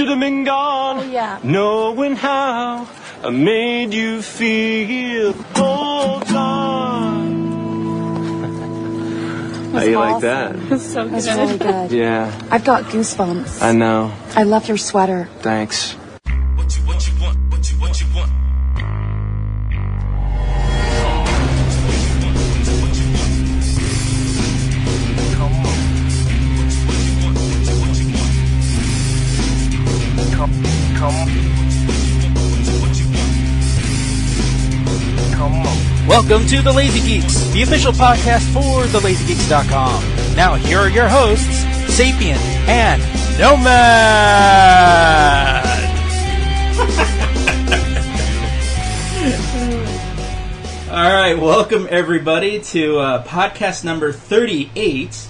[0.00, 1.10] Should have been gone.
[1.10, 1.38] yeah.
[1.44, 2.88] Knowing how
[3.22, 5.34] I made you feel.
[5.56, 7.20] Hold on.
[9.74, 10.56] How you like that?
[10.80, 11.92] So That's really good.
[12.02, 13.60] Yeah, I've got goosebumps.
[13.60, 14.10] I know.
[14.34, 15.28] I love your sweater.
[15.40, 15.92] Thanks.
[15.92, 18.39] What you, what you want, what you, what you want.
[36.06, 40.36] Welcome to The Lazy Geeks, the official podcast for TheLazyGeeks.com.
[40.36, 41.64] Now, here are your hosts,
[41.98, 42.36] Sapien
[42.68, 43.00] and
[43.38, 43.70] Nomad.
[50.90, 55.28] All right, welcome everybody to uh, podcast number 38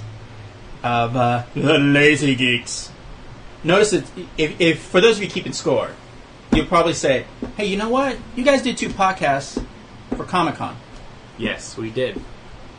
[0.82, 2.90] of uh, The Lazy Geeks.
[3.62, 4.04] Notice that
[4.38, 5.90] if, if, for those of you keeping score,
[6.52, 7.26] you'll probably say,
[7.56, 8.16] hey, you know what?
[8.36, 9.62] You guys did two podcasts
[10.16, 10.76] for Comic Con.
[11.38, 12.20] Yes, we did.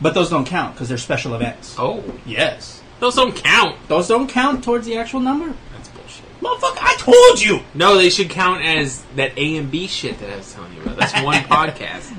[0.00, 1.76] But those don't count because they're special events.
[1.78, 2.82] Oh, Yes.
[3.00, 3.76] those don't count.
[3.88, 5.54] Those don't count towards the actual number.
[5.74, 6.24] That's bullshit.
[6.40, 7.60] Motherfucker, I told you!
[7.74, 10.82] No, they should count as that A and B shit that I was telling you
[10.82, 10.96] about.
[10.96, 12.12] That's one podcast.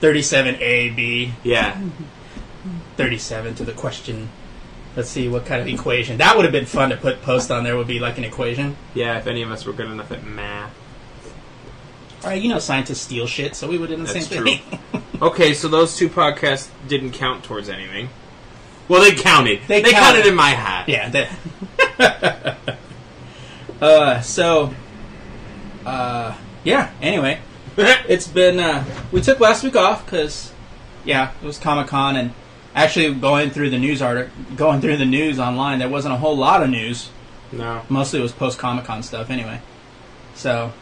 [0.00, 1.78] 37A, B, Yeah.
[2.96, 4.30] 37 to the question.
[4.96, 6.18] Let's see what kind of equation.
[6.18, 8.76] That would have been fun to put post on there, would be like an equation.
[8.94, 10.72] Yeah, if any of us were good enough at math.
[12.22, 14.56] Alright, you know scientists steal shit, so we would have done the That's same true.
[14.56, 15.02] thing.
[15.22, 18.08] Okay, so those two podcasts didn't count towards anything.
[18.88, 19.60] Well, they counted.
[19.68, 20.18] They They, counted.
[20.18, 20.88] counted in my hat.
[20.88, 21.08] yeah,
[21.98, 22.58] that.
[23.80, 24.74] uh, so.
[25.86, 27.40] Uh, yeah, anyway.
[27.78, 30.52] It's been, uh, we took last week off because,
[31.04, 32.32] yeah, it was Comic Con and
[32.74, 36.36] actually going through the news article, going through the news online, there wasn't a whole
[36.36, 37.10] lot of news.
[37.52, 37.82] no.
[37.88, 39.60] Mostly it was post Comic Con stuff anyway.
[40.34, 40.72] So,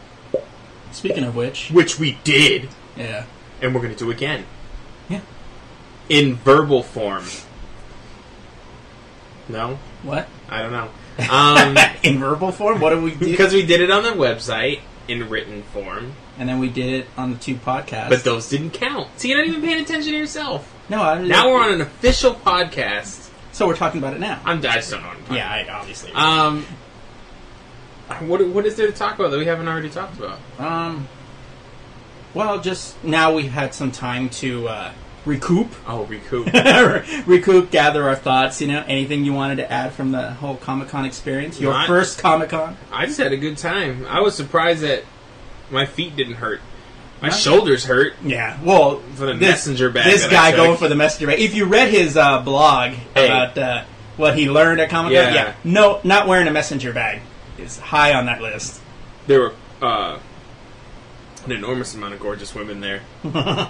[0.91, 3.25] speaking of which, Which we did, yeah.
[3.61, 4.45] and we're going to do again.
[5.09, 5.21] Yeah.
[6.09, 7.25] In verbal form.
[9.49, 9.77] No?
[10.03, 10.27] What?
[10.49, 10.89] I don't know.
[11.29, 12.79] Um, In verbal form?
[12.81, 13.25] What did we do?
[13.25, 16.13] because we did it on the website in written form.
[16.39, 18.09] and then we did it on the two podcasts.
[18.09, 19.09] But those didn't count.
[19.17, 20.72] So you're not even paying attention to yourself.
[20.89, 23.29] No, I'm Now we're on an official podcast.
[23.51, 24.41] So we're talking about it now.
[24.45, 26.11] I'm, I just don't know what I'm talking yeah, I, obviously.
[26.11, 26.23] about.
[26.47, 26.65] Um,
[28.27, 30.39] what, what is there to talk about that we haven't already talked about?
[30.59, 31.07] Um,
[32.33, 34.91] well, just now we've had some time to uh,
[35.25, 36.47] recoup, Oh, recoup.
[37.27, 38.59] recoup, gather our thoughts.
[38.59, 41.59] You know, anything you wanted to add from the whole Comic Con experience?
[41.61, 42.75] Your Not- first Comic Con?
[42.91, 44.05] I just had a good time.
[44.09, 45.03] I was surprised that
[45.69, 46.59] my feet didn't hurt.
[47.23, 48.13] My shoulders hurt.
[48.23, 48.59] Yeah.
[48.63, 51.39] Well, For the this, messenger bag This guy going for the messenger bag.
[51.39, 53.25] If you read his uh, blog Hey.
[53.27, 53.83] about uh,
[54.17, 55.33] what he learned at Comic Con, Yeah.
[55.33, 57.21] yeah, no, not wearing a messenger bag
[57.57, 58.81] is high on that list.
[59.27, 60.19] There were uh,
[61.45, 62.99] an enormous amount of gorgeous women there,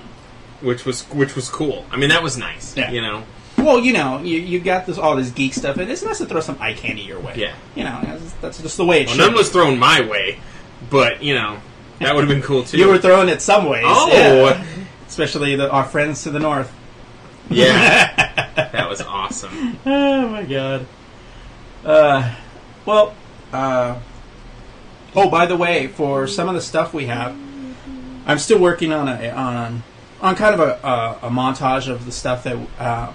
[0.62, 1.86] which was which was cool.
[1.92, 2.76] I mean, that was nice.
[2.76, 2.92] Yeah.
[2.92, 3.24] You know.
[3.58, 6.26] Well, you know, you, you got this all this geek stuff, and it's nice to
[6.26, 7.36] throw some eye candy your way.
[7.38, 7.56] Yeah.
[7.76, 9.22] You know, that's, that's just the way it Well, should.
[9.26, 10.40] none was thrown my way,
[10.90, 11.60] but you know
[12.04, 12.78] that would have been cool too.
[12.78, 13.84] You were throwing it some ways.
[13.86, 14.10] Oh.
[14.12, 14.64] yeah.
[15.08, 16.74] especially the, our friends to the north.
[17.50, 19.78] yeah, that was awesome.
[19.86, 20.88] Oh my god.
[21.84, 22.36] Uh,
[22.86, 23.16] well,
[23.52, 24.00] uh,
[25.16, 27.36] oh, by the way, for some of the stuff we have,
[28.26, 29.84] I'm still working on a on
[30.22, 33.12] on kind of a a, a montage of the stuff that uh,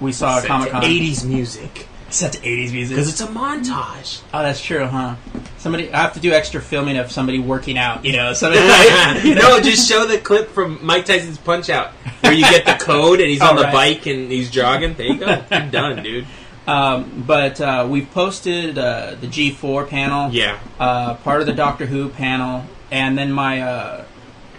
[0.00, 0.82] we saw at Comic Con.
[0.82, 2.96] 80s music set to 80s music.
[2.96, 4.22] because it's a montage.
[4.32, 5.16] Oh, that's true, huh?
[5.58, 8.04] Somebody, I have to do extra filming of somebody working out.
[8.04, 8.60] You know, somebody.
[9.28, 9.56] you know?
[9.56, 13.20] no, just show the clip from Mike Tyson's Punch Out where you get the code
[13.20, 14.94] and he's on the bike and he's jogging.
[14.94, 15.44] There you go.
[15.50, 16.26] You're done, dude.
[16.66, 20.58] Um, but uh, we've posted uh, the G4 panel, Yeah.
[20.80, 24.04] uh, part of the Doctor Who panel, and then my uh,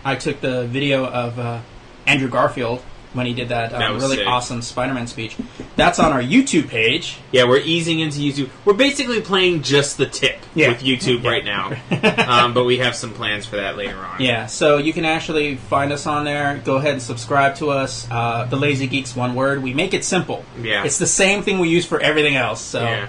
[0.06, 1.60] I took the video of uh,
[2.06, 2.82] Andrew Garfield
[3.14, 4.28] when he did that, um, That really sick.
[4.28, 5.36] awesome Spider-Man speech.
[5.76, 7.18] That's on our YouTube page.
[7.32, 8.50] Yeah, we're easing into YouTube.
[8.66, 10.70] We're basically playing just the tip Yeah.
[10.70, 11.72] with YouTube right now.
[12.28, 14.22] um, but we have some plans for that later on.
[14.22, 16.62] Yeah, so you can actually find us on there.
[16.64, 18.08] Go ahead and subscribe to us.
[18.12, 19.64] Uh, the Lazy Geeks, one word.
[19.64, 20.44] We make it simple.
[20.62, 20.84] Yeah.
[20.84, 22.62] it's the same thing we use for everything else.
[22.62, 23.08] So Yeah.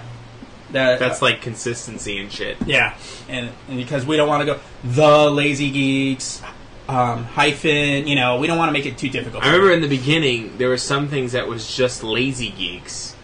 [0.71, 2.57] that, That's like consistency and shit.
[2.65, 2.93] yeah,
[3.27, 6.41] and, and because we don't want to go the Lazy Geeks
[6.89, 8.07] um, hyphen.
[8.07, 9.43] You know, we don't want to make it too difficult.
[9.43, 13.15] I remember in the beginning there were some things that was just lazy geeks,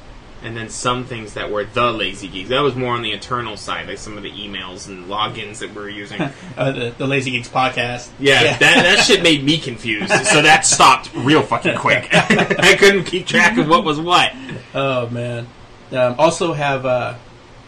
[0.44, 2.50] and then some things that were the lazy geeks.
[2.50, 5.70] That was more on the internal side, like some of the emails and logins that
[5.72, 6.22] we were using.
[6.58, 8.10] uh, the, the Lazy Geeks podcast.
[8.20, 10.10] Yeah, That, that shit made me confused.
[10.10, 12.08] So that stopped real fucking quick.
[12.14, 14.32] I couldn't keep track of what was what.
[14.74, 15.48] Oh man.
[15.92, 17.16] Um, also have uh,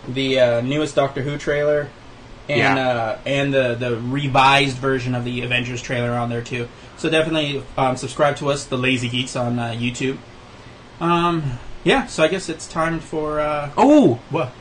[0.08, 1.90] the uh, newest Doctor Who trailer,
[2.50, 2.78] and Yeah.
[2.78, 6.68] uh, and the the revised version of the Avengers trailer on there too.
[6.98, 10.18] So definitely um, subscribe to us, the Lazy Geeks, on uh, YouTube.
[11.00, 12.06] Um, yeah.
[12.08, 14.52] So I guess it's time for uh, Oh, what?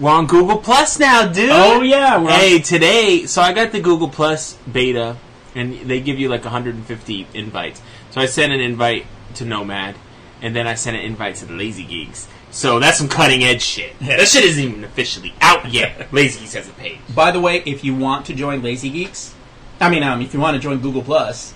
[0.00, 1.50] we're on Google Plus now, dude.
[1.52, 5.16] Oh yeah, we're on- Hey, today, so I got the Google Plus beta,
[5.54, 7.80] and they give you like 150 invites.
[8.10, 9.96] So I sent an invite to Nomad,
[10.42, 12.28] and then I sent an invite to the Lazy Geeks.
[12.56, 13.98] So that's some cutting edge shit.
[13.98, 16.08] That shit isn't even officially out yet.
[16.12, 16.98] Lazy Geeks has a page.
[17.14, 19.34] By the way, if you want to join Lazy Geeks,
[19.78, 21.52] I mean, um, if you want to join Google Plus,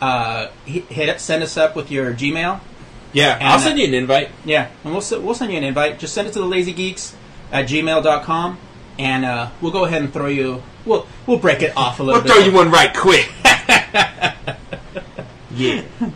[0.00, 2.60] uh, hit, send us up with your Gmail.
[3.12, 4.30] Yeah, And, I'll uh, send you an invite.
[4.44, 5.98] Yeah, and we'll we'll send you an invite.
[5.98, 7.16] Just send it to the Lazy Geeks
[7.50, 8.58] at gmail.com,
[9.00, 10.62] and uh, we'll go ahead and throw you.
[10.84, 13.28] We'll we'll break it off a little We'll throw you one right quick.
[15.50, 15.82] yeah.
[16.00, 16.12] All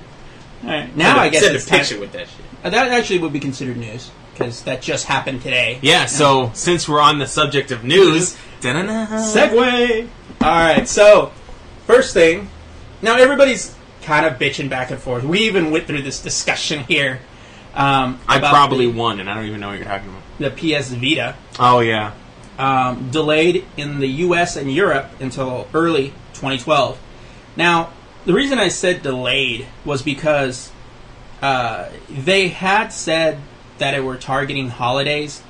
[0.62, 2.44] right, now I guess send it's a time- with that shit.
[2.62, 5.78] uh, that actually would be considered news because that just happened today.
[5.82, 8.36] Yeah, so since we're on the subject of news.
[8.60, 10.08] Segway.
[10.40, 11.32] All right, so
[11.86, 12.48] first thing.
[13.02, 15.24] Now everybody's kind of bitching back and forth.
[15.24, 17.20] We even went through this discussion here.
[17.74, 20.22] Um, I probably the, won, and I don't even know what you're talking about.
[20.38, 21.36] the PS Vita.
[21.58, 22.12] Oh yeah,
[22.58, 24.56] um, delayed in the U.S.
[24.56, 26.98] and Europe until early 2012.
[27.56, 27.92] Now,
[28.24, 30.72] the reason I said delayed was because
[31.40, 33.38] uh, they had said
[33.80, 35.42] that it were targeting holidays,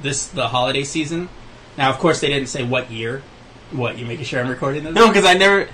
[0.00, 1.28] this the holiday season.
[1.76, 3.22] Now, of course, they didn't say what year.
[3.72, 4.94] What you making sure I'm recording this?
[4.94, 5.68] no, because I never.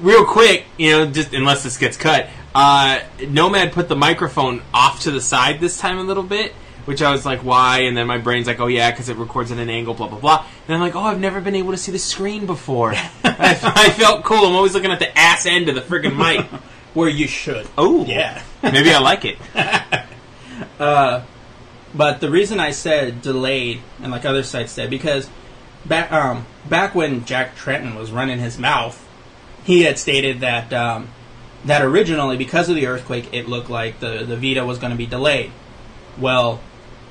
[0.00, 5.00] Real quick, you know, just unless this gets cut, uh, Nomad put the microphone off
[5.00, 6.52] to the side this time a little bit,
[6.86, 7.80] which I was like, why?
[7.80, 10.18] And then my brain's like, oh yeah, because it records at an angle, blah blah
[10.18, 10.46] blah.
[10.66, 12.92] And I'm like, oh, I've never been able to see the screen before.
[12.94, 14.46] I, I felt cool.
[14.46, 16.46] I'm always looking at the ass end of the friggin' mic.
[16.94, 17.66] Where you should.
[17.78, 18.42] Oh, Yeah.
[18.62, 19.38] maybe I like it.
[21.94, 25.28] But the reason I said delayed, and like other sites said, because
[25.84, 29.06] back um, back when Jack Tretton was running his mouth,
[29.64, 31.08] he had stated that um,
[31.64, 34.96] that originally, because of the earthquake, it looked like the the Vita was going to
[34.96, 35.52] be delayed.
[36.18, 36.60] Well,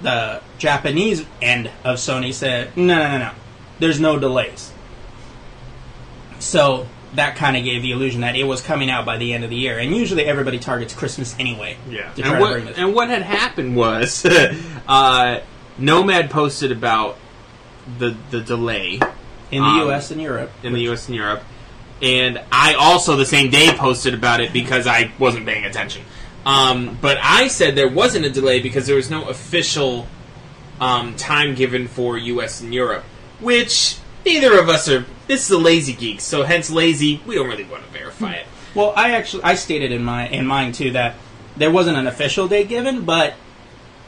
[0.01, 3.31] the Japanese end of Sony said, no, no, no, no,
[3.79, 4.71] there's no delays.
[6.39, 9.43] So that kind of gave the illusion that it was coming out by the end
[9.43, 11.77] of the year, and usually everybody targets Christmas anyway.
[11.89, 12.11] Yeah.
[12.23, 14.25] And what, and what had happened was
[14.87, 15.41] uh,
[15.77, 17.17] Nomad posted about
[17.97, 18.99] the the delay
[19.51, 20.11] in the um, U.S.
[20.11, 20.51] and Europe.
[20.63, 21.07] in the U.S.
[21.07, 21.43] and Europe,
[22.01, 26.03] and I also the same day posted about it because I wasn't paying attention.
[26.45, 30.07] Um, but I said there wasn't a delay because there was no official
[30.79, 32.61] um, time given for U.S.
[32.61, 33.03] and Europe,
[33.39, 35.05] which neither of us are.
[35.27, 37.21] This is a lazy geek, so hence lazy.
[37.25, 38.47] We don't really want to verify it.
[38.73, 41.15] Well, I actually I stated in my in mine too that
[41.57, 43.33] there wasn't an official date given, but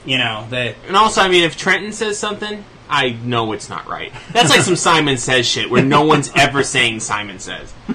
[0.06, 3.88] you know that And also, I mean, if Tretton says something, I know it's not
[3.88, 4.14] right.
[4.32, 7.74] That's like some Simon Says shit where no one's ever saying Simon Says.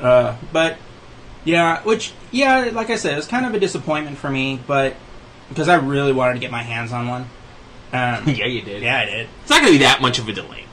[0.00, 0.78] Uh, but
[1.44, 4.96] yeah, which yeah, like I said, it was kind of a disappointment for me, but
[5.50, 7.28] because I really wanted to get my hands on one.
[7.92, 8.82] Um, yeah, you did.
[8.82, 9.28] yeah, I did.
[9.42, 10.64] It's not going to be that much of a delay.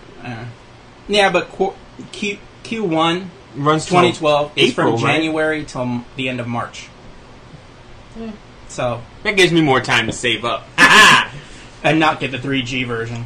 [1.07, 1.74] Yeah, but Qu-
[2.12, 5.15] Q Q one Runs till 2012 is from April, right?
[5.15, 6.89] January till m- the end of March.
[8.67, 10.67] So That gives me more time to save up.
[11.83, 13.25] and not get the 3G version.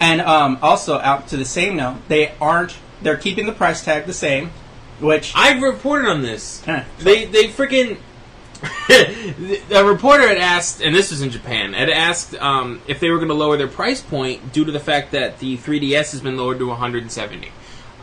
[0.00, 2.76] And um, also, out to the same note, they aren't.
[3.02, 4.50] They're keeping the price tag the same,
[5.00, 6.62] which I've reported on this.
[6.64, 6.84] Huh.
[6.98, 7.98] They they freaking.
[9.70, 13.16] a reporter had asked, and this was in Japan, had asked um, if they were
[13.16, 16.36] going to lower their price point due to the fact that the 3DS has been
[16.36, 17.48] lowered to 170.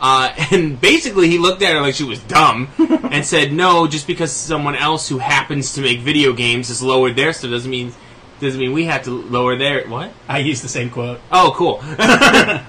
[0.00, 4.06] Uh, and basically, he looked at her like she was dumb and said, "No, just
[4.06, 7.92] because someone else who happens to make video games has lowered their stuff doesn't mean
[8.40, 10.12] doesn't mean we have to lower their what?
[10.28, 11.20] I used the same quote.
[11.30, 11.82] Oh, cool.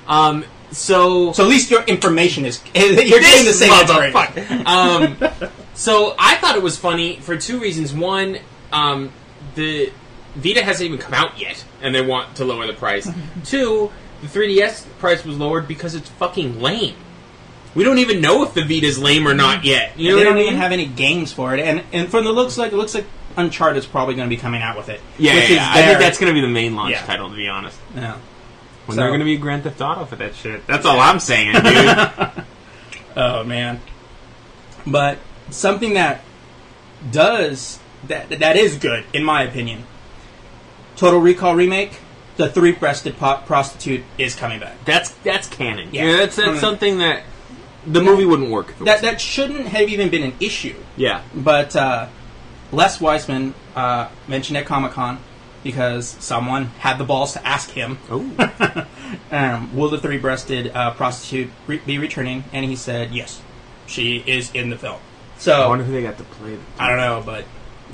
[0.07, 4.65] um, so So at least your information is you're getting the same motherfucker.
[4.65, 7.93] um, so I thought it was funny for two reasons.
[7.93, 8.37] One,
[8.71, 9.11] um,
[9.55, 9.91] the
[10.35, 13.09] Vita hasn't even come out yet, and they want to lower the price.
[13.45, 16.95] Two, the 3DS price was lowered because it's fucking lame.
[17.75, 19.97] We don't even know if the Vita's lame or not yet.
[19.97, 20.47] You know they don't mean?
[20.47, 23.05] even have any games for it, and and from the looks like it looks like
[23.37, 24.99] Uncharted's probably going to be coming out with it.
[25.17, 25.71] yeah, which yeah, is yeah.
[25.71, 27.05] I think that's going to be the main launch Yeah.
[27.05, 27.77] title, to be honest.
[27.95, 28.17] yeah.
[28.87, 30.67] When So- they're going to be Grand Theft Auto for that shit.
[30.67, 32.31] That's all I'm saying, dude.
[33.15, 33.81] Oh man.
[34.87, 35.17] But
[35.51, 36.21] something that
[37.11, 39.85] does that that is good in my opinion.
[40.95, 41.99] Total Recall remake.
[42.37, 44.83] The three-breasted po- prostitute is coming back.
[44.85, 45.89] that's that's canon.
[45.91, 46.05] Yeah.
[46.05, 46.59] Yeah, that's, that's Mm.
[46.59, 47.23] something that
[47.85, 48.69] the movie wouldn't work.
[48.69, 49.01] If it That was.
[49.01, 50.75] that shouldn't have even been an issue.
[50.95, 51.21] yeah.
[51.35, 52.07] But uh,
[52.71, 55.19] Les Wiseman uh, mentioned at Comic Con
[55.63, 58.25] because someone had the balls to ask him, Oh.
[59.31, 63.41] um, "Will the three-breasted uh, prostitute re- be returning?" And he said, "Yes,
[63.85, 64.99] she is in the film."
[65.41, 66.55] So I wonder who they got to play.
[66.77, 67.45] I don't know, but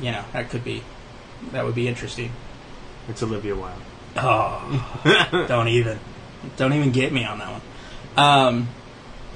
[0.01, 0.83] you know that could be
[1.53, 2.31] that would be interesting.
[3.07, 3.81] It's Olivia Wilde.
[4.17, 5.97] Oh, don't even,
[6.57, 7.61] don't even get me on that one.
[8.17, 8.67] Um,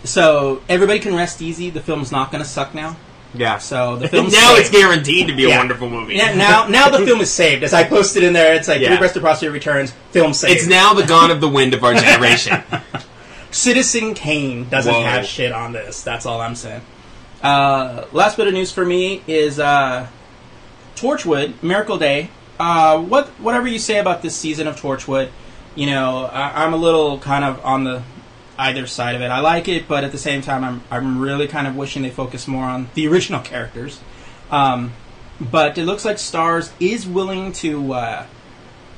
[0.03, 1.70] so everybody can rest easy.
[1.70, 2.98] The film's not going to suck now.
[3.34, 3.60] Yeah.
[3.60, 5.58] So the film's now it's guaranteed to be a Yeah.
[5.60, 6.15] wonderful movie.
[6.15, 7.63] Yeah, now now the film is saved.
[7.63, 8.89] As I posted in there, it's like Yeah.
[8.89, 9.91] Three Breasted Prostitute returns.
[10.12, 10.58] Film saved.
[10.58, 12.62] It's now the Gone of the Wind of our generation.
[13.51, 15.01] Citizen Kane doesn't Whoa.
[15.03, 16.01] have shit on this.
[16.03, 16.82] That's all I'm saying.
[17.41, 20.07] Uh, last bit of news for me is uh,
[20.95, 22.29] Torchwood Miracle Day.
[22.60, 25.29] Uh, what whatever you say about this season of Torchwood,
[25.74, 28.03] you know, I, I'm a little kind of on the
[28.60, 29.31] either side of it.
[29.31, 32.12] I like it, but at the same time, I'm I'm really kind of wishing they
[32.12, 34.00] focus more on the original characters.
[34.51, 34.93] Um,
[35.39, 38.25] but it looks like Starz is willing to uh,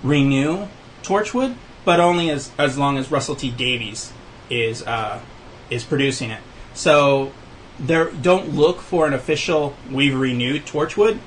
[0.03, 0.67] renew
[1.01, 4.11] Torchwood, but only as as long as Russell T Davies
[4.49, 5.21] is uh,
[5.69, 6.41] is producing it.
[6.73, 7.31] So
[7.79, 11.19] there, don't look for an official "We've renewed Torchwood."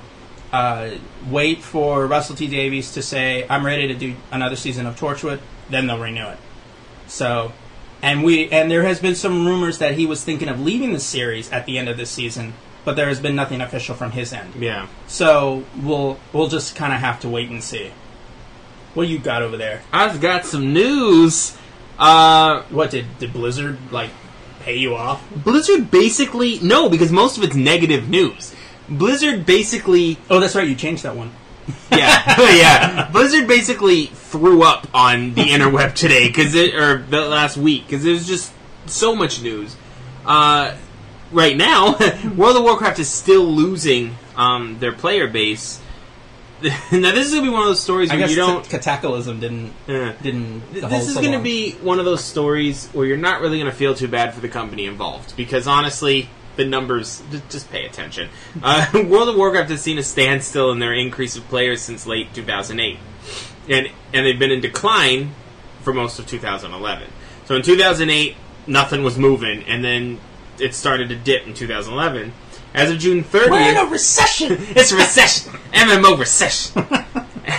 [0.53, 0.91] Uh,
[1.29, 5.41] wait for Russell T Davies to say, "I'm ready to do another season of Torchwood."
[5.71, 6.39] Then they'll renew it.
[7.09, 7.53] So,
[8.03, 11.01] and we and there has been some rumors that he was thinking of leaving the
[11.01, 14.33] series at the end of this season, but there has been nothing official from his
[14.33, 14.55] end.
[14.57, 14.87] yeah.
[15.09, 17.91] So we'll we'll just kind of have to wait and see.
[18.95, 19.83] What you got over there?
[19.93, 21.57] I've got some news.
[21.99, 24.11] Uh, What did did Blizzard like
[24.67, 25.23] pay you off?
[25.45, 28.53] Blizzard basically no, because most of it's negative news.
[28.89, 30.67] Blizzard basically, Oh, that's right.
[30.69, 31.31] You changed that one.
[31.91, 33.09] yeah, yeah.
[33.13, 38.03] Blizzard basically threw up on the interweb today because it or the last week because
[38.03, 38.53] there's just
[38.87, 39.77] so much news.
[40.25, 40.75] Uh,
[41.31, 41.97] right now,
[42.37, 45.81] World of Warcraft is still losing um, their player base.
[46.93, 48.65] now this is gonna be one of those stories I where guess you don't.
[48.65, 50.15] ca- Cataclysm didn't Yeah.
[50.23, 50.61] didn't.
[50.81, 51.45] Hold This is so going to long.
[51.45, 54.41] be one of those stories where you're not really going to feel too bad for
[54.41, 58.31] the company involved because honestly, the numbers j- just pay attention.
[58.63, 62.33] Uh, World of Warcraft has seen a standstill in their increase of players since late
[62.33, 62.99] 2008,
[63.69, 65.35] and and they've been in decline
[65.83, 67.07] for most of 2011.
[67.45, 68.35] So in 2008,
[68.67, 70.19] nothing was moving, and then
[70.59, 72.33] it started to dip in 2011.
[72.77, 74.53] As of June 30th, We're in a recession.
[74.61, 75.53] it's a recession.
[75.73, 76.85] MMO recession.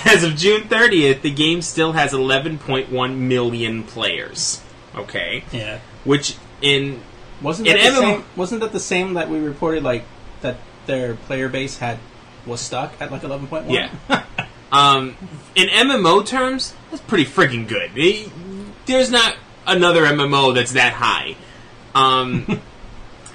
[0.05, 4.61] As of June 30th, the game still has 11.1 million players.
[4.95, 5.43] Okay.
[5.51, 7.01] yeah, Which in
[7.41, 8.23] wasn't In that the MMO same?
[8.35, 10.03] Wasn't that the same that we reported like
[10.41, 11.99] that their player base had
[12.45, 13.75] was stuck at like eleven point one?
[13.75, 13.91] yeah.
[14.71, 15.15] um
[15.55, 17.91] in MMO terms, that's pretty freaking good.
[17.97, 18.27] Eh,
[18.87, 19.35] There's not
[19.67, 21.35] another MMO that's that high.
[21.93, 22.59] Um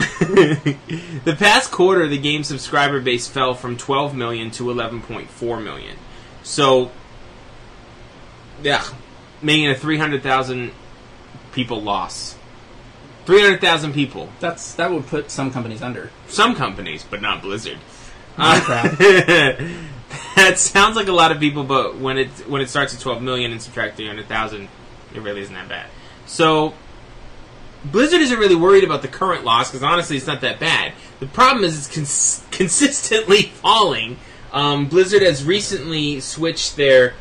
[1.25, 5.97] the past quarter, the game's subscriber base fell from 12 million to 11.4 million.
[6.43, 6.91] So,
[8.63, 8.85] yeah,
[9.41, 10.73] making a 300,000
[11.53, 12.37] people loss.
[13.25, 14.29] 300,000 people.
[14.41, 16.11] that's that would put some companies under.
[16.27, 17.79] Some companies, but not Blizzard.
[18.37, 18.99] Minecraft.
[20.37, 23.23] that sounds like a lot of people, but when it when it starts at 12
[23.23, 24.69] million and subtract 300,000,
[25.15, 25.87] it really isn't that bad.
[26.27, 26.75] So
[27.85, 30.93] Blizzard isn't really worried about the current loss because honestly, it's not that bad.
[31.21, 34.19] The problem is it's cons- consistently falling.
[34.53, 37.15] Um, Blizzard has recently switched their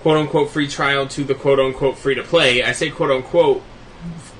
[0.00, 2.62] quote unquote free trial to the quote unquote free to play.
[2.62, 3.62] I say quote unquote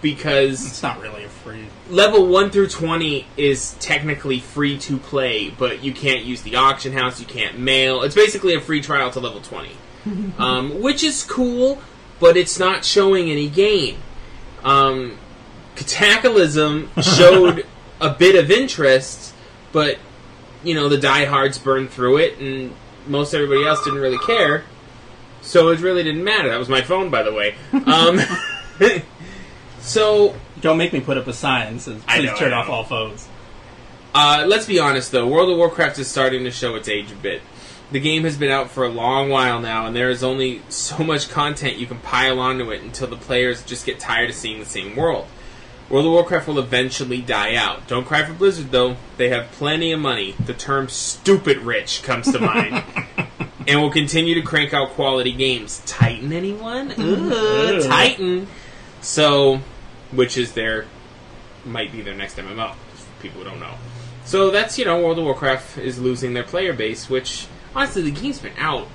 [0.00, 1.66] because it's not really a free.
[1.90, 6.92] level 1 through 20 is technically free to play, but you can't use the auction
[6.92, 8.02] house, you can't mail.
[8.02, 9.70] It's basically a free trial to level 20.
[10.38, 11.82] um, which is cool,
[12.20, 13.98] but it's not showing any gain.
[14.62, 15.18] Um,
[15.76, 17.66] Cataclysm showed
[18.00, 19.34] a bit of interest,
[19.72, 19.98] but,
[20.64, 22.74] you know, the diehards burned through it, and
[23.06, 24.64] most everybody else didn't really care.
[25.42, 26.48] So it really didn't matter.
[26.48, 27.54] That was my phone, by the way.
[27.72, 28.20] Um,
[29.80, 32.82] so Don't make me put up a sign that says, please know, turn off all
[32.82, 33.28] phones.
[34.12, 35.26] Uh, let's be honest, though.
[35.26, 37.42] World of Warcraft is starting to show its age a bit.
[37.92, 41.04] The game has been out for a long while now, and there is only so
[41.04, 44.58] much content you can pile onto it until the players just get tired of seeing
[44.58, 45.26] the same world.
[45.88, 47.86] World of Warcraft will eventually die out.
[47.86, 48.96] Don't cry for Blizzard, though.
[49.18, 50.34] They have plenty of money.
[50.44, 52.82] The term stupid rich comes to mind.
[53.68, 55.82] and will continue to crank out quality games.
[55.86, 56.92] Titan, anyone?
[56.98, 58.48] Ugh, Titan.
[59.00, 59.60] So,
[60.10, 60.86] which is their,
[61.64, 62.74] might be their next MMO.
[63.20, 63.74] People don't know.
[64.24, 68.10] So that's, you know, World of Warcraft is losing their player base, which, honestly, the
[68.10, 68.88] game's been out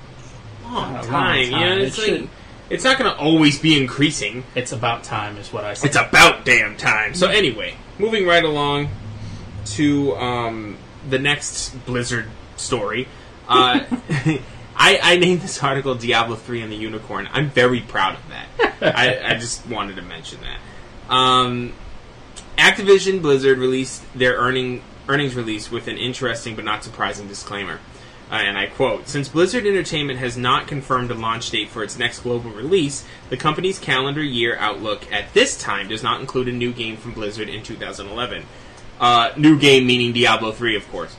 [0.62, 1.44] a long long time.
[1.44, 2.28] You know, it's, It like, should-
[2.70, 4.44] it's not going to always be increasing.
[4.54, 5.88] It's about time, is what I said.
[5.88, 7.14] It's about damn time.
[7.14, 8.88] So anyway, moving right along
[9.64, 10.76] to um,
[11.08, 12.26] the next Blizzard
[12.56, 13.08] story.
[13.48, 13.80] Uh,
[14.74, 18.82] I, I named this article "Diablo 3 and the Unicorn." I'm very proud of that.
[18.96, 21.14] I, I just wanted to mention that.
[21.14, 21.74] Um,
[22.56, 27.80] Activision Blizzard released their earning earnings release with an interesting but not surprising disclaimer.
[28.32, 31.98] Uh, and I quote Since Blizzard Entertainment has not confirmed a launch date for its
[31.98, 36.52] next global release, the company's calendar year outlook at this time does not include a
[36.52, 38.46] new game from Blizzard in 2011.
[38.98, 41.14] Uh, new game meaning Diablo 3, of course.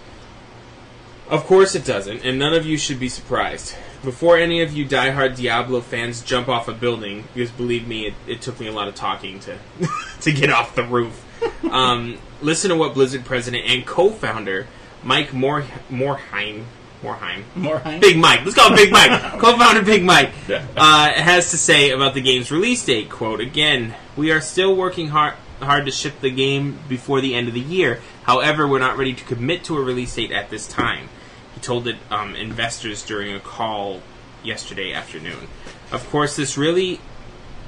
[1.30, 3.76] Of course it doesn't, and none of you should be surprised.
[4.04, 8.14] Before any of you diehard Diablo fans jump off a building, because believe me, it,
[8.28, 9.58] it took me a lot of talking to
[10.22, 11.24] to get off the roof.
[11.72, 14.68] Um, listen to what Blizzard president and co-founder
[15.04, 16.66] Mike Mor- Morhaime
[17.04, 18.02] Morhaime More Heinz?
[18.02, 18.44] Big Mike.
[18.44, 19.22] Let's call him Big Mike.
[19.40, 23.10] Co-founder Big Mike uh, has to say about the game's release date.
[23.10, 27.48] "Quote again: We are still working hard hard to ship the game before the end
[27.48, 28.02] of the year.
[28.24, 31.10] However, we're not ready to commit to a release date at this time."
[31.54, 34.02] He told it um, investors during a call
[34.44, 35.48] yesterday afternoon.
[35.92, 37.00] Of course, this really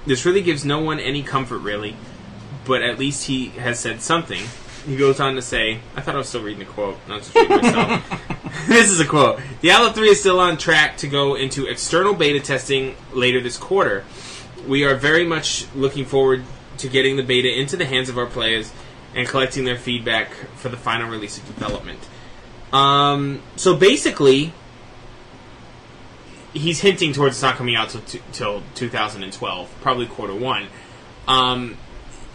[0.06, 1.96] this really gives no one any comfort, really.
[2.66, 4.44] But at least he has said something.
[4.86, 6.98] He goes on to say, I thought I was still reading the quote.
[7.08, 8.68] Just reading myself.
[8.68, 9.40] this is a quote.
[9.62, 14.06] Diablo 3 is still on track to go into external beta testing later this quarter.
[14.68, 16.44] We are very much looking forward
[16.78, 18.72] to getting the beta into the hands of our players
[19.16, 22.00] and collecting their feedback for the final release of development.
[22.72, 24.54] Um, so basically,
[26.54, 30.68] he's hinting towards it's not coming out till, till 2012, probably quarter one.
[31.28, 31.78] Um,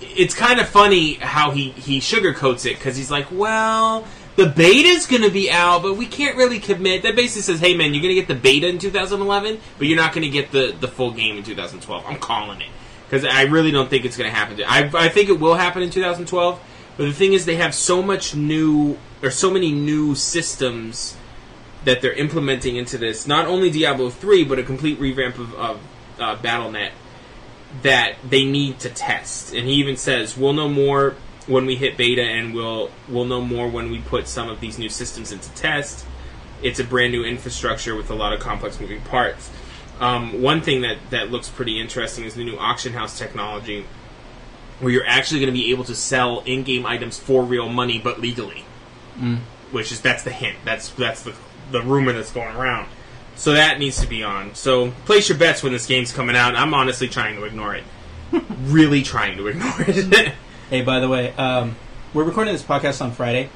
[0.00, 5.06] it's kind of funny how he, he sugarcoats it because he's like, well, the beta's
[5.06, 7.02] going to be out, but we can't really commit.
[7.02, 9.96] That basically says, hey, man, you're going to get the beta in 2011, but you're
[9.96, 12.04] not going to get the, the full game in 2012.
[12.06, 12.68] I'm calling it.
[13.08, 14.62] Because I really don't think it's going to happen.
[14.66, 16.60] I, I think it will happen in 2012,
[16.96, 21.16] but the thing is, they have so much new, or so many new systems
[21.84, 23.26] that they're implementing into this.
[23.26, 25.80] Not only Diablo 3, but a complete revamp of, of
[26.20, 26.90] uh, BattleNet
[27.82, 29.54] that they need to test.
[29.54, 31.14] And he even says, "We'll know more
[31.46, 34.78] when we hit beta, and we'll we'll know more when we put some of these
[34.78, 36.04] new systems into test."
[36.62, 39.50] It's a brand new infrastructure with a lot of complex moving parts.
[40.00, 43.86] Um, one thing that that looks pretty interesting is the new auction house technology,
[44.80, 48.20] where you're actually going to be able to sell in-game items for real money, but
[48.20, 48.64] legally.
[49.72, 50.58] Which is that's the hint.
[50.64, 51.34] That's that's the
[51.70, 52.88] the rumor that's going around.
[53.40, 54.54] So that needs to be on.
[54.54, 56.54] So place your bets when this game's coming out.
[56.54, 57.84] I'm honestly trying to ignore it.
[58.64, 60.34] really trying to ignore it.
[60.68, 61.74] Hey, by the way, um,
[62.12, 63.48] we're recording this podcast on Friday,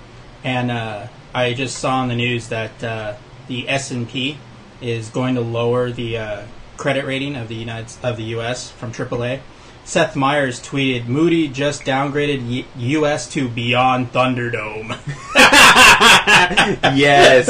[0.43, 3.15] and uh, I just saw on the news that uh,
[3.47, 4.39] the S and P
[4.81, 6.43] is going to lower the uh,
[6.77, 8.71] credit rating of the United of the U.S.
[8.71, 9.43] from AAA.
[9.85, 13.29] Seth Meyers tweeted, "Moody just downgraded U.S.
[13.33, 14.97] to beyond Thunderdome."
[16.97, 17.47] yes,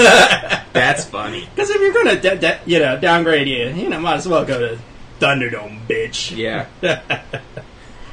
[0.73, 1.49] that's funny.
[1.55, 4.27] Because if you're going to, da- da- you know, downgrade you, you know, might as
[4.29, 4.79] well go to
[5.21, 6.37] Thunderdome, bitch.
[6.37, 6.67] Yeah,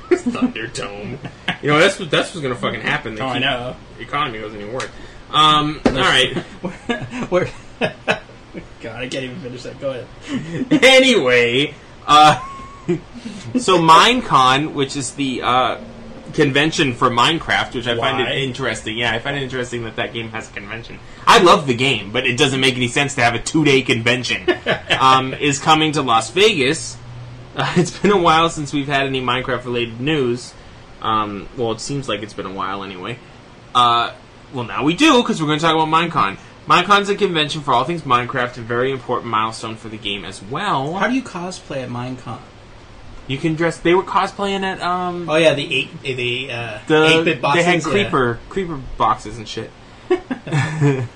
[0.10, 1.18] Thunderdome.
[1.62, 3.16] You know that's what that's what's gonna fucking happen.
[3.16, 3.76] They Oh, I know.
[3.98, 4.90] The economy doesn't even work.
[5.32, 5.82] Um.
[5.86, 6.44] All right.
[7.32, 9.80] We're God, I can't even finish that.
[9.80, 10.84] Go ahead.
[10.84, 11.74] anyway,
[12.06, 12.40] uh,
[13.60, 15.82] so Minecon, which is the uh,
[16.34, 18.98] convention for Minecraft, which I find it interesting.
[18.98, 21.00] Yeah, I find it interesting that that game has a convention.
[21.26, 24.48] I love the game, but it doesn't make any sense to have a two-day convention.
[25.00, 26.98] um, is coming to Las Vegas.
[27.56, 30.54] Uh, it's been a while since we've had any Minecraft-related news.
[31.02, 33.17] Um, well, it seems like it's been a while anyway.
[33.74, 34.13] Uh,
[34.54, 36.38] well, now we do because we're going to talk about Minecon.
[36.67, 40.41] Minecon's a convention for all things Minecraft, a very important milestone for the game as
[40.44, 40.94] well.
[40.94, 42.39] How do you cosplay at Minecon?
[43.32, 43.78] You can dress.
[43.78, 47.65] They were cosplaying at um Oh yeah, the eight the uh, the eight bit boxes.
[47.65, 47.89] they had yeah.
[47.89, 49.72] creeper creeper boxes and shit.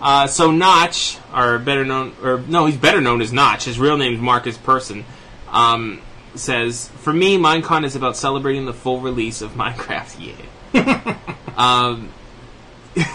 [0.00, 3.66] Uh, so Notch, or better known, or no, he's better known as Notch.
[3.66, 5.04] His real name's Markus Persson.
[5.50, 6.00] Um,
[6.34, 10.34] says, "For me, Minecon is about celebrating the full release of Minecraft."
[10.72, 11.16] Yeah.
[11.56, 12.08] um,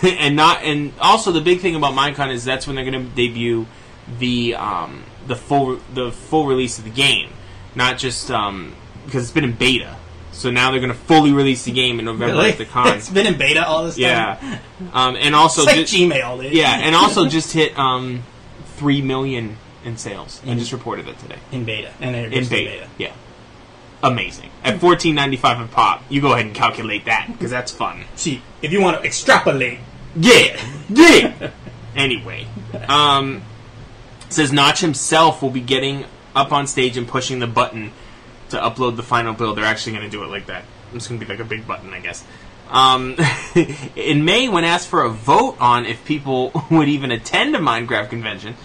[0.04, 3.16] and not, and also the big thing about Minecon is that's when they're going to
[3.16, 3.66] debut
[4.20, 7.30] the um, the full the full release of the game,
[7.76, 8.74] not just um,
[9.06, 9.96] because it's been in beta.
[10.32, 12.50] So now they're going to fully release the game in November Really?
[12.52, 12.98] at the con.
[12.98, 14.02] it's been in beta all this time.
[14.04, 14.60] yeah,
[14.94, 16.52] um, and also It's like ju- Gmail, dude.
[16.54, 18.24] yeah, and also just hit um,
[18.76, 20.42] three million in sales.
[20.46, 22.88] I just reported it today in beta, and in just beta.
[22.98, 23.14] Yeah,
[24.04, 24.50] amazing.
[24.64, 28.04] At fourteen ninety five a pop, you go ahead and calculate that because that's fun.
[28.16, 29.80] See, if you want to extrapolate,
[30.18, 31.52] Yeah, yeah.
[31.96, 32.48] anyway,
[32.90, 33.42] um,
[34.30, 37.92] says Notch himself will be getting up on stage and pushing the button
[38.50, 39.58] to upload the final build.
[39.58, 40.64] They're actually going to do it like that.
[40.94, 42.24] It's going to be like a big button, I guess.
[42.70, 43.16] Um,
[43.96, 48.10] in May, when asked for a vote on if people would even attend a Minecraft
[48.10, 48.56] convention,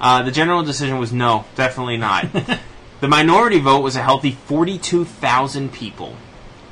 [0.00, 2.26] uh, the general decision was no, definitely not.
[3.00, 6.16] the minority vote was a healthy 42,000 people.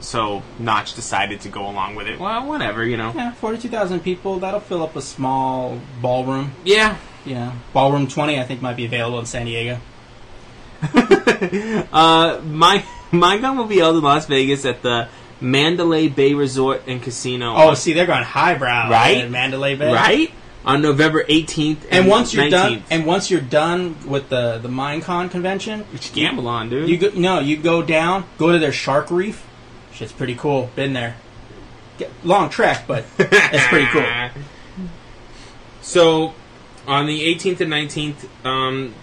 [0.00, 2.18] So Notch decided to go along with it.
[2.20, 3.12] Well, whatever, you know.
[3.16, 4.38] yeah, forty-two thousand people.
[4.38, 6.52] That'll fill up a small ballroom.
[6.62, 7.52] Yeah, Yeah.
[7.72, 9.78] ballroom twenty, I think, might be available in San Diego.
[11.92, 15.08] Uh, my my gun will be held in Las Vegas at the
[15.40, 17.52] Mandalay Bay Resort and Casino.
[17.54, 19.18] Oh, on- see, they're going highbrow, Right?
[19.24, 20.30] in Mandalay Bay, right
[20.64, 21.84] on November eighteenth.
[21.90, 22.50] And and, once you're 19th.
[22.50, 26.88] done, and once you're done with the the Minecon convention, you gamble on, dude.
[26.88, 29.46] you go, no, you go down, go to their shark reef.
[29.92, 30.70] Shit's pretty cool.
[30.74, 31.16] Been there.
[31.98, 34.04] Get, long trek, but it's pretty cool.
[35.82, 36.34] So,
[36.86, 38.94] on the 18th and 19th, um,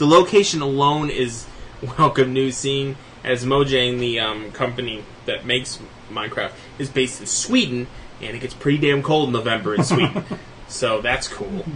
[0.00, 1.46] the location alone is
[1.98, 5.78] welcome news scene, as Mojang, the um, company that makes
[6.10, 7.86] Minecraft, is based in Sweden,
[8.22, 10.24] and it gets pretty damn cold in November in Sweden.
[10.68, 11.66] so that's cool.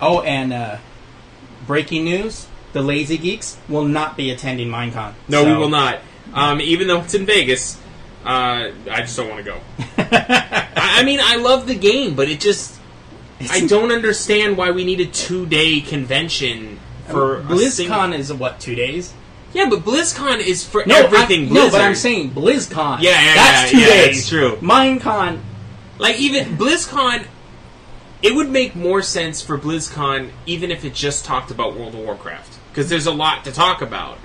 [0.00, 0.78] Oh, and uh,
[1.66, 5.14] breaking news: the Lazy Geeks will not be attending Minecon.
[5.26, 5.98] No, we will not.
[6.32, 7.80] Um, even though it's in Vegas,
[8.24, 9.60] uh, I just don't want to go.
[9.98, 12.78] I, I mean, I love the game, but it just.
[13.50, 16.78] I don't understand why we need a two day convention
[17.10, 19.12] for BlizzCon is what two days?
[19.52, 23.00] Yeah, but BlizzCon is for No, everything I, no, but I'm saying BlizzCon.
[23.00, 24.18] Yeah, yeah, that's yeah, two yeah, days.
[24.18, 24.56] it's true.
[24.56, 25.40] Minecon.
[25.98, 27.26] Like even BlizzCon,
[28.22, 32.00] it would make more sense for BlizzCon even if it just talked about World of
[32.00, 34.18] Warcraft because there's a lot to talk about.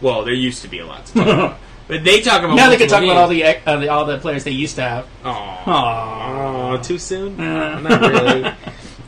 [0.00, 2.70] Well, there used to be a lot to talk about, but they talk about Now
[2.70, 4.82] they can talk multiple about all the, uh, the all the players they used to
[4.82, 5.06] have.
[5.24, 5.64] Aw.
[5.64, 6.84] Aww.
[6.84, 7.40] Too soon?
[7.40, 7.80] Uh.
[7.80, 8.52] Not really.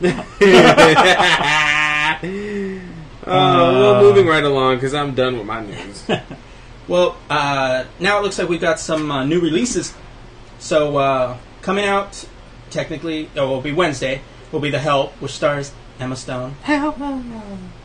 [3.27, 6.05] oh, well, moving right along because I'm done with my news.
[6.87, 9.93] Well, uh, now it looks like we've got some uh, new releases.
[10.59, 12.27] So uh, coming out,
[12.69, 14.21] technically, oh, it will be Wednesday.
[14.51, 16.51] Will be the Help, which stars Emma Stone.
[16.63, 17.21] Help, I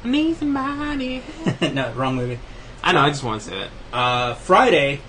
[0.03, 1.23] need somebody.
[1.61, 2.41] no, wrong movie.
[2.83, 3.01] I know.
[3.01, 3.71] I just want to say that.
[3.97, 5.01] Uh, Friday,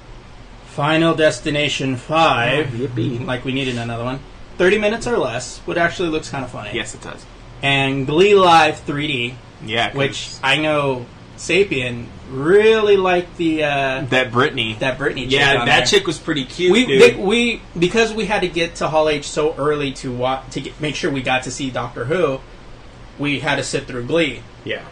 [0.68, 2.76] Final Destination Five.
[2.76, 3.26] Oh, yippee.
[3.26, 4.20] Like we needed another one.
[4.60, 6.72] Thirty minutes or less, which actually looks kind of funny.
[6.74, 7.26] Yes, it does.
[7.64, 11.06] And Glee Live 3D, Yeah, which I know
[11.38, 14.76] Sapien really liked the uh, that Brittany.
[14.80, 15.24] that Britney.
[15.24, 15.86] Chick yeah, that there.
[15.86, 16.72] chick was pretty cute.
[16.72, 20.44] We, they, we because we had to get to Hall H so early to wa-
[20.52, 22.40] to get, make sure we got to see Doctor Who.
[23.18, 24.44] We had to sit through Glee.
[24.64, 24.84] yeah.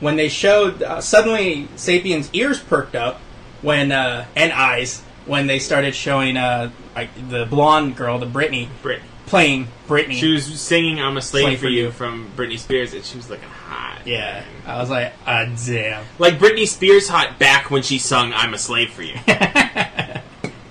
[0.00, 3.20] When they showed, uh, suddenly Sapien's ears perked up
[3.62, 8.68] when uh, and eyes when they started showing uh, like the blonde girl, the Britney,
[8.82, 9.08] Brittany.
[9.26, 10.14] playing Britney.
[10.14, 11.90] She was singing "I'm a Slave, Slave for for You" You.
[11.92, 13.91] from Britney Spears, and she was looking hot.
[14.04, 16.04] Yeah, I was like, ah, damn.
[16.18, 19.14] like Britney Spears hot back when she sung "I'm a Slave for You."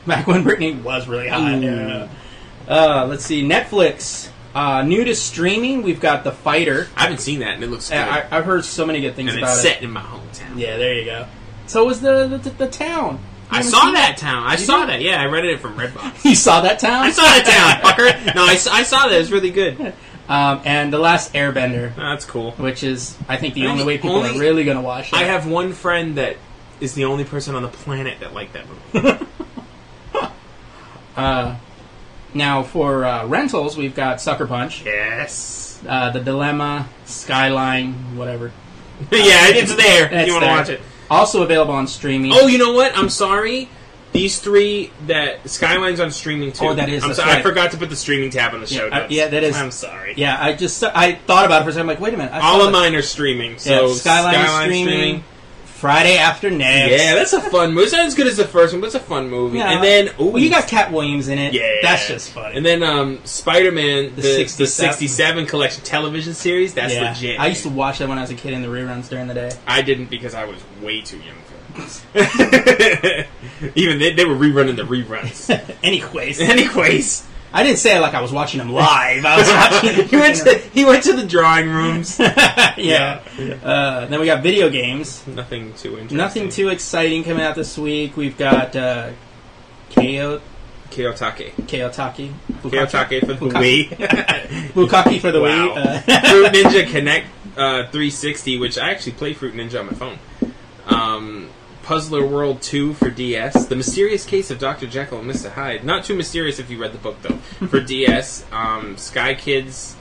[0.08, 1.62] Back when Britney was really hot.
[1.62, 2.08] Yeah.
[2.68, 4.30] Uh, let's see, Netflix.
[4.54, 6.88] Uh, new to streaming, we've got The Fighter.
[6.98, 7.98] I haven't seen that, and it looks good.
[8.00, 9.68] I, I- I've heard so many good things and about it's it.
[9.76, 10.58] set in my hometown.
[10.58, 11.28] Yeah, there you go.
[11.68, 13.14] So was the the, the town.
[13.14, 13.20] You
[13.52, 14.44] I haven't saw seen that town.
[14.44, 14.90] I You saw did?
[14.90, 15.02] that.
[15.02, 16.26] Yeah, I rented it from Redbox.
[16.30, 17.04] You saw that town?
[17.06, 17.92] I saw that town,
[18.26, 18.36] fucker.
[18.36, 19.14] No, I, s- I saw that.
[19.16, 19.94] It was really good.
[20.30, 22.52] Um, and the last Airbender, that's cool.
[22.54, 25.16] which is I think the only way people only- are really going to watch it.
[25.16, 26.38] I have one friend that
[26.80, 29.26] is the only person on the planet that liked that movie.
[31.16, 31.58] Uh,
[32.34, 35.82] now for uh, rentals, we've got Sucker Punch, yes.
[35.88, 38.54] uh, The Dilemma, Skyline, whatever.
[39.12, 40.10] yeah, it's there.
[40.12, 40.56] It's you want to there.
[40.58, 40.82] watch it.
[41.10, 42.32] Also available on streaming.
[42.34, 42.98] Oh, you know what?
[42.98, 43.68] I'm sorry.
[44.14, 46.66] These three that Skyline's on streaming too.
[46.66, 47.32] Oh, that is- I'm that's sorry.
[47.32, 47.44] I right.
[47.44, 49.14] forgot to put the streaming tab on the show Yeah, uh, notes.
[49.14, 50.14] yeah, that is- I'm sorry.
[50.18, 50.38] yeah.
[50.40, 51.82] I just I thought about it for a second.
[51.90, 52.34] I'm like, wait a minute.
[52.34, 53.58] I saw All of that- mine are streaming.
[53.58, 55.24] So Yeah, Skyline is streaming.
[55.66, 56.92] Friday After Next.
[56.92, 57.86] Yeah, that's a fun movie.
[57.86, 59.58] It's not as good as the first one, but it's a fun movie.
[59.58, 59.72] Yeah.
[59.72, 61.54] And then, ooh, well, you got Katt Williams in it.
[61.54, 62.56] yeah, that's just funny.
[62.56, 66.76] And then um, Spider Man, the, The the 67 '67 collection television series.
[66.76, 67.10] That's yeah.
[67.10, 67.40] legit.
[67.40, 69.34] I used to watch that when I was a kid in the reruns during the
[69.34, 69.52] day.
[69.66, 71.38] I didn't because I was way too young.
[73.76, 75.50] Even they, they were rerunning the reruns.
[75.84, 79.24] Anyways, Anyways, I didn't say it like I was watching them live.
[79.26, 80.08] I was watching.
[80.08, 82.20] he went to he went to the drawing rooms.
[82.20, 83.22] yeah.
[83.64, 85.26] Uh, then we got video games.
[85.28, 86.18] Nothing too interesting.
[86.18, 88.18] Nothing too exciting coming out this week.
[88.18, 89.12] We've got uh,
[89.90, 90.42] Kyo
[90.90, 91.54] Kiyotake.
[91.68, 92.34] Kayotaki.
[92.64, 93.46] Kiyotake for the.
[93.46, 93.90] Wii.
[94.74, 95.74] Bukaki for the Wow.
[95.76, 96.10] Wii.
[96.10, 100.20] Uh, Fruit Ninja Connect uh, 360, which I actually play Fruit Ninja on my phone.
[100.86, 101.50] Um,
[101.92, 103.66] Puzzler World 2 for DS.
[103.66, 104.88] The Mysterious Case of Dr.
[104.88, 105.52] Jekyll and Mr.
[105.52, 105.84] Hyde.
[105.84, 107.36] Not too mysterious if you read the book, though.
[107.68, 108.46] For DS.
[108.50, 109.98] Um, Sky Kids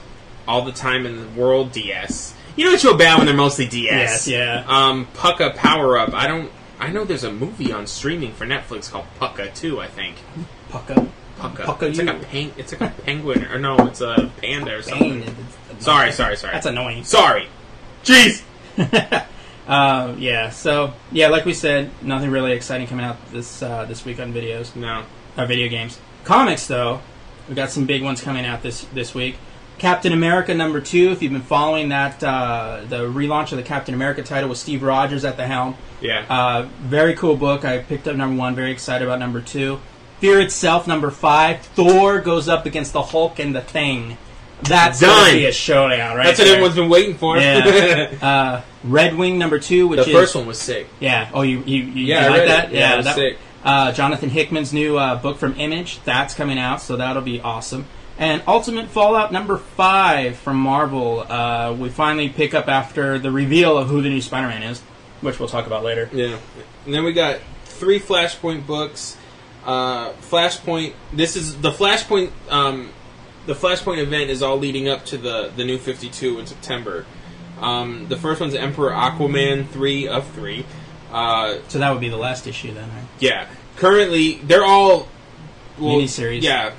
[0.47, 2.33] All the Time in the World DS.
[2.55, 3.91] You know what you'll bad when they're mostly DS.
[3.91, 4.63] yes, yeah.
[4.69, 6.13] Um, Pucca Power Up.
[6.13, 6.49] I don't.
[6.79, 9.81] I know there's a movie on streaming for Netflix called Pucca too.
[9.81, 10.15] I think
[10.69, 11.09] Pucca.
[11.39, 11.65] Pucca.
[11.65, 14.81] Pucca it's like a peng- It's like a penguin, or no, it's a panda or
[14.81, 15.25] something.
[15.79, 16.53] Sorry, sorry, sorry.
[16.53, 17.03] That's annoying.
[17.03, 17.49] Sorry.
[18.05, 18.43] Jeez.
[19.71, 20.49] Uh, yeah.
[20.49, 24.33] So yeah, like we said, nothing really exciting coming out this uh, this week on
[24.33, 24.75] videos.
[24.75, 25.05] No.
[25.37, 25.97] uh, video games.
[26.23, 27.01] Comics, though,
[27.47, 29.37] we got some big ones coming out this this week.
[29.77, 31.09] Captain America number two.
[31.11, 34.83] If you've been following that, uh, the relaunch of the Captain America title with Steve
[34.83, 35.75] Rogers at the helm.
[36.01, 36.25] Yeah.
[36.29, 37.65] Uh, very cool book.
[37.65, 38.53] I picked up number one.
[38.53, 39.79] Very excited about number two.
[40.19, 41.61] Fear itself number five.
[41.61, 44.17] Thor goes up against the Hulk and the Thing.
[44.63, 46.25] That's gonna be a showdown, right?
[46.27, 46.53] That's what there.
[46.55, 47.37] everyone's been waiting for.
[47.37, 48.11] Yeah.
[48.21, 50.87] Uh, Red Wing number two, which the is first one was sick.
[50.99, 51.29] yeah.
[51.33, 52.71] Oh, you you, you, Yeah, you I like read that?
[52.71, 52.75] it.
[52.75, 53.37] Yeah, it was that, sick.
[53.63, 57.85] Uh, Jonathan Hickman's new uh, book from Image that's coming out, so that'll be awesome.
[58.17, 61.19] And Ultimate Fallout number five from Marvel.
[61.27, 64.81] Uh, we finally pick up after the reveal of who the new Spider-Man is,
[65.21, 66.09] which we'll talk about later.
[66.13, 66.37] Yeah.
[66.85, 69.17] And then we got three Flashpoint books.
[69.65, 70.93] Uh, Flashpoint.
[71.13, 72.31] This is the Flashpoint.
[72.49, 72.91] Um,
[73.45, 77.05] the Flashpoint event is all leading up to the the new Fifty Two in September.
[77.59, 80.65] Um, the first one's Emperor Aquaman three of three.
[81.11, 83.05] Uh, So that would be the last issue then, right?
[83.19, 83.47] yeah.
[83.77, 85.07] Currently, they're all
[85.79, 86.41] well, Miniseries.
[86.41, 86.73] Yeah,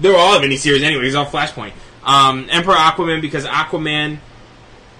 [0.00, 1.06] they're all miniseries anyway.
[1.06, 1.72] It's all Flashpoint.
[2.04, 4.18] Um, Emperor Aquaman because Aquaman,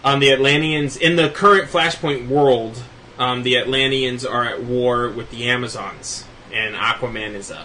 [0.04, 2.82] um, the Atlanteans in the current Flashpoint world,
[3.18, 7.64] um, the Atlanteans are at war with the Amazons, and Aquaman is a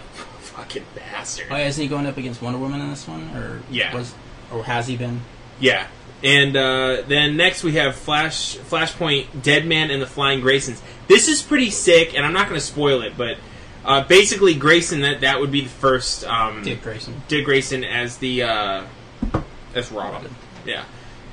[0.56, 1.46] fucking bastard.
[1.50, 3.94] Oh, yeah, is he going up against Wonder Woman in this one, or Yeah.
[3.94, 4.14] was,
[4.52, 5.20] or has he been?
[5.60, 5.86] Yeah.
[6.22, 10.80] And uh, then next we have Flash Flashpoint Deadman and the Flying Graysons.
[11.06, 13.36] This is pretty sick, and I'm not going to spoil it, but
[13.84, 17.20] uh, basically Grayson that that would be the first um, Dick Grayson.
[17.28, 18.84] Dick Grayson as the uh,
[19.74, 20.34] as Robin.
[20.64, 20.84] Yeah,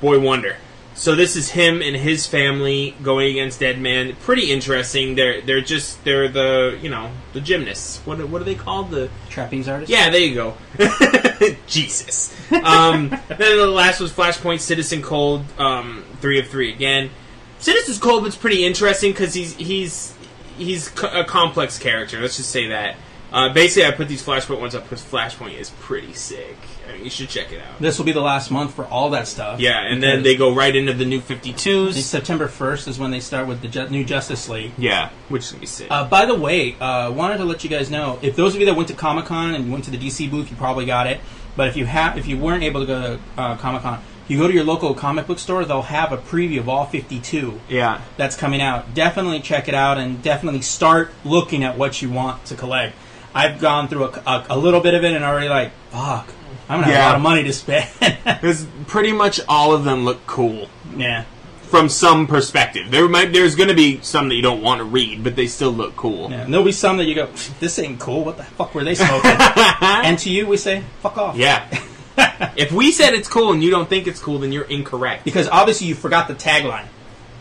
[0.02, 0.56] Boy Wonder.
[0.94, 4.14] So this is him and his family going against Deadman.
[4.16, 5.14] Pretty interesting.
[5.14, 7.98] They're they're just they're the you know the gymnasts.
[8.04, 8.90] What what are they called?
[8.90, 9.90] The Trapeze artist.
[9.90, 10.54] yeah, there you go.
[11.66, 12.34] Jesus.
[12.52, 17.10] Um, then the last was Flashpoint Citizen Cold, um, three of three again.
[17.58, 20.14] Citizen Cold was pretty interesting because he's he's
[20.58, 22.20] he's co- a complex character.
[22.20, 22.96] Let's just say that.
[23.32, 26.56] Uh, basically, I put these Flashpoint ones up because Flashpoint is pretty sick.
[26.92, 27.80] I mean, you should check it out.
[27.80, 29.60] This will be the last month for all that stuff.
[29.60, 31.94] Yeah, and then they go right into the new 52s.
[31.94, 34.72] September first is when they start with the Ju- new Justice League.
[34.76, 35.88] Yeah, which is gonna be sick.
[35.90, 38.66] Uh, by the way, uh, wanted to let you guys know if those of you
[38.66, 41.20] that went to Comic Con and went to the DC booth, you probably got it.
[41.56, 44.38] But if you have, if you weren't able to go to uh, Comic Con, you
[44.38, 45.64] go to your local comic book store.
[45.64, 48.94] They'll have a preview of all 52 yeah, that's coming out.
[48.94, 52.94] Definitely check it out and definitely start looking at what you want to collect.
[53.34, 56.28] I've gone through a, a, a little bit of it and already like, fuck,
[56.68, 57.04] I'm gonna have Yeah.
[57.04, 57.88] a lot of money to spend.
[58.24, 60.68] because pretty much all of them look cool.
[60.96, 61.24] yeah.
[61.62, 62.90] from some perspective.
[62.90, 65.46] There might there's going to be some that you don't want to read, but they
[65.46, 66.30] still look cool.
[66.30, 67.26] Yeah, and there'll be some that you go,
[67.60, 68.24] this ain't cool.
[68.24, 69.30] What the fuck were they smoking?
[69.80, 71.34] and to you, we say, fuck off.
[71.36, 71.66] Yeah.
[72.56, 75.24] if we said it's cool and you don't think it's cool, then you're incorrect.
[75.24, 76.86] Because obviously you forgot the tagline.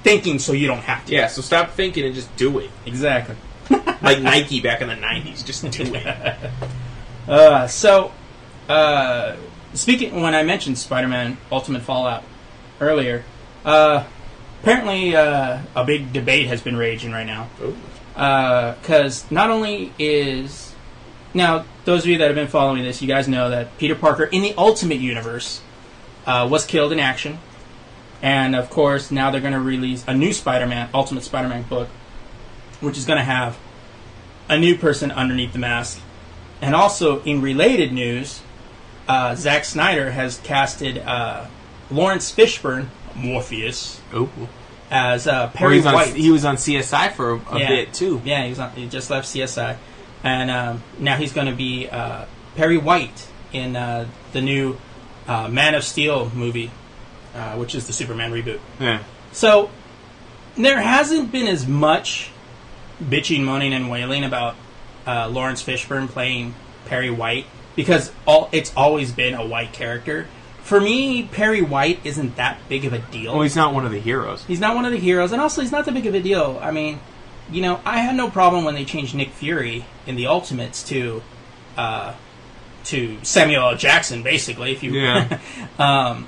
[0.03, 1.13] Thinking so you don't have to.
[1.13, 2.69] Yeah, so stop thinking and just do it.
[2.85, 3.35] Exactly.
[4.01, 5.45] Like Nike back in the 90s.
[5.45, 6.51] Just do it.
[7.27, 8.11] Uh, so,
[8.71, 9.37] uh,
[9.73, 12.23] speaking, when I mentioned Spider Man Ultimate Fallout
[12.79, 13.23] earlier,
[13.65, 14.05] uh,
[14.61, 17.49] apparently uh, a big debate has been raging right now.
[18.13, 20.69] Because not only is.
[21.33, 24.25] Now, those of you that have been following this, you guys know that Peter Parker
[24.25, 25.61] in the Ultimate Universe
[26.25, 27.39] uh, was killed in action.
[28.21, 31.63] And of course, now they're going to release a new Spider Man, Ultimate Spider Man
[31.63, 31.87] book,
[32.81, 33.57] which is going to have
[34.49, 36.01] a new person underneath the mask.
[36.61, 38.41] And also, in related news,
[39.11, 41.45] uh, Zack Snyder has casted uh,
[41.89, 44.29] Laurence Fishburne, Morpheus, Ooh.
[44.89, 46.13] as uh, Perry on, White.
[46.15, 47.67] he was on CSI for a, a Yeah.
[47.67, 48.21] bit too.
[48.23, 49.77] Yeah, he was on, he just left CSI,
[50.23, 54.77] and um, now he's going to be uh, Perry White in uh, the new
[55.27, 56.71] uh, Man of Steel movie,
[57.35, 58.59] uh, which is the Superman reboot.
[58.79, 59.03] Yeah.
[59.33, 59.69] So
[60.55, 62.29] there hasn't been as much
[63.03, 64.55] bitching, moaning, and wailing about
[65.07, 66.53] uh, Laurence Fishburne playing
[66.85, 70.27] Perry White because all it's always been a white character.
[70.63, 73.31] For me, Perry White isn't that big of a deal.
[73.31, 74.45] Oh, he's not one of the heroes.
[74.45, 76.59] He's not one of the heroes, and also he's not that big of a deal.
[76.61, 76.99] I mean,
[77.51, 81.23] you know, I had no problem when they changed Nick Fury in the Ultimates to
[81.77, 82.13] uh,
[82.85, 83.77] to Samuel L.
[83.77, 84.71] Jackson, basically.
[84.71, 85.39] If you, Yeah.
[85.79, 86.27] um,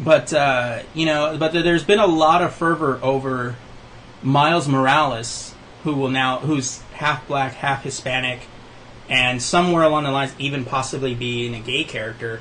[0.00, 3.56] but uh, you know, but there's been a lot of fervor over
[4.22, 5.54] Miles Morales,
[5.84, 8.40] who will now who's half black, half Hispanic,
[9.08, 12.40] and somewhere along the lines, even possibly being a gay character,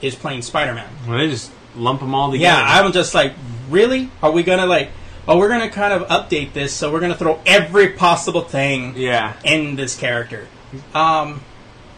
[0.00, 0.88] is playing Spider-Man.
[1.08, 2.58] Well, they just lump them all together.
[2.60, 3.34] Yeah, I'm just like,
[3.68, 4.10] really?
[4.22, 4.90] Are we gonna like?
[5.28, 9.34] Oh, we're gonna kind of update this, so we're gonna throw every possible thing Yeah.
[9.44, 10.48] in this character.
[10.94, 11.42] Um,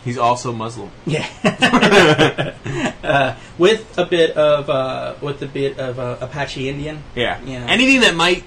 [0.05, 0.91] He's also Muslim.
[1.07, 1.27] yeah,
[3.05, 7.03] uh, with a bit of uh, with a bit of uh, Apache Indian.
[7.15, 7.41] Yeah.
[7.45, 7.67] Yeah.
[7.69, 8.43] Anything that might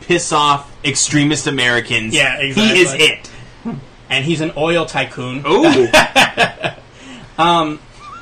[0.00, 2.14] piss off extremist Americans.
[2.14, 2.74] Yeah, exactly.
[2.76, 3.30] He is it.
[4.08, 5.44] And he's an oil tycoon.
[5.46, 5.88] Ooh.
[7.38, 7.80] um.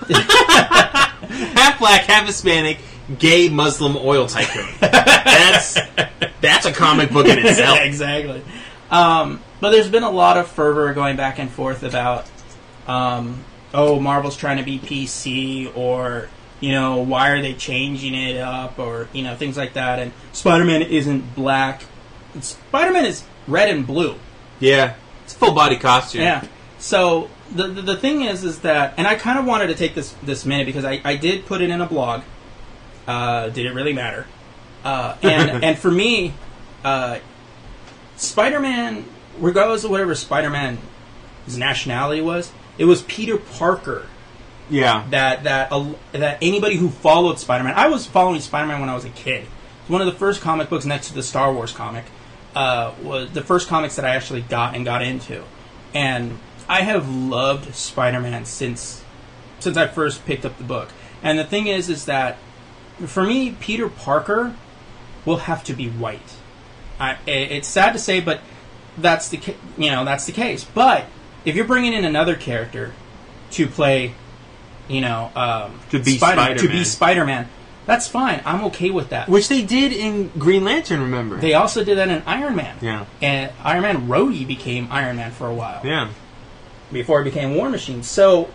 [1.35, 2.79] half black, half Hispanic,
[3.19, 4.69] gay Muslim oil tycoon.
[4.81, 5.79] That's
[6.41, 7.79] that's a comic book in itself.
[7.81, 8.43] exactly.
[8.91, 12.27] Um, but there's been a lot of fervor going back and forth about,
[12.87, 13.43] um,
[13.73, 16.29] oh, Marvel's trying to be PC, or
[16.61, 19.99] you know, why are they changing it up, or you know, things like that.
[19.99, 21.83] And Spider-Man isn't black.
[22.41, 24.17] Spider-Man is red and blue.
[24.61, 24.95] Yeah.
[25.25, 26.23] It's a full body costume.
[26.23, 26.47] Yeah.
[26.79, 29.95] So the, the the thing is, is that, and I kind of wanted to take
[29.95, 32.23] this this minute because I, I did put it in a blog.
[33.07, 34.27] Uh, did it really matter?
[34.85, 36.35] Uh, and and for me,
[36.85, 37.19] uh,
[38.17, 39.05] Spider-Man,
[39.39, 40.81] regardless of whatever Spider-Man's
[41.59, 44.07] nationality was, it was Peter Parker
[44.71, 45.07] Yeah.
[45.11, 45.71] that that
[46.13, 47.75] that anybody who followed Spider-Man.
[47.75, 49.47] I was following Spider-Man when I was a kid.
[49.81, 52.05] It's one of the first comic books next to the Star Wars comic.
[52.55, 55.43] Uh, was the first comics that I actually got and got into,
[55.93, 56.39] and
[56.69, 59.03] I have loved Spider-Man since
[59.59, 60.91] since I first picked up the book.
[61.23, 62.37] And the thing is, is that
[63.07, 64.55] for me, Peter Parker
[65.25, 66.35] will have to be white.
[67.01, 68.41] I, it's sad to say, but
[68.97, 69.41] that's the
[69.77, 70.63] you know that's the case.
[70.63, 71.07] But
[71.45, 72.93] if you're bringing in another character
[73.53, 74.15] to play,
[74.87, 76.79] you know, um, To be Spider- to Spider-Man.
[76.79, 77.49] be Spider-Man,
[77.87, 78.43] that's fine.
[78.45, 79.29] I'm okay with that.
[79.29, 81.37] Which they did in Green Lantern, remember?
[81.37, 82.77] They also did that in Iron Man.
[82.81, 83.07] Yeah.
[83.21, 86.11] And Iron Man Rhodey became Iron Man for a while yeah.
[86.91, 88.03] before he became War Machine.
[88.03, 88.49] So,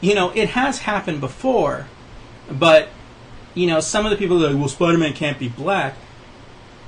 [0.00, 1.86] you know, it has happened before,
[2.50, 2.88] but
[3.54, 5.94] you know, some of the people are like, "Well, Spider-Man can't be black."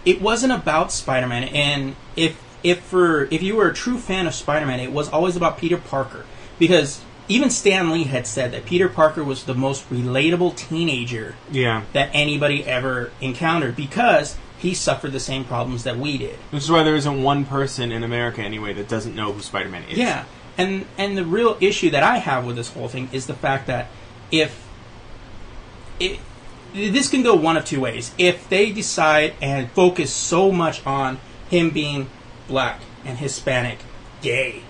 [0.05, 4.35] It wasn't about Spider-Man, and if if for if you were a true fan of
[4.35, 6.25] Spider-Man, it was always about Peter Parker
[6.59, 11.83] because even Stan Lee had said that Peter Parker was the most relatable teenager Yeah.
[11.93, 16.37] that anybody ever encountered because he suffered the same problems that we did.
[16.51, 19.69] Which is why there isn't one person in America anyway that doesn't know who Spider
[19.69, 19.99] Man is.
[19.99, 20.25] Yeah,
[20.57, 23.67] and and the real issue that I have with this whole thing is the fact
[23.67, 23.89] that
[24.31, 24.65] if
[26.01, 26.19] it,
[26.75, 28.12] this can go one of two ways.
[28.19, 32.09] If they decide and focus so much on him being
[32.49, 33.79] black and Hispanic,
[34.23, 34.62] gay,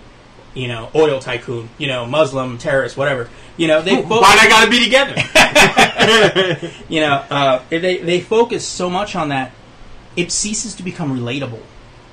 [0.57, 4.49] you know, oil tycoon, you know, Muslim, terrorist, whatever, you know, they fo- Why I
[4.49, 6.73] gotta be together?
[6.89, 9.53] you know, uh, they they focus so much on that,
[10.17, 11.63] it ceases to become relatable.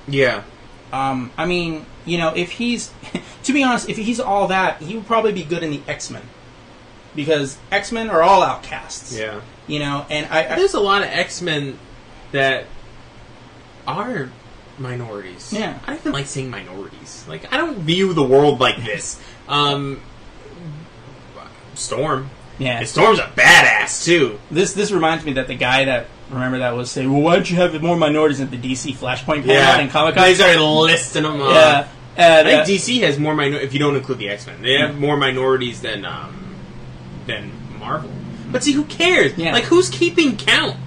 [0.07, 0.43] yeah.
[0.91, 2.91] Um, I mean, you know, if he's,
[3.43, 6.11] to be honest, if he's all that, he would probably be good in the X
[6.11, 6.21] Men,
[7.15, 9.17] because X Men are all outcasts.
[9.17, 9.41] Yeah.
[9.65, 11.79] You know, and I, I There's a lot of X Men
[12.31, 12.65] that
[13.87, 14.29] are
[14.77, 15.53] minorities.
[15.53, 15.79] Yeah.
[15.87, 17.25] I don't like saying minorities.
[17.27, 19.19] Like I don't view the world like this.
[19.47, 20.01] Um,
[21.75, 22.29] Storm.
[22.59, 22.79] yeah.
[22.79, 24.39] And Storm's a badass too.
[24.51, 27.49] This this reminds me that the guy that remember that was saying, well, why don't
[27.49, 30.23] you have more minorities at the DC Flashpoint panel in Comic Con?
[30.23, 31.41] They started listing them.
[31.41, 31.87] Uh, Yeah.
[32.15, 34.61] And, I think uh, DC has more minor if you don't include the X Men.
[34.61, 36.55] They have more minorities than um,
[37.25, 38.11] than Marvel.
[38.51, 39.35] But see, who cares?
[39.35, 39.51] Yeah.
[39.51, 40.77] Like, who's keeping count?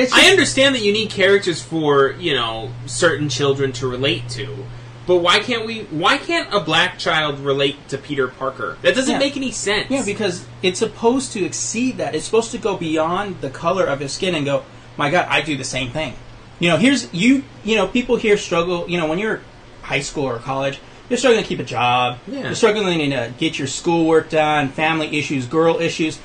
[0.00, 4.66] It's I understand that you need characters for you know certain children to relate to,
[5.06, 5.80] but why can't we?
[5.84, 8.76] Why can't a black child relate to Peter Parker?
[8.82, 9.18] That doesn't Yeah.
[9.18, 9.90] make any sense.
[9.90, 12.14] Yeah, because it's supposed to exceed that.
[12.14, 14.64] It's supposed to go beyond the color of his skin and go,
[14.96, 16.14] my God, I do the same thing.
[16.58, 17.44] You know, here's you.
[17.64, 18.88] You know, people here struggle.
[18.88, 19.40] You know, when you're
[19.82, 20.78] high school or college,
[21.08, 22.18] you're struggling to keep a job.
[22.26, 22.40] Yeah.
[22.44, 26.18] You're struggling to get your schoolwork done, family issues, girl issues.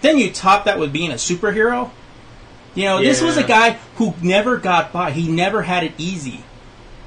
[0.00, 1.90] Then you top that with being a superhero.
[2.74, 5.10] You know, this was a guy who never got by.
[5.10, 6.42] He never had it easy,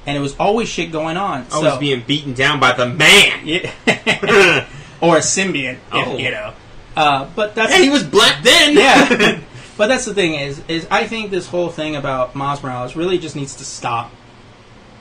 [0.06, 1.46] and it was always shit going on.
[1.52, 3.40] I was so, being beaten down by the man.
[3.44, 3.72] yeah.
[5.00, 6.16] or a symbiont, if, Oh.
[6.16, 6.52] you know.
[6.96, 8.74] Uh, but that's Yeah, he was black then.
[8.76, 9.40] yeah.
[9.76, 13.18] but that's the thing is, is I think this whole thing about Miles Morales really
[13.18, 14.10] just needs to stop.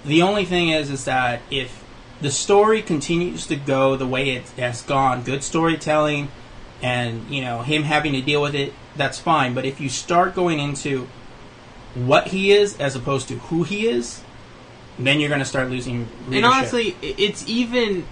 [0.03, 1.83] The only thing is, is that if
[2.21, 6.29] the story continues to go the way it has gone, good storytelling,
[6.81, 9.53] and you know him having to deal with it, that's fine.
[9.53, 11.07] But if you start going into
[11.93, 14.21] what he is as opposed to who he is,
[14.99, 16.07] then you're going to start losing.
[16.31, 18.05] and honestly, it's even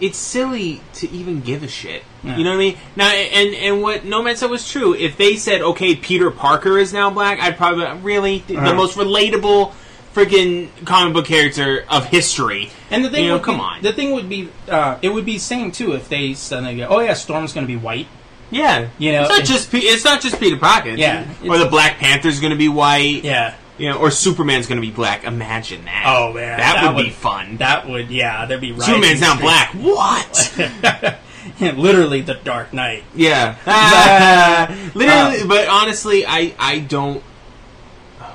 [0.00, 2.02] it's silly to even give a shit.
[2.24, 2.36] Yeah.
[2.36, 2.76] You know what I mean?
[2.96, 4.92] Now, and and what Nomad said was true.
[4.94, 8.74] If they said, "Okay, Peter Parker is now black," I'd probably really the Uh-huh.
[8.74, 9.72] most relatable
[10.14, 12.70] freaking comic book character of history.
[12.90, 13.82] And the thing, You know, would come be- on.
[13.82, 17.00] The thing would be, uh, it would be same too if they suddenly go, "Oh
[17.00, 18.06] yeah, Storm's going to be white."
[18.50, 20.90] Yeah, You know, it's not just Pe- it's not just Peter Parker.
[20.90, 23.24] Yeah, or the Black Panther's going to be white.
[23.24, 23.54] Yeah.
[23.78, 25.24] you know, or Superman's going to be black.
[25.24, 26.04] Imagine that.
[26.06, 27.56] Oh man, that, would, be fun.
[27.56, 29.72] That would, yeah, there'd be Superman's not black.
[29.74, 31.18] What?
[31.60, 33.04] Literally, the Dark Knight.
[33.14, 33.56] Yeah.
[33.66, 37.22] Ah, literally, but honestly, I I don't.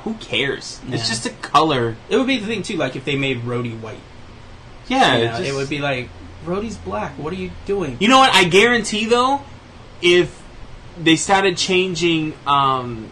[0.03, 0.79] Who cares?
[0.89, 1.95] It's just a color.
[2.09, 3.99] It would be the thing too, like if they made Rhodey white.
[4.87, 6.09] Yeah, You it know, just- it would be like
[6.45, 7.11] Rhodey's black.
[7.17, 7.97] What are you doing?
[7.99, 8.33] You know what?
[8.33, 9.41] I guarantee though,
[10.01, 10.41] if
[11.01, 13.07] they started changing, um,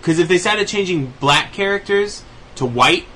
[0.00, 2.22] because if they started changing black characters
[2.56, 3.06] to white,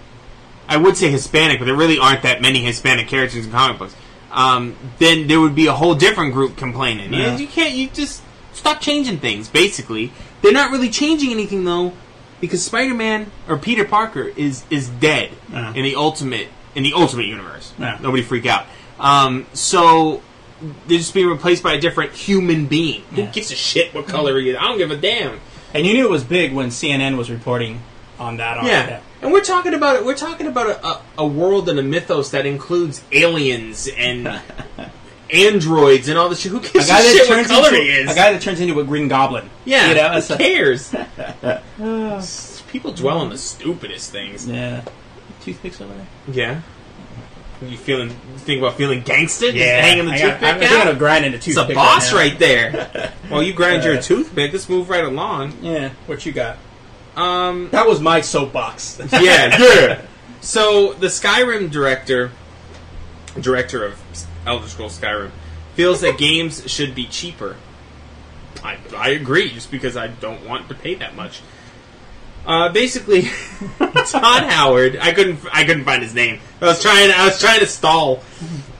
[0.69, 3.95] I would say Hispanic, but there really aren't that many Hispanic characters in comic books.
[4.33, 7.13] Um, then there would be a whole different group complaining.
[7.13, 7.37] You, Yeah.
[7.37, 7.73] you can't.
[7.75, 9.49] You just stop changing things.
[9.49, 11.93] Basically, they're not really changing anything though,
[12.41, 15.69] because Spider-Man or Peter Parker is is dead Yeah.
[15.75, 17.73] in the ultimate in the ultimate universe.
[17.79, 17.99] Yeah.
[18.01, 18.67] Nobody freak out.
[18.99, 20.21] Um, so
[20.87, 23.03] they're just being replaced by a different human being.
[23.15, 24.57] Who gives a shit what color he is?
[24.57, 25.41] I don't give a damn.
[25.75, 27.81] And you knew it was big when CNN was reporting
[28.19, 28.59] on that.
[28.59, 29.01] On Yeah.
[29.23, 30.05] And we're talking about it.
[30.05, 34.41] We're talking about a, a, a world and a mythos that includes aliens and
[35.33, 36.53] androids and all this shit.
[36.53, 38.11] Who A gives a, guy that shit what turns color into he is?
[38.13, 39.49] a guy that turns into a Green Goblin.
[39.65, 39.89] yeah.
[39.89, 40.95] you know, who a- cares?
[42.69, 44.47] People dwell on the stupidest things.
[44.49, 44.85] yeah.
[45.43, 46.07] Toothpicks over there.
[46.33, 46.61] Yeah.
[47.69, 48.11] You feeling?
[48.39, 49.47] Think about feeling gangster?
[49.47, 50.69] Just Yeah, hanging the I got, toothpick I'm out.
[50.69, 51.71] thinking of grinding a It's toothpick.
[51.71, 52.19] a boss now.
[52.19, 53.13] right, there.
[53.31, 54.53] Well, you grind your toothpick.
[54.53, 55.55] Let's move right along.
[55.63, 55.91] Yeah.
[56.07, 56.59] What you got?
[57.17, 59.01] Um, That was my soapbox.
[59.13, 60.03] yeah, yeah.
[60.41, 62.31] So the Skyrim director,
[63.41, 63.99] director of
[64.47, 65.31] Elder Scrolls Skyrim,
[65.75, 67.57] feels that games should be cheaper.
[68.63, 71.41] I, I agree, just because I don't want to pay that much.
[72.47, 73.23] Uh, basically,
[73.79, 74.97] Todd Howard.
[75.01, 75.41] I couldn't.
[75.53, 76.41] I couldn't find his name.
[76.61, 77.11] I was trying.
[77.11, 78.23] I was trying to stall.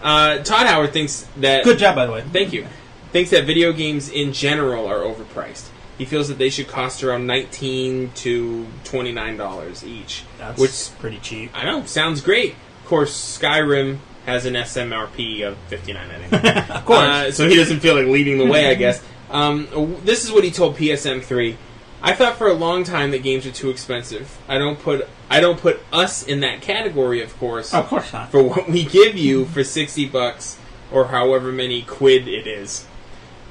[0.03, 2.23] Uh, Todd Howard thinks that Good job, by the way.
[2.33, 2.67] Thank you.
[3.13, 5.69] Thinks that video games in general are overpriced.
[5.97, 10.25] He feels that they should cost around nineteen to twenty nine dollars each.
[10.39, 11.51] That's which pretty cheap.
[11.55, 12.55] I know sounds great.
[12.83, 16.65] Of course, Skyrim has an SMRP of fifty nine ninety nine.
[16.71, 16.99] Of course.
[16.99, 19.03] Uh, so he doesn't feel like leading the way, I guess.
[19.31, 19.69] Um,
[20.05, 21.57] this is what he told PSM three.
[22.05, 24.37] I thought for a long time that games are too expensive.
[24.47, 28.31] I don't put I don't put us in that category, of course of course not.
[28.31, 30.59] for what we give you for 60 bucks
[30.93, 32.87] or however many quid it is.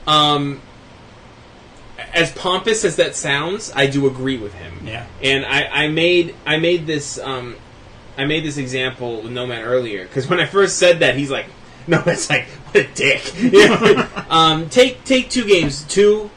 [0.05, 0.61] Um,
[2.13, 4.85] as pompous as that sounds, I do agree with him.
[4.85, 5.07] Yeah.
[5.23, 7.55] And I, I made I made this um,
[8.19, 11.47] I made this example with Nomad earlier because when I first said that, he's like,
[11.87, 13.33] "No, Nomad's like, what a dick.
[14.29, 16.29] Um, take take two games, two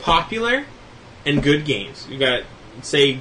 [0.00, 0.64] popular
[1.26, 2.06] and good games.
[2.08, 2.42] You got
[2.82, 3.20] say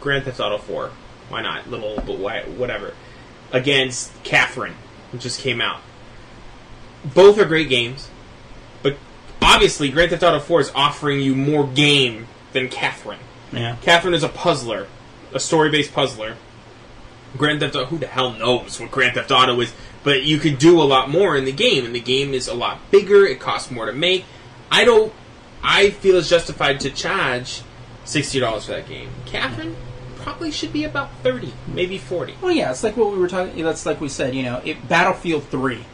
[0.00, 0.90] Grand Theft Auto 4.
[1.28, 1.68] Why not?
[1.70, 2.94] Little but why, whatever.
[3.52, 4.74] Against Catherine,
[5.12, 5.80] which just came out.
[7.04, 8.08] Both are great games,
[8.82, 8.96] but
[9.40, 13.18] obviously Grand Theft Auto 4 is offering you more game than Catherine.
[13.52, 13.76] Yeah.
[13.82, 14.86] Catherine is a puzzler,
[15.32, 16.36] a story-based puzzler.
[17.36, 19.72] Grand Theft Auto, who the hell knows what Grand Theft Auto is?
[20.04, 22.54] But you could do a lot more in the game, and the game is a
[22.54, 23.24] lot bigger.
[23.24, 24.24] It costs more to make.
[24.70, 25.12] I don't.
[25.62, 27.62] I feel is justified to charge
[28.04, 29.10] sixty dollars for that game.
[29.26, 29.76] Catherine
[30.16, 32.34] probably should be about thirty, maybe forty.
[32.40, 33.62] Well, yeah, it's like what we were talking.
[33.62, 34.34] That's like we said.
[34.34, 35.84] You know, it, Battlefield Three,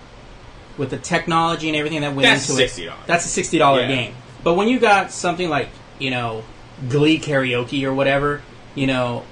[0.77, 2.87] with the technology and everything that went That's into $60.
[2.87, 3.89] it, that's a sixty dollar Yeah.
[3.89, 4.15] game.
[4.45, 6.45] But when you got something like you know,
[6.89, 8.41] Glee karaoke or whatever,
[8.75, 9.25] you know,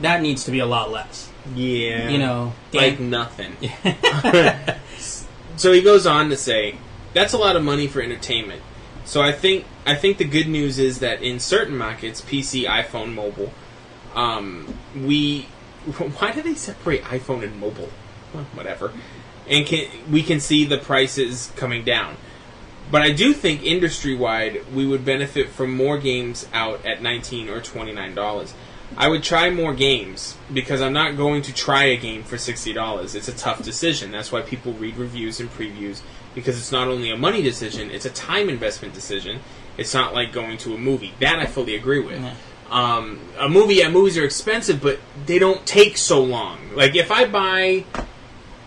[0.00, 1.30] that needs to be a lot less.
[1.54, 3.56] Yeah, You know, like nothing.
[5.56, 6.76] so he goes on to say,
[7.14, 8.62] "That's a lot of money for entertainment."
[9.06, 13.14] So I think I think the good news is that in certain markets, PC, iPhone,
[13.14, 13.52] mobile,
[14.14, 15.42] um, we
[16.18, 17.88] why do they separate iPhone and mobile?
[18.34, 18.92] Well, whatever,
[19.48, 22.16] and can we can see the prices coming down.
[22.90, 27.48] But I do think industry wide, we would benefit from more games out at nineteen
[27.48, 28.54] or twenty nine dollars.
[28.96, 32.72] I would try more games because I'm not going to try a game for sixty
[32.72, 33.14] dollars.
[33.14, 34.10] It's a tough decision.
[34.10, 36.02] That's why people read reviews and previews
[36.36, 39.40] because it's not only a money decision; it's a time investment decision.
[39.76, 41.12] It's not like going to a movie.
[41.18, 42.22] That I fully agree with.
[42.70, 46.58] Um, a movie, yeah, movies are expensive, but they don't take so long.
[46.74, 47.84] Like if I buy,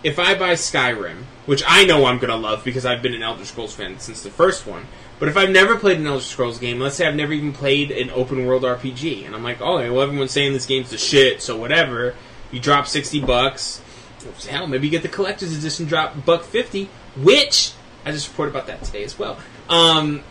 [0.02, 3.44] if I buy Skyrim, which I know I'm gonna love because I've been an Elder
[3.44, 4.86] Scrolls fan since the first one.
[5.18, 7.90] But if I've never played an Elder Scrolls game, let's say I've never even played
[7.90, 11.42] an open world RPG, and I'm like, oh, well, everyone's saying this game's the shit,
[11.42, 12.14] so whatever.
[12.50, 13.82] You drop sixty bucks.
[14.48, 17.72] Hell, maybe you get the collector's edition, drop buck fifty, which
[18.04, 19.38] I just reported about that today as well.
[19.68, 20.22] Um,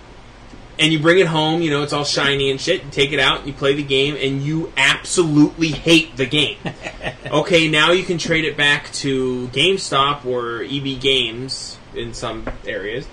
[0.80, 2.84] and you bring it home, you know, it's all shiny and shit.
[2.86, 6.58] You take it out, you play the game, and you absolutely hate the game.
[7.26, 13.06] okay, now you can trade it back to GameStop or EB Games in some areas,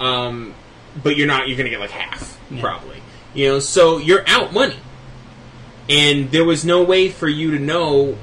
[0.00, 0.54] um,
[1.02, 1.48] but you're not.
[1.48, 2.98] You're going to get like half probably.
[3.32, 4.78] You know, so you're out money,
[5.88, 8.18] and there was no way for you to know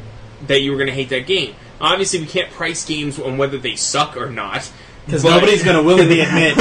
[0.46, 1.56] that you were going to hate that game.
[1.80, 4.72] Obviously, we can't price games on whether they suck or not.
[5.12, 6.56] Because nobody's going to willingly admit,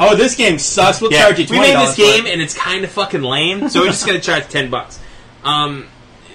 [0.00, 1.00] oh, this game sucks.
[1.00, 1.96] We'll charge you $20 we twenty made dollars.
[1.96, 5.00] this game and it's kind of fucking lame, so we're just gonna charge ten bucks.
[5.42, 5.88] Um,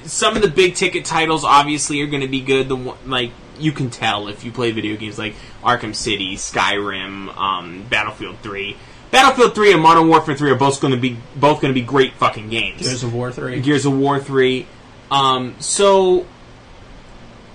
[0.03, 2.67] some of the big ticket titles obviously are gonna be good.
[2.67, 7.35] The one, like you can tell if you play video games like Arkham City, Skyrim,
[7.37, 8.75] um, Battlefield Three.
[9.11, 12.49] Battlefield Three and Modern Warfare Three are both gonna be both gonna be great fucking
[12.49, 12.81] games.
[12.81, 13.61] Gears of War three.
[13.61, 14.67] Gears of War three.
[15.09, 16.25] Um, so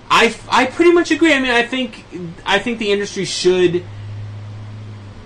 [0.09, 1.33] I I pretty much agree.
[1.33, 2.03] I mean, I think
[2.45, 3.83] I think the industry should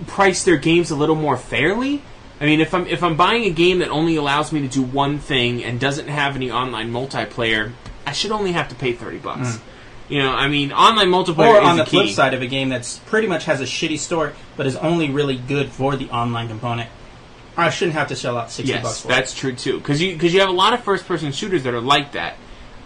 [0.06, 2.02] price their games a little more fairly.
[2.40, 4.82] I mean, if I'm if I'm buying a game that only allows me to do
[4.82, 7.72] one thing and doesn't have any online multiplayer,
[8.06, 9.60] I should only have to pay thirty bucks.
[10.08, 12.98] You know, I mean, online multiplayer Or on the flip side of a game that's
[12.98, 16.90] pretty much has a shitty story, but is only really good for the online component.
[17.56, 19.78] I shouldn't have to shell out sixty bucks Yes, for that's true too.
[19.78, 22.36] Because you because you have a lot of first person shooters that are like that.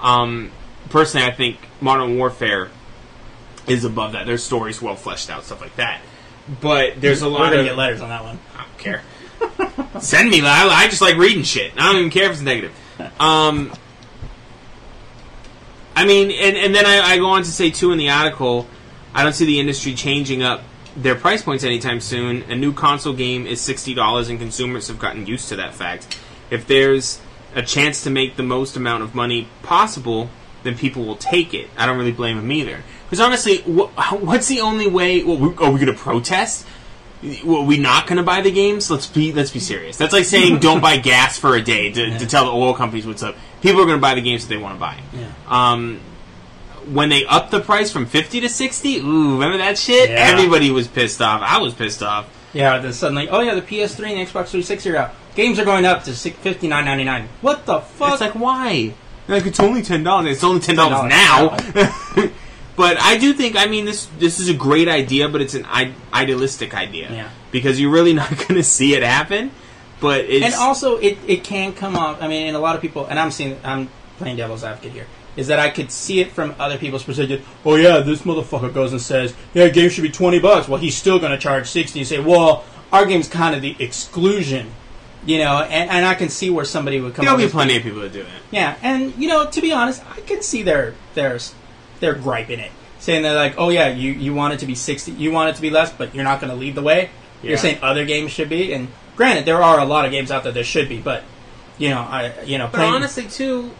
[0.00, 0.52] Um,
[0.90, 2.68] personally, I think Modern Warfare
[3.66, 4.26] is above that.
[4.26, 6.00] Their stories well fleshed out, stuff like that.
[6.61, 7.26] But there's a.
[7.26, 8.38] We're lot gonna of get letters on that one.
[8.57, 9.03] I don't care.
[10.01, 10.40] Send me.
[10.42, 11.72] I, I just like reading shit.
[11.76, 12.72] I don't even care if it's negative.
[13.18, 13.72] Um,
[15.94, 18.66] I mean, and, and then I, I go on to say too in the article,
[19.14, 20.62] I don't see the industry changing up
[20.97, 22.42] their price points anytime soon.
[22.51, 26.18] A new console game is sixty dollars, and consumers have gotten used to that fact.
[26.51, 27.20] If there's
[27.55, 30.30] a chance to make the most amount of money possible,
[30.62, 31.70] then people will take it.
[31.76, 32.82] I don't really blame them either.
[33.07, 35.22] Because honestly, wh- what's the only way?
[35.22, 36.66] Well, we- are we going to protest?
[37.44, 38.90] Well, we not going to buy the games?
[38.90, 39.96] Let's be let's be serious.
[39.96, 43.07] That's like saying don't buy gas for a day to, to tell the oil companies
[43.07, 43.36] what's up.
[43.62, 44.98] People are going to buy the games that they want to buy.
[45.14, 45.30] Yeah.
[45.48, 46.00] Um,
[46.92, 50.11] when they upped the price from fifty to sixty, ooh, remember that shit?
[50.11, 50.16] Yeah.
[50.16, 51.40] Everybody was pissed off.
[51.42, 52.28] I was pissed off.
[52.52, 55.14] Yeah, then suddenly, oh yeah, the PS3 and Xbox 360 are out.
[55.34, 57.28] Games are going up to fifty nine ninety nine.
[57.40, 58.12] What the fuck?
[58.12, 58.94] It's like why?
[59.26, 60.32] Like it's only ten dollars.
[60.36, 62.32] It's only ten dollars $10 now.
[62.76, 65.64] but I do think I mean this this is a great idea, but it's an
[65.66, 67.10] I- idealistic idea.
[67.10, 67.30] Yeah.
[67.50, 69.50] Because you're really not going to see it happen.
[70.00, 72.22] But it's and also it, it can come off.
[72.22, 75.06] I mean, and a lot of people, and I'm seeing, I'm playing devil's advocate here,
[75.36, 77.46] is that I could see it from other people's perspective.
[77.64, 80.68] Oh yeah, this motherfucker goes and says, yeah, game should be twenty bucks.
[80.68, 82.00] Well, he's still going to charge sixty.
[82.00, 84.70] You say, well, our game's kind of the exclusion,
[85.24, 87.24] you know, and, and I can see where somebody would come.
[87.24, 88.26] there'll be plenty of people that do it.
[88.50, 91.38] Yeah, and you know, to be honest, I can see their their
[92.01, 94.74] their gripe in it, saying they're like, oh yeah, you you want it to be
[94.74, 97.11] sixty, you want it to be less, but you're not going to lead the way.
[97.42, 97.51] Yeah.
[97.51, 100.42] You're saying other games should be, and granted, there are a lot of games out
[100.44, 101.22] there that should be, but
[101.78, 103.72] you know, I you know, But honestly, too,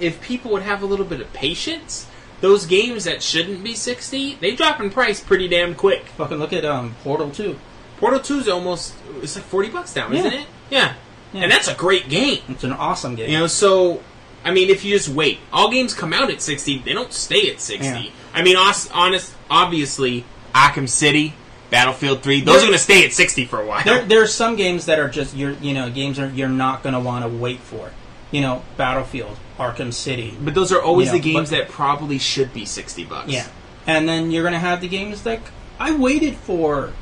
[0.00, 2.06] if people would have a little bit of patience,
[2.40, 6.06] those games that shouldn't be sixty, they drop in price pretty damn quick.
[6.16, 7.58] fucking look at um Portal Two.
[7.98, 10.46] Portal 2 is almost it's like forty bucks now, isn't it?
[10.68, 10.94] Yeah.
[11.32, 11.42] Yeah.
[11.42, 12.42] and that's a great game.
[12.48, 13.30] It's an awesome game.
[13.30, 14.02] You know, so
[14.44, 16.78] I mean, if you just wait, all games come out at sixty.
[16.78, 17.86] They don't stay at sixty.
[17.88, 18.10] Yeah.
[18.34, 20.24] I mean, honest, obviously,
[20.54, 21.34] Arkham City,
[21.70, 23.84] Battlefield Three, those There- are going to stay at sixty for a while.
[23.84, 26.82] There, there are some games that are just you're you know games are you're not
[26.82, 27.90] going to want to wait for.
[28.30, 30.36] You know, Battlefield, Arkham City.
[30.40, 33.28] but those are always You know, the games but- that probably should be sixty bucks.
[33.30, 33.46] Yeah,
[33.86, 35.40] and then you're going to have the games that
[35.78, 36.92] I waited for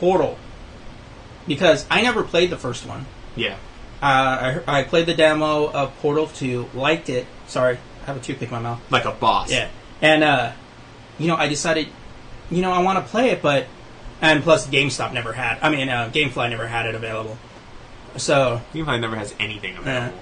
[0.00, 0.38] Portal
[1.46, 3.06] because I never played the first one.
[3.36, 3.56] yeah.
[4.02, 7.26] Uh, I, I played the demo of Portal 2, liked it.
[7.46, 8.80] Sorry, I have a toothpick in my mouth.
[8.90, 9.50] Like a boss.
[9.52, 9.68] Yeah,
[10.00, 10.52] and uh,
[11.18, 11.86] you know, I decided,
[12.50, 13.66] you know, I want to play it, but
[14.20, 15.58] and plus GameStop never had.
[15.62, 17.38] I mean, uh, GameFly never had it available.
[18.16, 20.18] So GameFly never has anything available.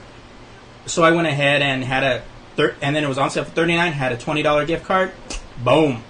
[0.86, 2.22] so I went ahead and had a
[2.56, 3.92] thir- and then it was on sale for thirty nine.
[3.92, 5.12] Had a twenty dollar gift card.
[5.64, 6.02] Boom,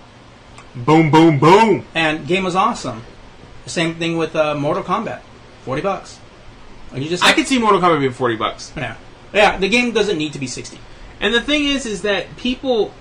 [0.76, 1.84] Boom, boom, boom.
[1.94, 3.02] and game was awesome.
[3.66, 5.20] Same thing with uh, Mortal Kombat,
[5.64, 6.19] forty bucks.
[6.93, 8.72] And you just I could see Mortal Kombat being forty bucks.
[8.76, 8.97] yeah
[9.32, 9.59] yeah.
[9.59, 10.78] The game doesn't need to be sixty.
[11.20, 12.93] And the thing is, is that people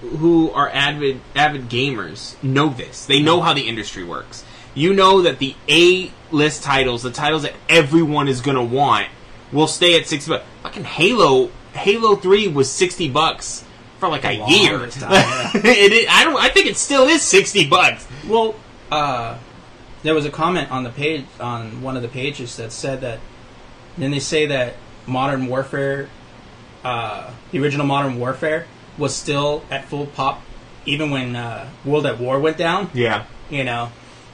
[0.00, 3.06] who are avid avid gamers know this.
[3.06, 4.44] They know how the industry works.
[4.74, 9.08] You know that the A list titles, the titles that everyone is gonna want,
[9.52, 10.44] will stay at sixty bucks.
[10.62, 13.64] Fucking Halo, Halo Three was sixty bucks
[13.98, 14.86] for like a year.
[14.88, 15.50] time, yeah.
[15.54, 16.36] it, I don't.
[16.36, 18.06] I think it still is sixty bucks.
[18.26, 18.56] Well,
[18.90, 19.38] uh,
[20.04, 23.18] there was a comment on the page on one of the pages that said that.
[23.98, 24.74] Then they say that
[25.06, 26.08] Modern Warfare,
[26.84, 28.66] uh, the original Modern Warfare,
[28.98, 30.42] was still at full pop,
[30.86, 32.90] even when uh, World at War went down.
[32.94, 33.24] Yeah.
[33.50, 33.90] You know,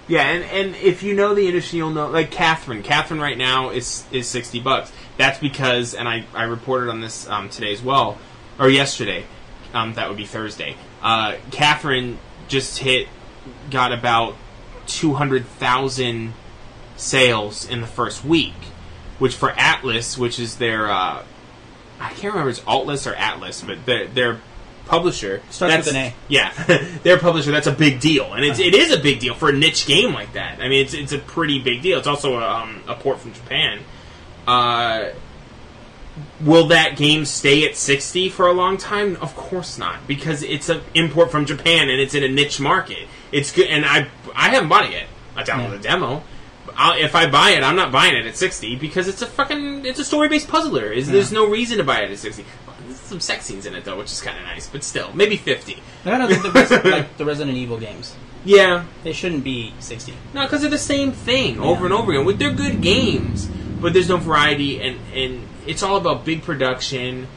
[0.09, 2.83] Yeah, and, and if you know the industry, you'll know like Catherine.
[2.83, 4.91] Catherine right now is is sixty bucks.
[5.19, 8.19] That's because, and I, I reported on this um, today as well,
[8.59, 9.25] or yesterday.
[9.73, 10.75] Um, that would be Thursday.
[11.01, 12.19] Uh, Catherine
[12.49, 13.07] just hit,
[13.71, 14.35] got about
[14.87, 16.35] two hundred thousand
[16.97, 18.55] sales in the first week,
[19.19, 21.25] which for Atlus, which is their, uh,
[21.99, 24.41] I can't remember if it's Atlas or Atlas, but their their
[24.87, 26.15] publisher Starts with an A.
[26.29, 26.53] yeah,
[27.03, 27.53] their publisher.
[27.53, 30.13] That's a big deal, and it's it is a big deal for a niche game
[30.13, 30.61] like that.
[30.61, 31.99] I mean, it's it's a pretty big deal.
[31.99, 33.81] It's also a, um, a port from Japan.
[34.47, 35.11] Uh,
[36.41, 39.17] will that game stay at sixty for a long time?
[39.17, 43.07] Of course not, because it's an import from Japan and it's in a niche market.
[43.33, 45.07] It's good, and I I haven't bought it yet.
[45.37, 45.69] I downloaded Yeah.
[45.69, 45.83] the hmm.
[45.83, 46.23] demo.
[46.77, 49.85] I'll, if I buy it, I'm not buying it at sixty because it's a fucking
[49.87, 50.93] it's a story based puzzler.
[50.93, 51.13] Is hmm.
[51.13, 52.45] there's no reason to buy it at sixty.
[52.87, 55.37] There's some sex scenes in it though, which is kind of nice, but still, maybe
[55.37, 55.83] fifty.
[56.05, 58.15] I don't think the Resi- like the Resident Evil games.
[58.45, 60.15] Yeah, They shouldn't be sixty.
[60.33, 62.25] no, because they're the same thing over and over again.
[62.25, 63.47] With they're good games,
[63.81, 67.29] but there's no variety, and and it's all about big production,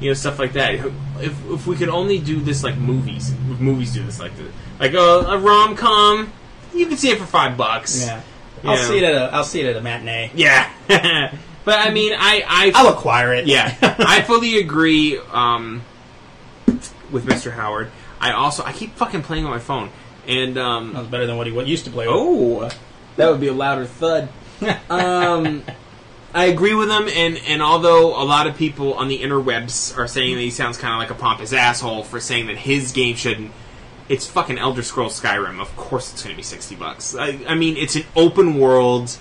[0.00, 0.74] you know, stuff like that.
[0.74, 4.94] If if we could only do this like movies, movies do this like this, like
[4.94, 6.32] a, a rom com,
[6.74, 8.04] you can see it for five bucks.
[8.06, 8.22] Yeah,
[8.64, 8.84] I'll Yeah.
[8.88, 10.30] see it at a I'll see it at a matinee.
[10.34, 10.70] yeah.
[11.64, 13.46] but I mean, I I I'll acquire it.
[13.46, 15.82] yeah, I fully agree um,
[17.10, 17.52] with Mr.
[17.52, 17.90] Howard.
[18.20, 19.90] I also I keep fucking playing on my phone,
[20.26, 22.06] and um, That was better than what he what used to play.
[22.06, 22.16] with.
[22.16, 22.70] Oh,
[23.16, 24.28] that would be a louder thud.
[24.88, 25.62] um,
[26.32, 30.06] I agree with him, and and although a lot of people on the interwebs are
[30.06, 33.16] saying that he sounds kind of like a pompous asshole for saying that his game
[33.16, 33.50] shouldn't,
[34.08, 35.60] it's fucking Elder Scrolls Skyrim.
[35.60, 37.16] Of course, it's going to be sixty bucks.
[37.16, 39.18] I, I mean, it's an open world,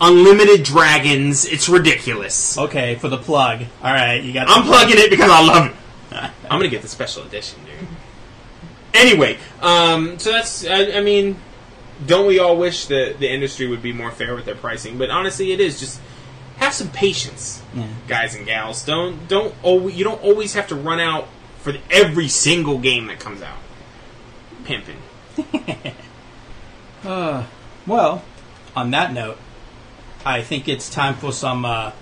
[0.00, 1.44] unlimited dragons.
[1.44, 2.56] It's ridiculous.
[2.56, 3.64] Okay, for the plug.
[3.82, 4.48] All right, you got.
[4.48, 5.76] I'm plugging it because I love it.
[6.50, 7.86] I'm gonna get the special edition, dude.
[8.94, 11.36] Anyway, um, so that's I, I mean,
[12.06, 14.96] don't we all wish that the industry would be more fair with their pricing?
[14.96, 16.00] But honestly, it is just
[16.60, 17.86] have some patience, Yeah.
[18.06, 18.84] guys and gals.
[18.84, 21.26] Don't don't always, you don't always have to run out
[21.58, 23.58] for the, every single game that comes out.
[24.64, 24.98] Pimping.
[27.02, 27.46] Uh,
[27.86, 28.22] well,
[28.76, 29.38] on that note,
[30.22, 31.92] I think it's time for some uh,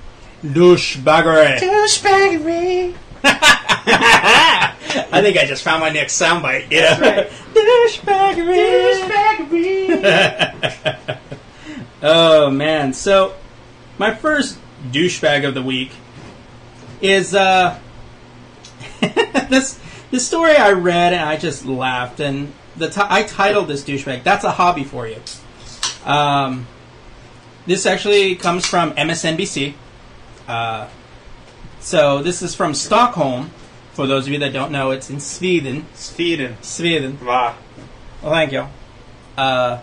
[0.44, 1.60] douchebaggery.
[1.60, 2.96] Douchebaggery.
[3.24, 6.72] I think I just found my next soundbite.
[6.72, 7.30] Yeah, right.
[7.54, 9.04] douchebaggery.
[12.02, 12.92] oh man!
[12.92, 13.34] So
[13.98, 14.58] my first
[14.90, 15.90] douchebag of the week
[17.00, 17.78] is uh
[19.00, 19.78] this
[20.10, 24.22] this story I read and I just laughed and the ti- I titled this douchebag.
[24.22, 25.20] That's a hobby for you.
[26.04, 26.66] Um,
[27.66, 29.74] this actually comes from MSNBC.
[30.46, 30.88] Uh,
[31.80, 33.50] so this is from Stockholm.
[33.92, 35.86] For those of you that don't know, it's in Sweden.
[35.94, 36.56] Sweden.
[36.62, 37.18] Sweden.
[37.24, 37.56] Wow.
[38.22, 38.68] Well, thank you.
[39.36, 39.80] Uh,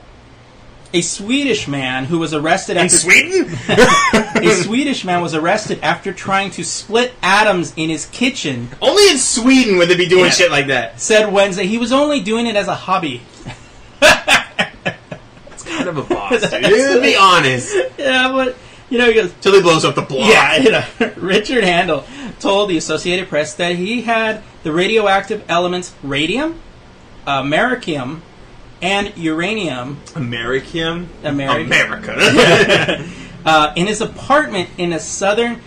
[0.96, 3.48] a Swedish man who was arrested In Sweden?
[3.70, 8.70] a Swedish man was arrested after trying to split atoms in his kitchen.
[8.82, 10.30] Only in Sweden would they be doing Yeah.
[10.32, 11.00] shit like that.
[11.02, 13.22] Said Wednesday he was only doing it as a hobby.
[14.02, 16.52] It's kind of a boss, dude.
[16.64, 17.76] to be honest.
[17.98, 18.56] Yeah, but
[18.90, 19.34] you know he goes.
[19.42, 20.30] Till he blows up the block.
[20.30, 20.86] Yeah, you know,
[21.18, 22.06] Richard Handl
[22.40, 26.60] told the Associated Press that he had the radioactive elements radium,
[27.28, 28.22] americium,
[28.86, 31.10] and uranium American?
[31.24, 32.16] Ameri- America.
[33.46, 35.60] uh, in his apartment in a southern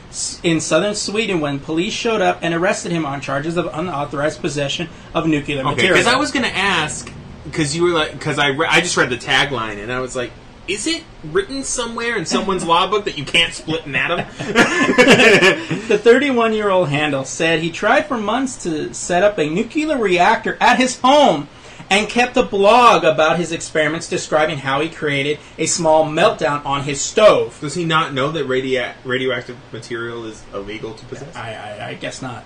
[0.45, 4.89] in southern Sweden when police showed up and arrested him on charges of unauthorized possession
[5.15, 5.95] of nuclear okay, material.
[5.95, 7.13] because I was going to ask,
[7.45, 10.15] because you were like, because I, re- I just read the tagline and I was
[10.15, 10.31] like,
[10.69, 14.19] is it written somewhere in someone's law book that you can't split an atom?
[15.89, 19.97] the 31 year old Handl said he tried for months to set up a nuclear
[19.97, 21.49] reactor at his home
[21.91, 26.83] and kept a blog about his experiments describing how he created a small meltdown on
[26.83, 27.59] his stove.
[27.61, 31.35] Does he not know that radioactive material is illegal to possess?
[31.35, 32.45] I, I, I guess not.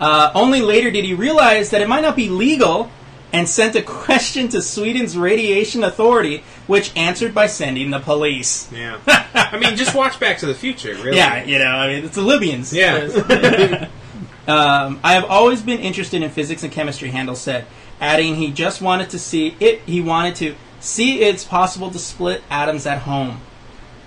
[0.00, 2.90] Uh, only later did he realize that it might not be legal
[3.32, 8.70] and sent a question to Sweden's radiation authority which answered by sending the police.
[8.70, 8.98] Yeah.
[9.34, 11.16] I mean, just watch Back to the Future, really.
[11.16, 12.74] Yeah, you know, I mean, it's the Libyans.
[12.74, 13.88] Yeah.
[14.46, 17.10] Um, I have always been interested in physics and chemistry.
[17.10, 17.64] Handl said,
[18.02, 19.80] adding he just wanted to see it.
[19.86, 23.40] He wanted to see it's possible to split atoms at home.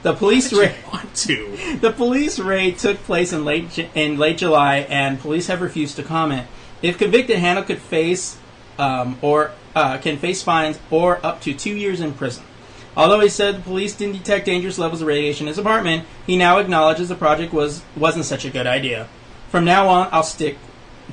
[0.04, 0.76] The police raid.
[0.94, 1.58] want to.
[1.82, 6.04] The police raid took place in late in late July, and police have refused to
[6.04, 6.48] comment.
[6.84, 8.38] If convicted, Handl could face
[8.78, 12.44] um, or uh, can face fines or up to two years in prison.
[12.98, 16.38] Although he said the police didn't detect dangerous levels of radiation in his apartment, he
[16.38, 19.08] now acknowledges the project was wasn't such a good idea.
[19.50, 20.58] From now on, I'll stick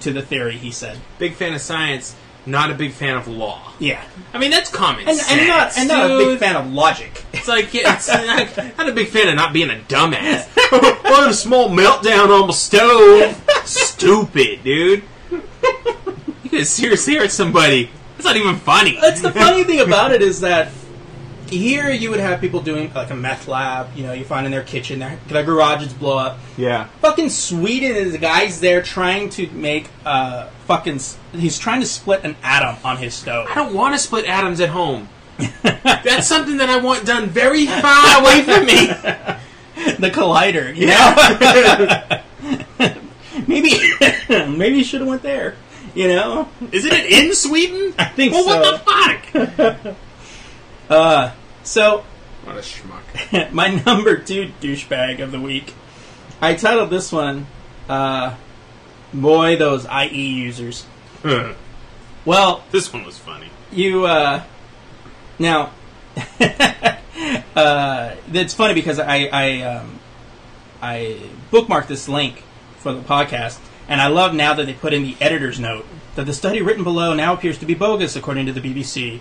[0.01, 0.59] to the theory.
[0.59, 0.99] He said.
[1.19, 2.15] Big fan of science,
[2.47, 3.73] not a big fan of law.
[3.79, 5.31] Yeah, I mean, that's common and, sense.
[5.31, 7.25] and not and not a big fan of logic.
[7.33, 8.09] It's like, yeah, it's
[8.57, 10.49] not, not a big fan of not being a dumbass.
[11.05, 13.41] what a small meltdown on the stove.
[13.65, 15.05] Stupid, dude.
[15.31, 17.91] You could seriously hurt somebody.
[18.17, 18.99] That's not even funny.
[19.01, 20.71] That's the funny thing about it is that
[21.53, 23.95] here you would have people doing like a meth lab.
[23.97, 26.39] You know, you find in their kitchen, their, their garages blow up.
[26.57, 26.85] Yeah.
[27.01, 30.97] Fucking Sweden is the guy's there trying to make uh fucking.
[30.97, 33.47] s- He's trying to split an atom on his stove.
[33.51, 35.09] I don't want to split atoms at home.
[35.63, 38.87] That's something that I want done very far away from me.
[39.97, 40.75] the collider.
[40.77, 41.15] You know?
[43.47, 43.71] maybe
[44.57, 45.57] maybe you should have went there.
[45.95, 46.49] You know.
[46.71, 47.95] Isn't it in Sweden?
[47.99, 48.61] I think well, so.
[48.61, 49.97] what the fuck?
[50.91, 51.33] Uh,
[51.63, 52.05] so
[52.45, 53.53] What a schmuck.
[53.53, 55.75] my number two douchebag of the week.
[56.41, 57.47] I titled this one,
[57.89, 58.35] uh,
[59.15, 60.87] "Boy, those IE users."
[62.25, 63.49] Well, this one was funny.
[63.73, 64.45] you uh,
[65.41, 65.73] now
[67.57, 69.99] uh, it's funny because I I um,
[70.81, 71.19] I
[71.51, 72.43] bookmarked this link
[72.79, 73.59] for the podcast,
[73.89, 75.85] and I love now that they put in the editor's note
[76.15, 79.21] that the study written below now appears to be bogus, according to the BBC.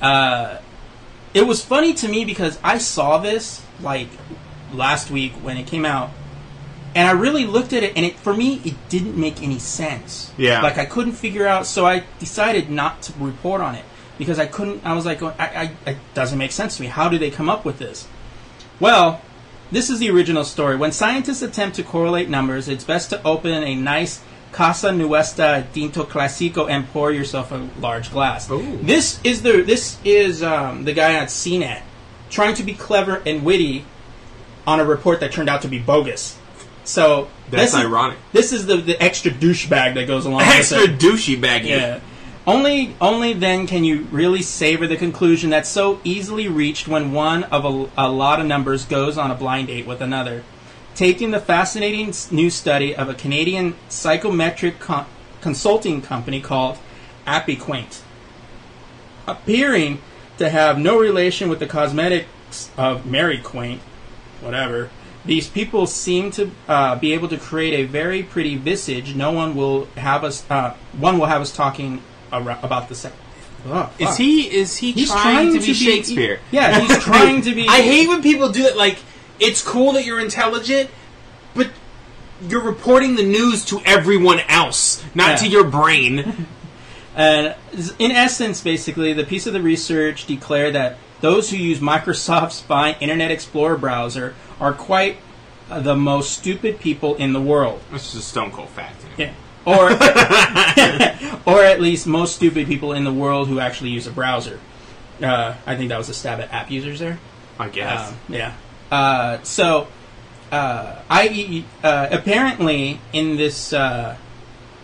[0.00, 0.58] Uh,
[1.34, 4.08] it was funny to me because I saw this like
[4.72, 6.10] last week when it came out,
[6.94, 10.32] and I really looked at it, and it for me it didn't make any sense.
[10.36, 10.62] Yeah.
[10.62, 13.84] like I couldn't figure out, so I decided not to report on it
[14.18, 14.84] because I couldn't.
[14.84, 16.88] I was like, oh, I, I, it doesn't make sense to me.
[16.88, 18.06] How do they come up with this?
[18.78, 19.22] Well,
[19.70, 20.76] this is the original story.
[20.76, 24.22] When scientists attempt to correlate numbers, it's best to open a nice
[24.52, 28.50] Casa Nuestra Tinto Classico and pour yourself a large glass.
[28.50, 28.78] Ooh.
[28.82, 31.82] This is the this is um, the guy at CNET
[32.30, 33.84] trying to be clever and witty
[34.66, 36.36] on a report that turned out to be bogus.
[36.84, 38.18] So That's this is- ironic.
[38.32, 40.98] This is the, the extra douchebag that goes along Extra with it.
[41.00, 41.68] douchey baggy.
[41.68, 42.00] Yeah.
[42.46, 47.44] Only, only then can you really savor the conclusion that's so easily reached when one
[47.44, 50.42] of a, a lot of numbers goes on a blind date with another.
[51.00, 55.06] Taking the fascinating new study of a Canadian psychometric con-
[55.40, 56.76] consulting company called
[57.26, 58.02] AptiQuant,
[59.26, 60.02] appearing
[60.36, 63.80] to have no relation with the cosmetics of Mary Quant,
[64.42, 64.90] whatever.
[65.24, 69.14] These people seem to uh, be able to create a very pretty visage.
[69.14, 70.44] No one will have us.
[70.50, 73.16] Uh, one will have us talking ar- about the sex.
[73.64, 76.40] Oh, Is he is he He's trying, to be Shakespeare?
[76.50, 77.66] Yeah, he's trying to be.
[77.66, 78.76] I hate when people do that.
[78.76, 78.98] Like,
[79.40, 80.90] it's cool that you're intelligent,
[81.54, 81.70] but
[82.46, 85.36] you're reporting the news to everyone else, not Yeah.
[85.36, 86.46] to your brain.
[87.16, 87.54] And
[87.98, 92.96] in essence, basically, the piece of the research declared that those who use Microsoft's fine
[93.00, 95.16] Internet Explorer browser are quite
[95.70, 97.80] uh, the most stupid people in the world.
[97.92, 99.04] This is a stone cold fact.
[99.18, 99.32] Yeah.
[99.66, 99.90] Or,
[101.54, 104.58] or at least most stupid people in the world who actually use a browser.
[105.22, 107.18] Uh, I think that was a stab at app users there.
[107.58, 108.08] I guess.
[108.10, 108.54] Um, yeah.
[108.90, 109.86] Uh, so,
[110.50, 114.16] uh, I uh, apparently in this uh,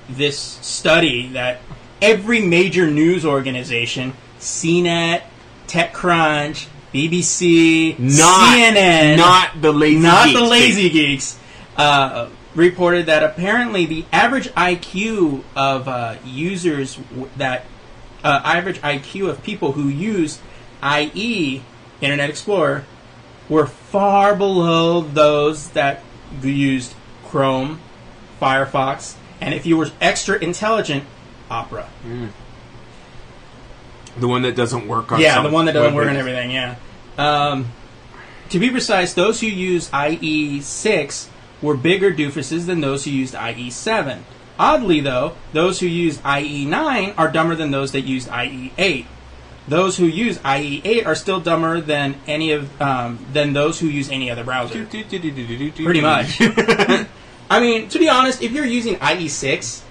[0.09, 1.61] this study that
[2.01, 5.23] every major news organization, CNET,
[5.67, 11.39] TechCrunch, BBC, not CNN, not the lazy, not geeks, the lazy geeks,
[11.77, 17.65] uh, reported that apparently the average IQ of uh, users w- that
[18.23, 20.39] uh, average IQ of people who use
[20.83, 21.63] IE
[22.01, 22.85] Internet Explorer
[23.49, 26.03] were far below those that
[26.42, 26.94] used
[27.24, 27.80] Chrome,
[28.40, 31.05] Firefox, and if you were extra intelligent,
[31.51, 31.88] Opera.
[34.18, 35.20] The one that doesn't work on.
[35.20, 36.18] Yeah, the one that doesn't work pages.
[36.18, 36.51] everything.
[36.51, 36.76] Yeah.
[37.18, 37.70] Um,
[38.49, 41.28] to be precise, those who use IE six
[41.62, 44.24] were bigger doofuses than those who used IE seven.
[44.59, 49.07] Oddly, though, those who use IE nine are dumber than those that used IE eight.
[49.69, 53.89] Those who use IE eight are still dumber than any of um, than those who
[53.89, 54.85] use any other browser.
[54.87, 56.39] Pretty much.
[57.51, 59.83] I mean, to be honest, if you're using IE six,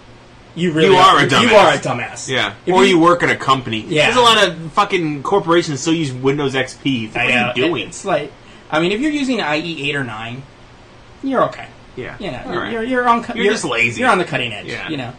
[0.55, 1.41] you really You are a dumbass.
[1.41, 2.29] You are a dumbass.
[2.29, 2.53] Yeah.
[2.65, 3.81] If or you, work at a company.
[3.81, 4.05] Yeah.
[4.05, 7.09] There's a lot of fucking corporations still use Windows XP.
[7.09, 7.87] What I are you doing?
[7.87, 8.31] It's like,
[8.71, 10.43] I mean, if you're using IE eight or nine,
[11.23, 11.67] you're okay.
[11.97, 12.17] yeah.
[12.19, 12.71] You know, you're, right.
[12.71, 13.23] you're you're on.
[13.23, 14.01] cu- You're just lazy.
[14.01, 14.67] You're on the cutting edge.
[14.67, 14.87] Yeah.
[14.89, 15.13] You know.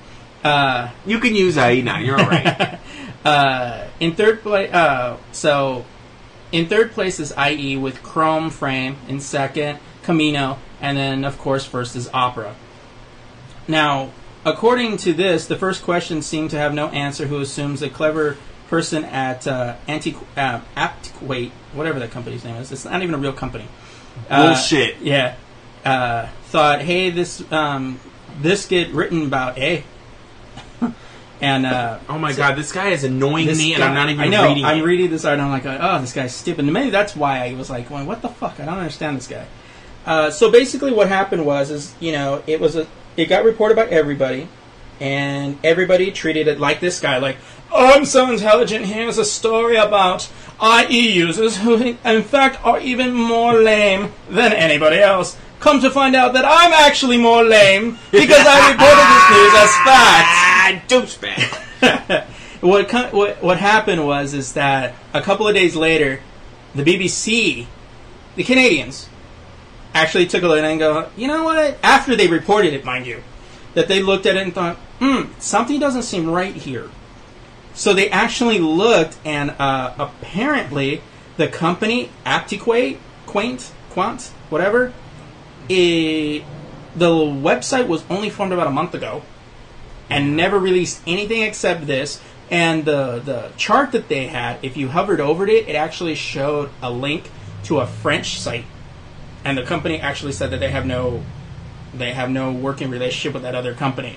[0.44, 2.06] Uh, You can use IE9.
[2.06, 2.78] You're all right.
[3.26, 5.84] uh, in third place, uh, so
[6.52, 8.96] in third place is IE with Chrome Frame.
[9.08, 12.54] In second, Camino, and then of course first is Opera.
[13.68, 14.12] Now,
[14.44, 17.26] according to this, the first question seemed to have no answer.
[17.26, 18.36] Who assumes a clever
[18.68, 22.72] person at uh, Anti uh, Aptquate, whatever that company's name is.
[22.72, 23.66] It's not even a real company.
[24.28, 25.00] Uh, Bullshit.
[25.00, 25.36] yeah.
[25.84, 28.00] Uh, thought, hey, this um,
[28.40, 29.82] this get written about, eh?
[31.40, 34.24] And uh, oh my god, this guy is annoying me, and guy- I'm not even
[34.24, 34.48] I know.
[34.48, 34.82] reading I'm it.
[34.82, 35.50] reading this article.
[35.50, 36.64] I'm like, oh, this guy's stupid.
[36.64, 38.58] And maybe that's why I was like, going, what the fuck?
[38.60, 39.46] I don't understand this guy.
[40.04, 43.74] Uh, so basically, what happened was, is you know, it was a, it got reported
[43.74, 44.48] by everybody,
[45.00, 47.36] and everybody treated it like this guy, like,
[47.72, 48.86] oh, I'm so intelligent.
[48.86, 50.28] Here's a story about
[50.62, 55.36] IE users who, in fact, are even more lame than anybody else.
[55.60, 59.72] Come to find out that I'm actually more lame because I reported this news as
[59.84, 62.26] fact ah, douchebag.
[62.60, 66.20] what, what what happened was is that a couple of days later,
[66.74, 67.66] the BBC,
[68.36, 69.08] the Canadians,
[69.94, 71.78] actually took a look and go, you know what?
[71.82, 73.22] After they reported it, mind you,
[73.74, 76.90] that they looked at it and thought, hmm, something doesn't seem right here.
[77.74, 81.02] So they actually looked, and uh, apparently
[81.36, 84.92] the company Aptiquate, Quaint, Quant, whatever,
[85.68, 86.44] it,
[86.94, 89.22] the website was only formed about a month ago
[90.08, 92.20] and never released anything except this.
[92.50, 96.70] And the the chart that they had, if you hovered over it, it actually showed
[96.80, 97.28] a link
[97.64, 98.64] to a French site,
[99.44, 101.24] and the company actually said that they have no
[101.92, 104.16] they have no working relationship with that other company.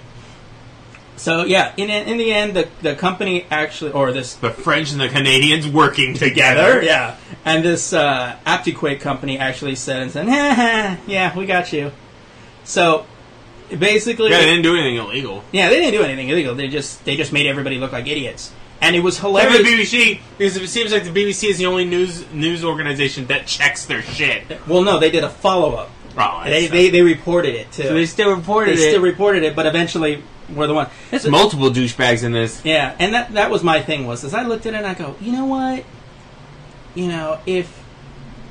[1.16, 5.02] So yeah, in in the end, the the company actually or this the French and
[5.02, 6.84] the Canadians working together, together.
[6.86, 11.72] yeah, and this uh, Aptiquake company actually said and said, ha, ha, yeah, we got
[11.74, 11.92] you.
[12.64, 13.06] So
[13.78, 15.44] basically, Yeah, they didn't do anything illegal.
[15.52, 16.56] yeah, they didn't do anything illegal.
[16.56, 19.92] They just they just made everybody look like idiots, and it was Like the hilarious.
[19.94, 23.86] BBC, because it seems like the BBC is the only news news organization that checks
[23.86, 24.44] their shit.
[24.68, 25.92] Well, no, they did a follow up.
[26.18, 27.84] Oh, They, they they reported it too.
[27.84, 28.78] so they still reported it.
[28.78, 28.92] They it.
[28.92, 30.22] still reported it, but eventually
[30.54, 30.88] were the one.
[31.12, 32.64] There's multiple douchebags in this.
[32.66, 34.96] Yeah, and that that was my thing was as I looked at it and I
[34.96, 35.86] go, you know what?
[37.00, 37.82] You know, if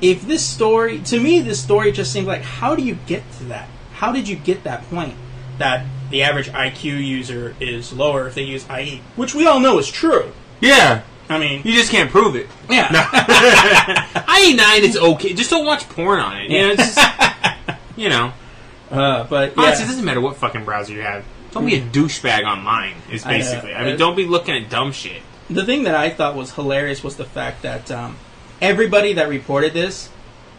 [0.01, 3.43] if this story to me this story just seemed like how do you get to
[3.45, 3.67] that?
[3.93, 5.13] How did you get that point
[5.59, 9.77] that the average IQ user is lower if they use IE, which we all know
[9.77, 10.31] is true.
[10.61, 12.47] Yeah, I mean, you just can't prove it.
[12.69, 12.87] yeah.
[12.91, 13.01] No.
[14.23, 15.33] IE9 is okay.
[15.33, 16.49] Just don't watch porn on it.
[16.49, 18.33] You know, it's just, you know.
[18.89, 19.63] Uh, but yeah.
[19.63, 21.23] Honestly, it doesn't matter what fucking browser you have.
[21.51, 22.95] Don't be a douchebag online.
[23.11, 23.37] Is I know.
[23.37, 23.75] basically.
[23.75, 25.21] I, mean, Uh, don't be looking at dumb shit.
[25.49, 28.17] the thing that I thought was hilarious was the fact that um,
[28.61, 30.09] everybody that reported this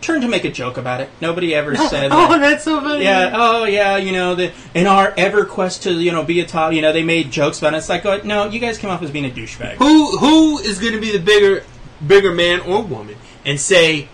[0.01, 1.11] turned to make a joke about it.
[1.20, 3.05] Nobody ever said, oh, that, that's so funny.
[3.05, 6.46] "Yeah, oh yeah, you know, the, in our ever quest to you know be a
[6.46, 8.90] top, you know, they made jokes about it." It's like, oh, no, you guys came
[8.90, 9.74] off as being a douchebag.
[9.74, 11.64] Who who is going to be the bigger
[12.07, 14.09] bigger man or woman and say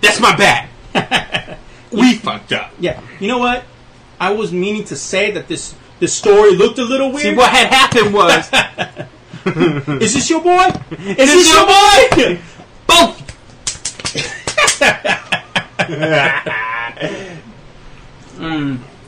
[0.00, 0.68] that's my bad?
[1.92, 2.72] we fucked up.
[2.78, 3.64] Yeah, you know what?
[4.18, 7.22] I was meaning to say that this this story looked a little weird.
[7.22, 8.50] See what had happened was
[9.46, 10.72] Is this your boy?
[10.90, 12.34] Is this your boy?
[12.34, 12.55] both.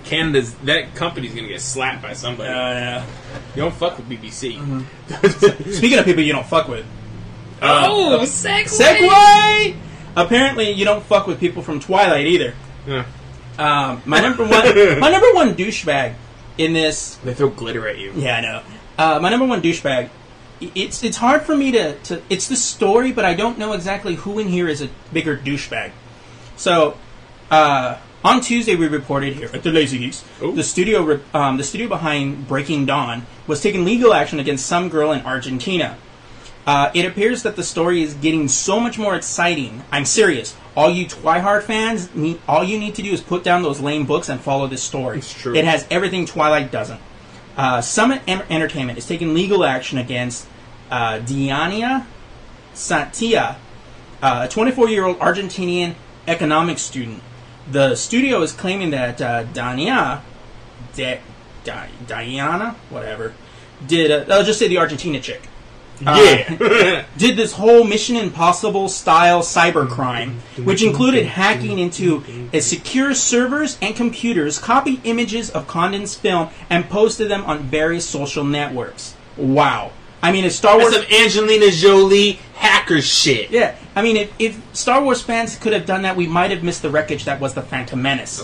[0.09, 2.49] Canada's that company's gonna get slapped by somebody.
[2.49, 3.05] yeah.
[3.55, 4.85] you don't fuck with BBC.
[5.75, 6.87] Speaking of people you don't fuck with,
[7.61, 8.79] oh, sex.
[8.79, 9.77] segue.
[10.17, 12.55] Apparently, you don't fuck with people from Twilight either.
[12.87, 13.05] Yeah.
[13.59, 16.15] Um, my number one, my number one douchebag
[16.57, 17.17] in this.
[17.17, 18.13] They throw glitter at you.
[18.17, 18.63] Yeah, I know.
[18.97, 20.11] Uh, my number one douchebag.
[20.61, 22.23] It's it's hard for me to, to.
[22.29, 25.93] It's the story, but I don't know exactly who in here is a bigger douchebag.
[26.57, 26.97] So,
[27.51, 30.53] uh, on Tuesday we reported here at the Lazy Geeks, Ooh.
[30.53, 34.89] the studio re- um, the studio behind Breaking Dawn was taking legal action against some
[34.89, 35.97] girl in Argentina.
[36.67, 39.83] Uh, it appears that the story is getting so much more exciting.
[39.91, 40.55] I'm serious.
[40.77, 44.05] All you Twihard fans, need, all you need to do is put down those lame
[44.05, 45.17] books and follow this story.
[45.19, 45.55] It's true.
[45.55, 47.01] It has everything Twilight doesn't.
[47.59, 50.47] Uh, Summit Entertainment is taking legal action against
[50.93, 52.07] uh, Diania
[52.73, 53.57] Santia,
[54.23, 55.97] uh, a 24 year old Argentinian
[56.29, 57.21] economics student.
[57.69, 60.21] The studio is claiming that uh, Dania,
[60.95, 61.21] Di-
[61.65, 63.35] Di- Diana, whatever,
[63.85, 64.13] did.
[64.13, 65.49] Uh, I'll just say the Argentina chick
[66.01, 67.05] Yeah.
[67.17, 70.35] did this whole Mission Impossible style cybercrime,
[70.65, 76.89] which included hacking into a secure servers and computers, copied images of Condon's film, and
[76.89, 79.15] posted them on various social networks.
[79.37, 79.93] Wow.
[80.23, 81.07] I mean, if Star That's Wars.
[81.07, 83.51] some Angelina Jolie hacker shit.
[83.51, 86.65] Yeah, I mean, if, if Star Wars fans could have done that, we might have
[86.65, 88.43] missed the wreckage that was the Phantom Menace.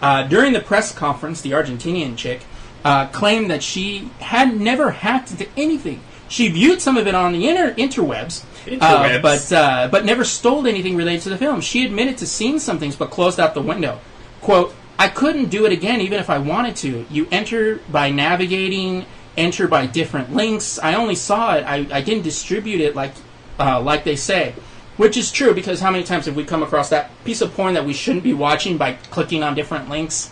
[0.00, 2.40] Uh, during the press conference, the Argentinian chick
[2.84, 6.00] uh, claimed that she had never hacked into anything.
[6.30, 8.44] She viewed some of it on the inter- interwebs,
[8.80, 11.60] Uh, but uh, but never stole anything related to the film.
[11.60, 13.98] She admitted to seeing some things, but closed out the window.
[14.40, 17.04] "Quote: I couldn't do it again, even if I wanted to.
[17.10, 19.06] You enter by navigating,
[19.36, 20.78] enter by different links.
[20.82, 21.64] I only saw it.
[21.66, 23.12] I, I didn't distribute it like
[23.58, 24.54] uh, like they say."
[24.96, 27.72] Which is true because how many times have we come across that piece of porn
[27.74, 30.30] that we shouldn't be watching by clicking on different links?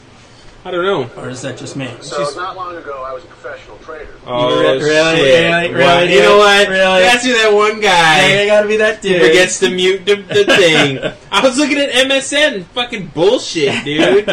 [0.64, 1.08] I don't know.
[1.22, 1.88] Or is that just me?
[2.02, 4.12] So not long ago, I was a professional trader.
[4.26, 5.50] Oh, Really, really, shit.
[5.50, 5.98] really, Wow.
[6.00, 6.68] really, You know what?
[6.68, 7.00] really?
[7.00, 9.22] That's who that one guy Hey, I gotta be that dude.
[9.22, 10.98] forgets to mute the, the thing.
[11.30, 12.64] I was looking at MSN.
[12.64, 14.28] Fucking bullshit, dude.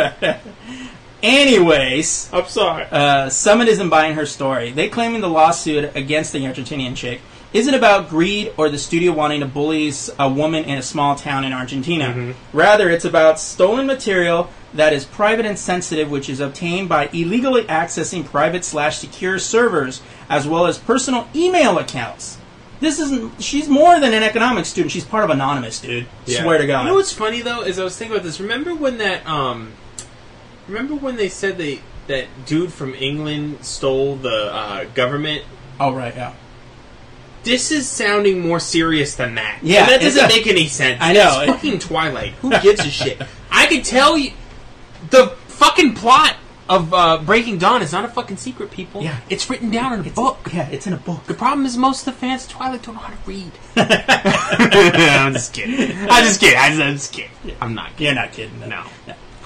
[1.23, 2.86] Anyways, I'm sorry.
[2.91, 4.71] uh, Summit isn't buying her story.
[4.71, 7.21] They claiming the lawsuit against the Argentinian chick
[7.56, 11.45] isn't about greed or the studio wanting to bully a woman in a small town
[11.45, 12.08] in Argentina.
[12.10, 12.58] Mm-hmm.
[12.58, 17.64] Rather, it's about stolen material that is private and sensitive, which is obtained by illegally
[17.64, 22.38] accessing private slash secure servers, as well as personal email accounts.
[22.82, 23.41] This isn't.
[23.41, 24.91] She's more than an economics student.
[24.91, 26.08] She's part of Anonymous, dude.
[26.26, 26.41] Yeah.
[26.41, 26.82] Swear to God.
[26.82, 28.41] You know what's funny though is I was thinking about this.
[28.41, 29.72] Remember when that um,
[30.68, 35.45] remember when they said they that dude from England stole the uh, government?
[35.80, 36.34] oh right, yeah.
[37.46, 39.60] This is sounding more serious than that.
[39.62, 40.36] Yeah, and that doesn't does.
[40.36, 40.98] make any sense.
[41.02, 41.41] I know.
[41.41, 42.32] It's fucking Twilight.
[42.41, 43.22] Who gives a shit?
[43.52, 44.32] I can tell you
[45.12, 46.36] the fucking plot
[46.68, 49.04] of uh, Breaking Dawn is not a fucking secret, people.
[49.04, 49.20] Yeah.
[49.30, 50.50] it's written down in a book.
[50.52, 51.24] Yeah, it's in a book.
[51.26, 53.52] The problem is most of the fans of Twilight don't know how to read.
[53.76, 55.96] I'm just kidding.
[56.10, 56.58] I'm just kidding.
[56.58, 57.32] I'm just kidding.
[57.62, 58.06] I'm not kidding.
[58.06, 58.60] You're not kidding.
[58.68, 58.84] No.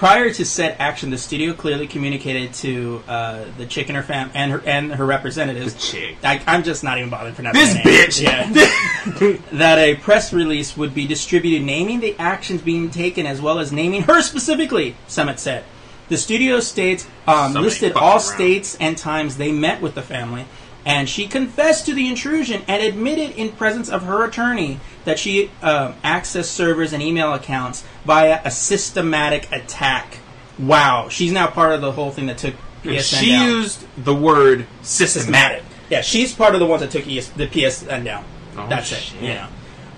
[0.00, 4.30] Prior to said action, the studio clearly communicated to uh, the chick and her fam
[4.32, 5.74] and her and her representatives.
[5.74, 6.16] The chick.
[6.24, 8.22] I, I'm just not even bothering pronouncing This bitch.
[8.22, 9.38] Yeah.
[9.58, 13.72] that a press release would be distributed naming the actions being taken as well as
[13.72, 14.96] naming her specifically.
[15.06, 15.64] Summit said.
[16.08, 18.20] The studio states um, listed all around.
[18.20, 20.46] states and times they met with the family,
[20.84, 25.50] and she confessed to the intrusion and admitted in presence of her attorney that she
[25.62, 30.18] um, accessed servers and email accounts via a systematic attack.
[30.58, 33.46] Wow, she's now part of the whole thing that took PSN she down.
[33.48, 35.62] used the word systematic.
[35.90, 38.24] Yeah, she's part of the ones that took ES- the PSN down.
[38.56, 38.96] Oh, That's it.
[38.96, 39.20] shit.
[39.22, 39.48] You know.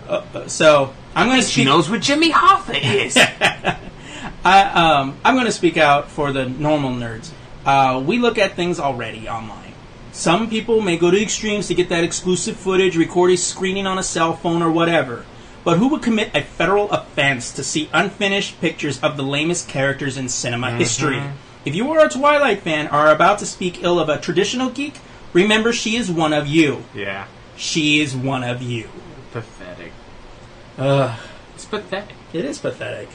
[0.08, 3.16] Uh, uh, so I'm going to She knows what Jimmy Hoffa is.
[4.44, 4.62] I,
[5.00, 7.30] um, I'm going to speak out for the normal nerds.
[7.64, 9.61] Uh, we look at things already online.
[10.12, 13.98] Some people may go to extremes to get that exclusive footage, record a screening on
[13.98, 15.24] a cell phone or whatever.
[15.64, 20.16] But who would commit a federal offense to see unfinished pictures of the lamest characters
[20.18, 21.22] in cinema history?
[21.64, 24.68] If you are a Twilight fan or are about to speak ill of a traditional
[24.70, 24.94] geek,
[25.32, 26.84] remember she is one of you.
[26.94, 27.26] yeah.
[27.56, 28.88] She is one of you.
[29.30, 29.92] Pathetic.
[30.78, 31.18] Ugh.
[31.54, 32.16] It's pathetic.
[32.32, 33.08] It is pathetic.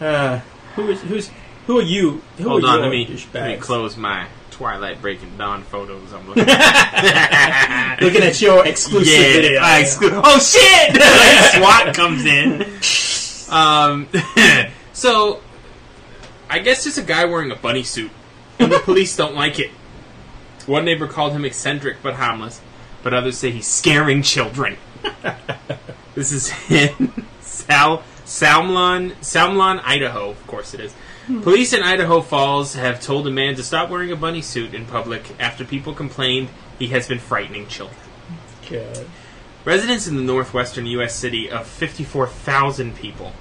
[0.00, 0.40] Uh,
[0.76, 1.30] who is who's
[1.66, 2.22] who are you?
[2.36, 4.28] Who Hold are on, your let me, let me close my
[4.58, 6.12] Twilight Breaking Dawn photos.
[6.12, 7.98] I'm looking at.
[8.02, 9.60] Looking at your exclusive yeah, video.
[9.62, 11.00] I exclu- oh shit!
[11.54, 12.62] SWAT comes in.
[13.54, 14.08] Um,
[14.92, 15.40] so
[16.50, 18.10] I guess just a guy wearing a bunny suit,
[18.58, 19.70] and the police don't like it.
[20.66, 22.60] One neighbor called him eccentric but harmless,
[23.04, 24.76] but others say he's scaring children.
[26.16, 30.30] this is in Sal Salmlon Salmlon, Idaho.
[30.30, 30.94] Of course it is.
[31.42, 34.86] Police in Idaho Falls have told a man to stop wearing a bunny suit in
[34.86, 36.48] public after people complained
[36.78, 37.98] he has been frightening children.
[38.70, 39.06] God.
[39.64, 41.14] Residents in the northwestern U.S.
[41.14, 43.32] city of 54,000 people,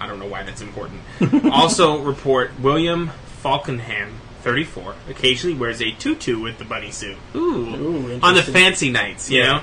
[0.00, 1.00] I don't know why that's important,
[1.52, 3.10] also report William
[3.42, 4.12] Falkenham,
[4.42, 7.16] 34, occasionally wears a tutu with the bunny suit.
[7.34, 7.74] Ooh.
[7.74, 9.46] Ooh, On the fancy nights, you Yeah.
[9.46, 9.62] know?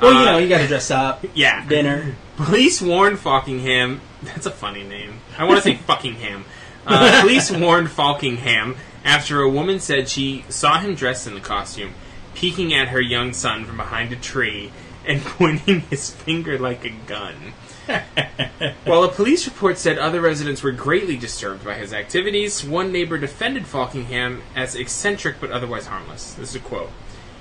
[0.00, 1.24] Well, you Uh, know, you got to dress up.
[1.34, 1.64] Yeah.
[1.68, 2.16] Dinner.
[2.36, 4.00] Police warned Falkingham.
[4.22, 5.20] That's a funny name.
[5.38, 6.42] I want to say Fuckingham.
[6.86, 11.94] Uh, police warned Falkingham after a woman said she saw him dressed in the costume,
[12.34, 14.72] peeking at her young son from behind a tree
[15.06, 17.52] and pointing his finger like a gun.
[18.84, 23.18] While a police report said other residents were greatly disturbed by his activities, one neighbor
[23.18, 26.34] defended Falkingham as eccentric but otherwise harmless.
[26.34, 26.90] This is a quote.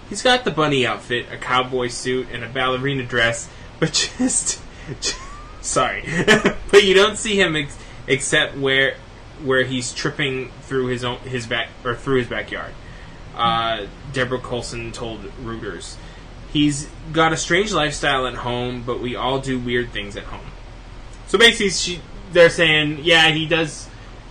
[0.09, 3.47] He's got the bunny outfit, a cowboy suit, and a ballerina dress,
[3.79, 4.59] but just,
[5.61, 6.03] sorry,
[6.69, 7.77] but you don't see him ex-
[8.07, 8.95] except where
[9.43, 12.73] where he's tripping through his own his back or through his backyard.
[13.35, 15.95] Uh, Deborah Colson told Reuters.
[16.51, 20.45] He's got a strange lifestyle at home, but we all do weird things at home.
[21.27, 22.01] So basically, she,
[22.33, 23.87] they're saying, yeah, he does,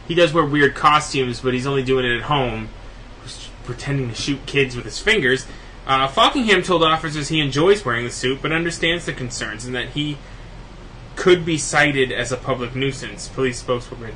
[0.07, 2.69] he does wear weird costumes, but he's only doing it at home,
[3.65, 5.47] pretending to shoot kids with his fingers.
[5.87, 9.89] Uh, Falkingham told officers he enjoys wearing the suit, but understands the concerns and that
[9.89, 10.19] he
[11.17, 13.29] could be cited as a public nuisance.
[13.29, 14.15] Police spokeswoman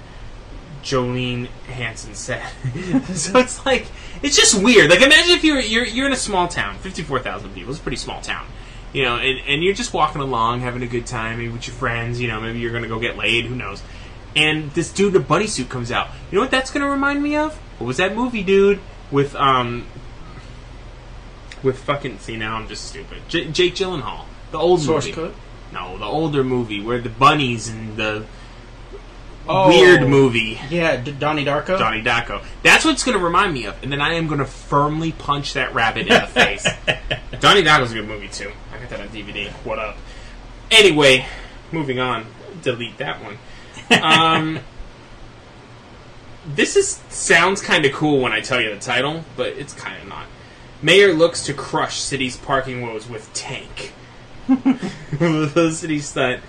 [0.85, 2.47] Jolene Hansen said.
[3.15, 3.87] so it's like
[4.23, 4.91] it's just weird.
[4.91, 7.71] Like imagine if you're you're you're in a small town, fifty four thousand people.
[7.71, 8.47] It's a pretty small town,
[8.93, 11.75] you know, and, and you're just walking along, having a good time, maybe with your
[11.75, 12.21] friends.
[12.21, 13.47] You know, maybe you're gonna go get laid.
[13.47, 13.83] Who knows?
[14.37, 16.09] And this dude in a bunny suit comes out.
[16.31, 17.55] You know what that's gonna remind me of?
[17.79, 18.81] What was that movie, dude?
[19.11, 19.87] With um.
[21.63, 23.23] With fucking see now I'm just stupid.
[23.29, 25.15] J- Jake Gyllenhaal, the old Source movie.
[25.15, 25.35] code.
[25.73, 28.27] No, the older movie where the bunnies and the
[29.47, 29.69] Oh.
[29.69, 30.59] weird movie.
[30.71, 31.79] Yeah, D- Donnie Darko.
[31.79, 32.43] Donnie Darko.
[32.63, 35.13] That's what it's going to remind me of, and then I am going to firmly
[35.13, 36.65] punch that rabbit in the face.
[37.41, 38.51] Donnie Darko's a good movie too.
[38.73, 39.51] I got that on DVD.
[39.65, 39.97] What up?
[40.71, 41.27] Anyway,
[41.73, 42.27] moving on.
[42.63, 43.39] Delete that one.
[44.03, 44.61] Um,
[46.47, 50.01] this is sounds kind of cool when I tell you the title, but it's kind
[50.01, 50.27] of not.
[50.81, 53.93] Mayor looks to crush city's parking woes with tank.
[54.47, 56.43] Publicity stunt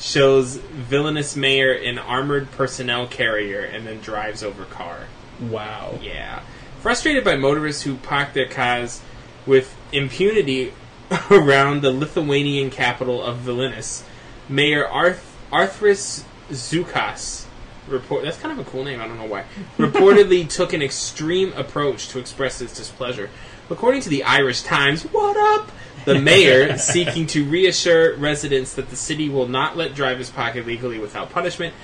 [0.00, 5.06] shows villainous mayor in armored personnel carrier and then drives over car.
[5.40, 5.98] Wow.
[6.02, 6.42] Yeah.
[6.80, 9.02] Frustrated by motorists who park their cars
[9.46, 10.72] with impunity
[11.30, 14.02] around the Lithuanian capital of Vilnius,
[14.48, 17.46] Mayor Arth- Arthris Zuokas
[17.90, 19.44] report that's kind of a cool name, I don't know why.
[19.78, 23.30] Reportedly took an extreme approach to express his displeasure.
[23.68, 25.70] According to the Irish Times, what up?
[26.04, 30.98] The mayor, seeking to reassure residents that the city will not let drivers park illegally
[30.98, 31.74] without punishment,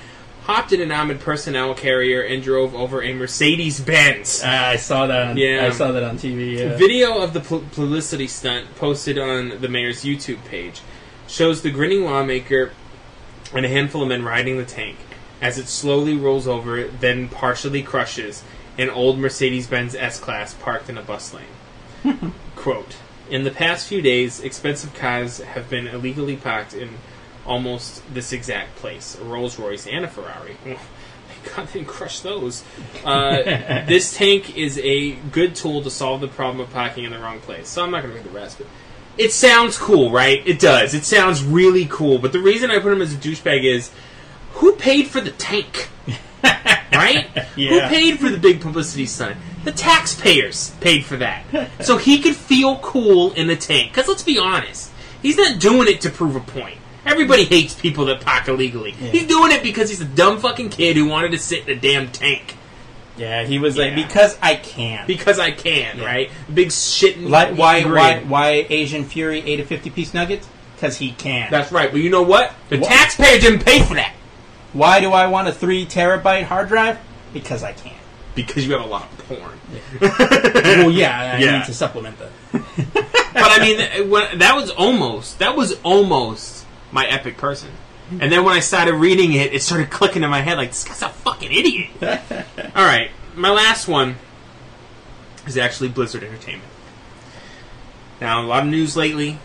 [0.44, 4.40] hopped in an armored personnel carrier and drove over a Mercedes Benz.
[4.44, 5.28] Ah, I saw that.
[5.28, 5.66] On, Yeah.
[5.66, 6.58] I saw that on TV.
[6.58, 6.76] Yeah.
[6.76, 10.80] Video of the pu- publicity stunt posted on the mayor's YouTube page
[11.26, 12.70] shows the grinning lawmaker
[13.52, 14.96] and a handful of men riding the tank
[15.42, 18.42] as it slowly rolls over, then partially crushes
[18.78, 22.32] an old Mercedes Benz S Class parked in a bus lane.
[22.56, 22.96] Quote
[23.30, 26.90] In the past few days, expensive cars have been illegally parked in
[27.44, 30.56] almost this exact place a Rolls Royce and a Ferrari.
[30.64, 32.64] Thank God they didn't crush those.
[33.04, 33.42] Uh,
[33.86, 37.40] this tank is a good tool to solve the problem of parking in the wrong
[37.40, 37.68] place.
[37.68, 38.66] So I'm not going to read the rest, but
[39.18, 40.46] it sounds cool, right?
[40.46, 40.94] It does.
[40.94, 42.18] It sounds really cool.
[42.18, 43.90] But the reason I put him as a douchebag is
[44.52, 45.88] who paid for the tank?
[46.44, 47.28] right?
[47.56, 47.70] Yeah.
[47.70, 49.36] Who paid for the big publicity stunt?
[49.66, 51.44] The taxpayers paid for that.
[51.80, 53.90] so he could feel cool in the tank.
[53.90, 56.78] Because let's be honest, he's not doing it to prove a point.
[57.04, 58.92] Everybody hates people that park illegally.
[58.92, 61.80] He's doing it because he's a dumb fucking kid who wanted to sit in a
[61.80, 62.56] damn tank.
[63.16, 64.06] Yeah, he was like, Yeah.
[64.06, 65.06] because I can.
[65.06, 66.30] Because I can, right?
[66.52, 67.18] Big shit.
[67.20, 67.94] like, why, grin.
[67.94, 70.46] why, why Asian Fury ate a 50 piece nugget?
[70.76, 71.50] Because he can.
[71.50, 71.90] That's right.
[71.90, 72.52] But you know what?
[72.68, 72.88] The What?
[72.88, 74.12] taxpayer didn't pay for that.
[74.72, 76.98] why do I want a 3 terabyte hard drive?
[77.32, 77.94] Because I can.
[78.36, 79.58] Because you have a lot of porn.
[80.00, 81.58] well, yeah, I Yeah.
[81.58, 82.30] need to supplement that.
[82.92, 87.70] but I mean, when, that was almost that was almost my epic person.
[88.20, 90.84] And then when I started reading it, it started clicking in my head like this
[90.84, 91.88] guy's a fucking idiot.
[92.76, 94.14] All right, my last one
[95.46, 96.70] is actually Blizzard Entertainment.
[98.20, 99.38] Now, a lot of news lately,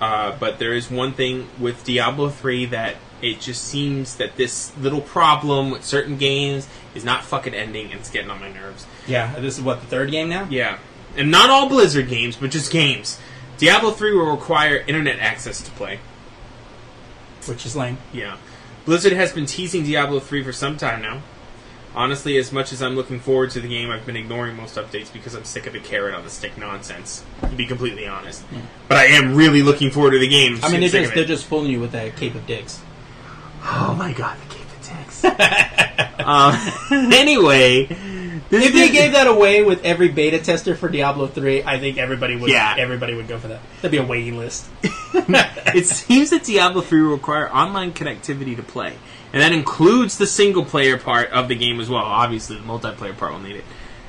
[0.00, 4.76] uh, but there is one thing with Diablo 3 that it just seems that this
[4.76, 8.86] little problem with certain games is not fucking ending and it's getting on my nerves.
[9.06, 10.46] Yeah, this is what, the third game now?
[10.50, 10.78] Yeah.
[11.16, 13.18] And not all Blizzard games, but just games.
[13.56, 16.00] Diablo 3 will require internet access to play.
[17.46, 17.98] Which is lame.
[18.12, 18.36] Yeah.
[18.84, 21.22] Blizzard has been teasing Diablo 3 for some time now.
[21.94, 25.12] Honestly, as much as I'm looking forward to the game, I've been ignoring most updates
[25.12, 28.42] because I'm sick of the carrot on the stick nonsense, to be completely honest.
[28.42, 28.60] Hmm.
[28.88, 30.58] But I am really looking forward to the game.
[30.62, 32.82] I mean, they're just, they're just fooling you with that Cape of Dicks.
[33.64, 35.24] Oh my god, the Cape of Dicks.
[36.26, 37.86] um, anyway,
[38.50, 42.36] If they gave that away with every beta tester for Diablo 3, I think everybody
[42.36, 42.74] would Yeah.
[42.78, 43.60] everybody would go for that.
[43.76, 44.66] That'd be a waiting list.
[45.14, 48.92] it seems that Diablo 3 will require online connectivity to play.
[49.32, 52.04] And that includes the single player part of the game as well.
[52.04, 53.64] Obviously, the multiplayer part will need it.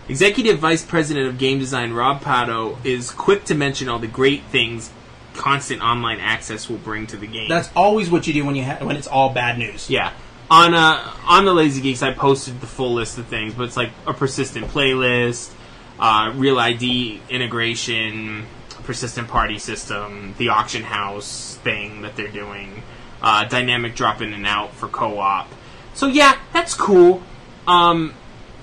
[0.08, 4.44] Executive Vice President of Game Design Rob Pardo is quick to mention all the great
[4.44, 4.92] things
[5.36, 7.50] constant online access will bring to the game.
[7.50, 9.90] That's always what you do when you ha- when it's all bad news.
[9.90, 10.14] Yeah.
[10.50, 13.78] On uh, on the Lazy Geeks, I posted the full list of things, but it's
[13.78, 15.52] like a persistent playlist,
[16.00, 18.46] uh, real ID integration,
[18.84, 22.84] persistent party system, the auction house thing that they're doing,
[23.22, 25.50] uh, dynamic drop in and out for co-op.
[25.94, 27.24] So yeah, that's cool.
[27.68, 28.14] Um,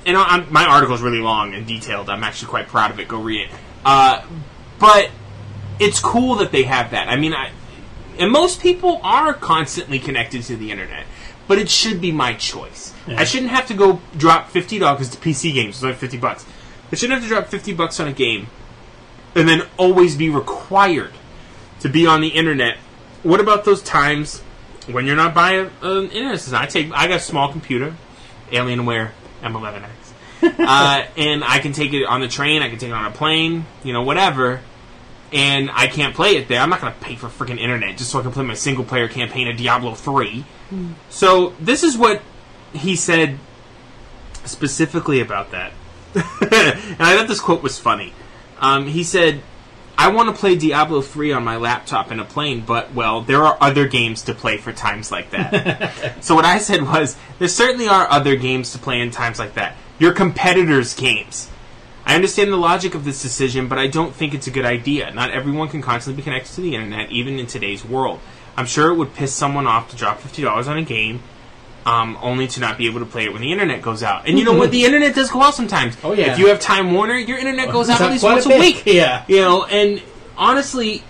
[0.06, 2.08] and I, I'm, my article is really long and detailed.
[2.08, 3.08] I'm actually quite proud of it.
[3.08, 3.50] Go read it.
[3.84, 4.24] Uh,
[4.78, 5.10] but
[5.78, 7.08] it's cool that they have that.
[7.08, 7.50] I mean, I
[8.18, 11.06] and most people are constantly connected to the internet,
[11.48, 12.94] but it should be my choice.
[13.08, 15.76] I shouldn't have to go drop fifty dollars to PC games.
[15.76, 16.46] It's like fifty bucks.
[16.90, 18.48] I shouldn't have to drop fifty bucks on a game,
[19.34, 21.12] and then always be required
[21.80, 22.76] to be on the internet.
[23.22, 24.40] What about those times
[24.90, 26.60] when you're not buying an internet system?
[26.60, 27.94] I take I got a small computer,
[28.50, 29.10] Alienware
[29.42, 29.88] M11X,
[30.42, 32.62] uh, and I can take it on the train.
[32.62, 33.64] I can take it on a plane.
[33.82, 34.60] You know, whatever
[35.32, 36.60] and I can't play it there.
[36.60, 38.84] I'm not going to pay for freaking internet just so I can play my single
[38.84, 40.44] player campaign of Diablo 3.
[41.10, 42.22] So, this is what
[42.72, 43.38] he said
[44.44, 45.72] specifically about that.
[46.14, 46.22] and
[47.00, 48.12] I thought this quote was funny.
[48.58, 49.42] Um, he said,
[49.96, 53.42] I want to play Diablo 3 on my laptop in a plane, but, well, there
[53.42, 56.14] are other games to play for times like that.
[56.24, 59.54] so, what I said was, there certainly are other games to play in times like
[59.54, 59.76] that.
[59.98, 61.50] Your competitors' games.
[62.04, 65.12] I understand the logic of this decision, but I don't think it's a good idea.
[65.12, 68.20] Not everyone can constantly be connected to the internet, even in today's world.
[68.56, 71.22] I'm sure it would piss someone off to drop fifty dollars on a game,
[71.86, 74.28] um, only to not be able to play it when the internet goes out.
[74.28, 74.70] And you know what?
[74.70, 75.96] The internet does go out sometimes.
[76.02, 76.32] Oh, yeah.
[76.32, 78.60] If you have Time Warner, your internet goes out at least once a, bit.
[78.60, 78.82] week.
[78.86, 79.24] Yeah.
[79.28, 80.02] You know, and
[80.36, 81.02] honestly,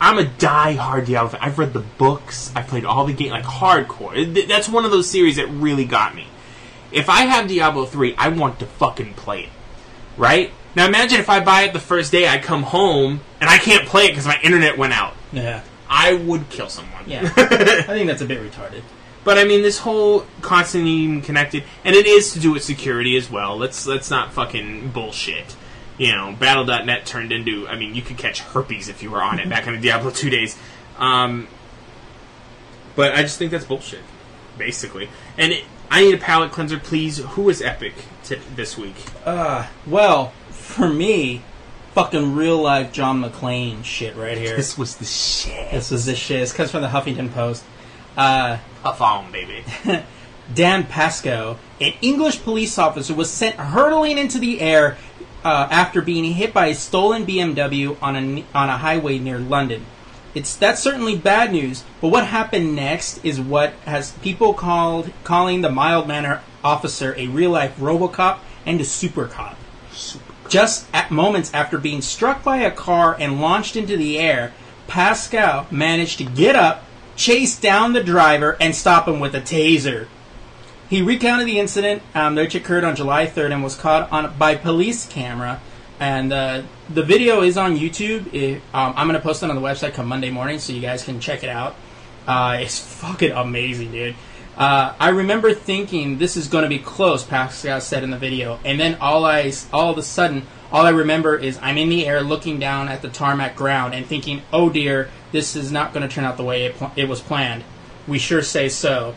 [0.00, 1.40] I'm a die-hard Diablo fan.
[1.42, 2.52] I've read the books.
[2.54, 4.46] I've played all the game like hardcore.
[4.46, 6.26] That's one of those series that really got me.
[6.92, 9.48] If I have Diablo 3, I want to fucking play it.
[10.18, 10.52] Right?
[10.76, 13.86] Now imagine if I buy it the first day, I come home and I can't
[13.86, 15.14] play it because my internet went out.
[15.32, 15.62] Yeah.
[15.88, 17.04] I would kill someone.
[17.06, 17.22] Yeah.
[17.36, 18.82] I think that's a bit retarded.
[19.24, 23.30] But I mean, this whole constantly connected, and it is to do with security as
[23.30, 23.56] well.
[23.56, 25.56] Let's let's not fucking bullshit.
[25.98, 27.66] You know, Battle.net turned into.
[27.66, 30.10] I mean, you could catch herpes if you were on it back in the Diablo
[30.10, 30.56] two days.
[30.96, 31.48] Um,
[32.94, 34.00] but I just think that's bullshit,
[34.56, 35.08] basically.
[35.36, 37.18] And it, I need a palate cleanser, please.
[37.18, 37.94] Who is Epic
[38.24, 38.96] t- this week?
[39.24, 41.42] Uh, well, for me,
[41.94, 44.56] fucking real life John McClane shit right here.
[44.56, 45.70] This was the shit.
[45.70, 46.40] This is this shit.
[46.40, 47.64] This comes from the Huffington Post.
[48.16, 49.64] Uh, Huff on, baby.
[50.54, 54.96] Dan Pasco, an English police officer, was sent hurtling into the air
[55.44, 59.84] uh, after being hit by a stolen BMW on a on a highway near London.
[60.38, 61.82] It's that's certainly bad news.
[62.00, 67.26] But what happened next is what has people called calling the mild manner officer a
[67.26, 69.58] real life RoboCop and a super cop.
[70.48, 74.52] Just at moments after being struck by a car and launched into the air,
[74.86, 76.84] Pascal managed to get up,
[77.16, 80.06] chase down the driver, and stop him with a taser.
[80.88, 84.54] He recounted the incident, um, which occurred on July 3rd, and was caught on by
[84.54, 85.60] police camera.
[86.00, 88.32] And uh, the video is on YouTube.
[88.32, 90.80] It, um, I'm going to post it on the website come Monday morning, so you
[90.80, 91.74] guys can check it out.
[92.26, 94.14] Uh, it's fucking amazing, dude.
[94.56, 97.24] Uh, I remember thinking this is going to be close.
[97.24, 100.90] Pascal said in the video, and then all I, all of a sudden, all I
[100.90, 104.68] remember is I'm in the air, looking down at the tarmac ground, and thinking, "Oh
[104.68, 107.64] dear, this is not going to turn out the way it, pl- it was planned."
[108.08, 109.14] We sure say so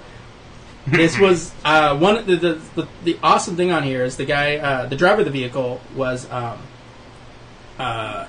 [0.87, 4.25] this was uh, one of the, the, the the awesome thing on here is the
[4.25, 6.57] guy uh, the driver of the vehicle was um,
[7.81, 8.27] uh,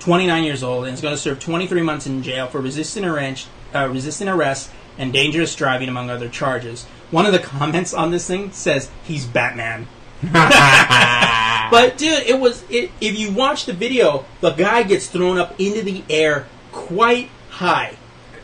[0.00, 3.48] 29 years old and is going to serve 23 months in jail for resisting arrest,
[3.74, 6.84] uh, resisting arrest and dangerous driving among other charges.
[7.10, 9.86] One of the comments on this thing says he's Batman.
[11.70, 15.60] But dude, it was it, if you watch the video, the guy gets thrown up
[15.60, 17.97] into the air quite high.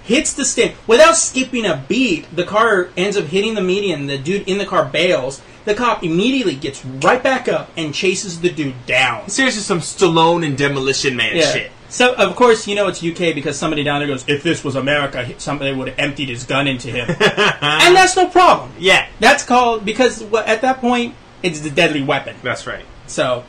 [0.04, 2.34] Hits the stand without skipping a beat.
[2.36, 4.06] The car ends up hitting the median.
[4.06, 5.42] The dude in the car bails.
[5.64, 9.30] The cop immediately gets right back up and chases the dude down.
[9.30, 11.72] Seriously, some Stallone and Demolition Man shit.
[11.88, 14.76] So of course you know it's UK because somebody down there goes, "If this was
[14.76, 18.72] America, somebody would have emptied his gun into him," and that's no problem.
[18.78, 22.36] Yeah, That's called because at that point it's the deadly weapon.
[22.42, 22.84] that's right.
[23.06, 23.44] So,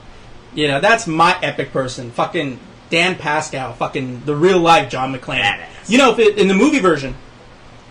[0.53, 2.11] you know, that's my epic person.
[2.11, 2.59] Fucking
[2.89, 5.41] Dan Pascal, fucking the real life John McClane.
[5.41, 5.89] Badass.
[5.89, 7.15] You know, if it, in the movie version,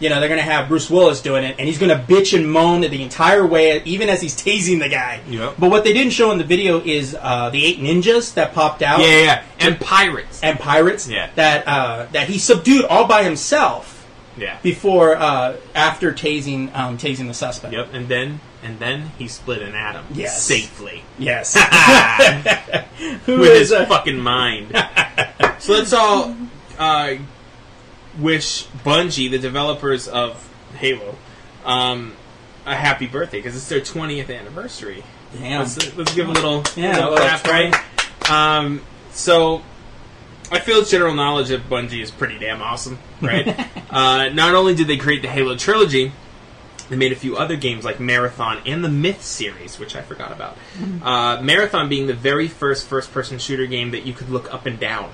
[0.01, 2.83] you know, they're gonna have Bruce Willis doing it, and he's gonna bitch and moan
[2.83, 5.21] the entire way, even as he's tasing the guy.
[5.29, 5.55] Yep.
[5.59, 8.83] But what they didn't show in the video is uh, the eight ninjas that popped
[8.83, 9.01] out.
[9.01, 9.43] Yeah, yeah, yeah.
[9.61, 10.43] And pirates.
[10.43, 11.09] And pirates.
[11.09, 11.31] Yeah.
[11.37, 14.07] That uh, that he subdued all by himself
[14.37, 14.59] yeah.
[14.63, 17.73] before uh, after tasing um, tasing the suspect.
[17.73, 20.43] Yep, and then and then he split an atom Yes.
[20.43, 21.55] safely Yes.
[23.27, 24.69] Who with is his uh, fucking mind.
[25.61, 26.35] so let's all
[26.79, 27.15] uh,
[28.19, 31.17] wish Bungie, the developers of Halo,
[31.65, 32.15] um,
[32.67, 35.05] a happy birthday because it's their 20th anniversary.
[35.35, 35.61] Damn.
[35.61, 38.31] Let's, let's give a little, Yeah, little a little clap, right?
[38.31, 38.81] Um,
[39.11, 39.63] so
[40.51, 43.47] I feel it's general knowledge that Bungie is pretty damn awesome, right?
[43.91, 46.13] uh, not only did they create the Halo trilogy,
[46.89, 50.33] they made a few other games like Marathon and the Myth series, which I forgot
[50.33, 50.57] about.
[51.05, 54.81] Uh, Marathon being the very first first-person shooter game that you could look up and
[54.81, 55.11] down.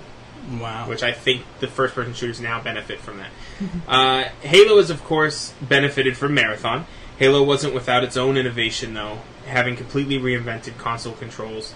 [0.58, 0.88] Wow.
[0.88, 3.30] which I think the first person shooters now benefit from that.
[3.88, 6.86] uh, Halo has, of course, benefited from Marathon.
[7.18, 11.74] Halo wasn't without its own innovation, though, having completely reinvented console controls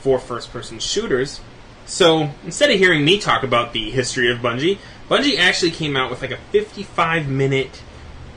[0.00, 1.40] for first person shooters.
[1.86, 6.10] So instead of hearing me talk about the history of Bungie, Bungie actually came out
[6.10, 7.82] with like a 55 minute,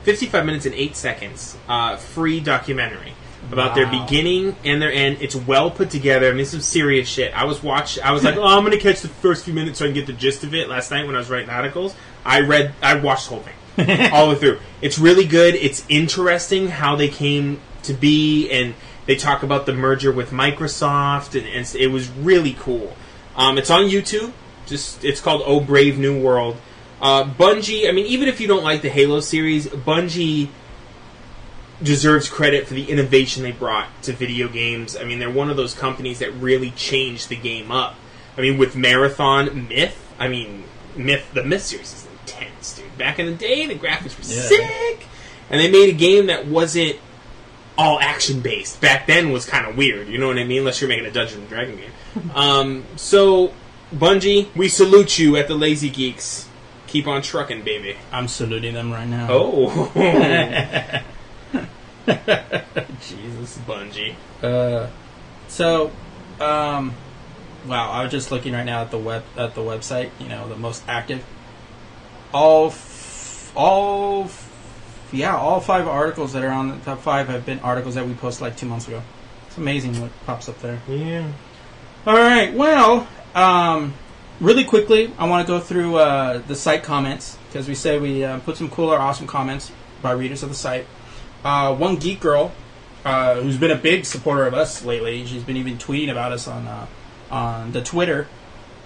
[0.02, 3.12] 55 minutes and 8 seconds uh, free documentary
[3.52, 5.18] about their beginning and their end.
[5.20, 6.28] It's well put together.
[6.28, 7.32] I mean, some serious shit.
[7.34, 7.98] I was watch.
[7.98, 10.06] I was like, oh, I'm gonna catch the first few minutes so I can get
[10.06, 10.68] the gist of it.
[10.68, 11.94] Last night when I was writing articles,
[12.24, 14.60] I read, I watched the whole thing all the way through.
[14.82, 15.54] It's really good.
[15.54, 18.74] It's interesting how they came to be, and
[19.06, 22.94] they talk about the merger with Microsoft, and, and it was really cool.
[23.36, 24.32] Um, it's on YouTube.
[24.66, 26.56] Just it's called Oh Brave New World.
[27.00, 27.88] Uh, Bungie.
[27.88, 30.48] I mean, even if you don't like the Halo series, Bungie
[31.82, 34.96] deserves credit for the innovation they brought to video games.
[34.96, 37.94] I mean, they're one of those companies that really changed the game up.
[38.36, 40.04] I mean, with Marathon, Myth.
[40.18, 40.64] I mean,
[40.96, 41.24] Myth.
[41.34, 42.98] The Myth series is intense, dude.
[42.98, 44.42] Back in the day, the graphics were Yeah.
[44.48, 45.06] sick,
[45.50, 46.96] and they made a game that wasn't
[47.76, 48.80] all action based.
[48.80, 50.08] Back then was kind of weird.
[50.08, 50.58] You know what I mean?
[50.60, 52.30] Unless you're making a Dungeons and Dragon game.
[52.34, 53.52] um, so,
[53.94, 56.47] Bungie, we salute you at the Lazy Geeks.
[56.88, 57.96] Keep on trucking, baby.
[58.10, 59.28] I'm saluting them right now.
[59.30, 59.92] Oh.
[63.00, 64.14] Jesus, Bungie.
[64.42, 64.88] Uh,
[65.48, 65.90] so,
[66.40, 66.94] um,
[67.66, 70.10] wow, I was just looking right now at the web at the website.
[70.18, 71.22] You know, the most active.
[72.32, 77.44] All, f- all, f- yeah, all five articles that are on the top five have
[77.44, 79.02] been articles that we posted like two months ago.
[79.46, 80.80] It's amazing what pops up there.
[80.88, 81.30] Yeah.
[82.06, 83.92] All right, well, um,
[84.40, 88.24] really quickly, I want to go through uh, the site comments because we say we
[88.24, 90.86] uh, put some cool or awesome comments by readers of the site.
[91.44, 92.52] Uh, one geek girl
[93.04, 95.24] uh, who's been a big supporter of us lately.
[95.26, 96.86] She's been even tweeting about us on uh,
[97.30, 98.26] on the Twitter.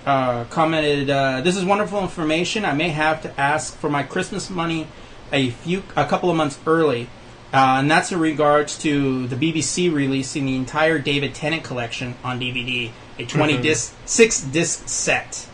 [0.05, 1.09] Uh, commented,
[1.45, 2.65] "This is wonderful information.
[2.65, 4.89] I may have to ask for my Christmas money
[5.33, 7.09] a few, a couple of months early,
[7.53, 12.91] and that's in regards to the BBC releasing the entire David Tennant collection on DVD,
[13.19, 15.47] a 20 disc, six disc set.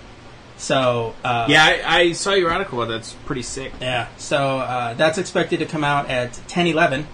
[0.56, 2.84] So, uh, Yeah, I, I saw your article.
[2.86, 3.72] That's pretty sick.
[3.80, 4.08] yeah.
[4.16, 7.04] So uh, that's expected to come out at 10:11.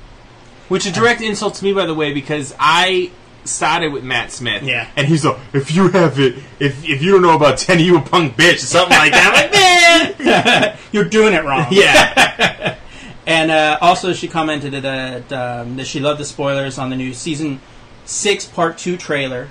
[0.68, 3.10] Which is a direct insult to me, by the way, because I
[3.44, 4.62] started with Matt Smith.
[4.62, 4.88] Yeah.
[4.96, 7.98] And he's like, if you have it, if if you don't know about Tenny, you
[7.98, 9.28] a punk bitch, or something like that.
[9.30, 10.78] I'm like, man.
[10.92, 11.66] You're doing it wrong.
[11.70, 12.76] yeah.
[13.26, 17.14] And uh, also, she commented that, um, that she loved the spoilers on the new
[17.14, 17.58] season
[18.04, 19.48] six part two trailer.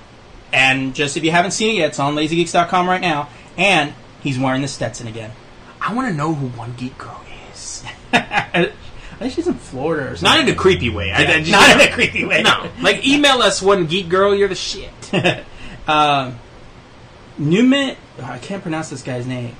[0.54, 3.28] And just if you haven't seen it yet, it's on LazyGeeks.com right now.
[3.56, 5.32] And he's wearing the Stetson again.
[5.80, 7.20] I want to know who One Geek Girl
[7.52, 7.84] is.
[8.12, 8.70] I
[9.18, 10.24] think she's in Florida or something.
[10.24, 10.48] Not something.
[10.48, 11.12] in a creepy way.
[11.12, 12.42] I, I just, Not in a creepy way.
[12.42, 12.70] No.
[12.80, 14.34] Like, email us One Geek Girl.
[14.34, 14.90] You're the shit.
[15.88, 16.38] um,
[17.36, 19.56] Newman, I can't pronounce this guy's name.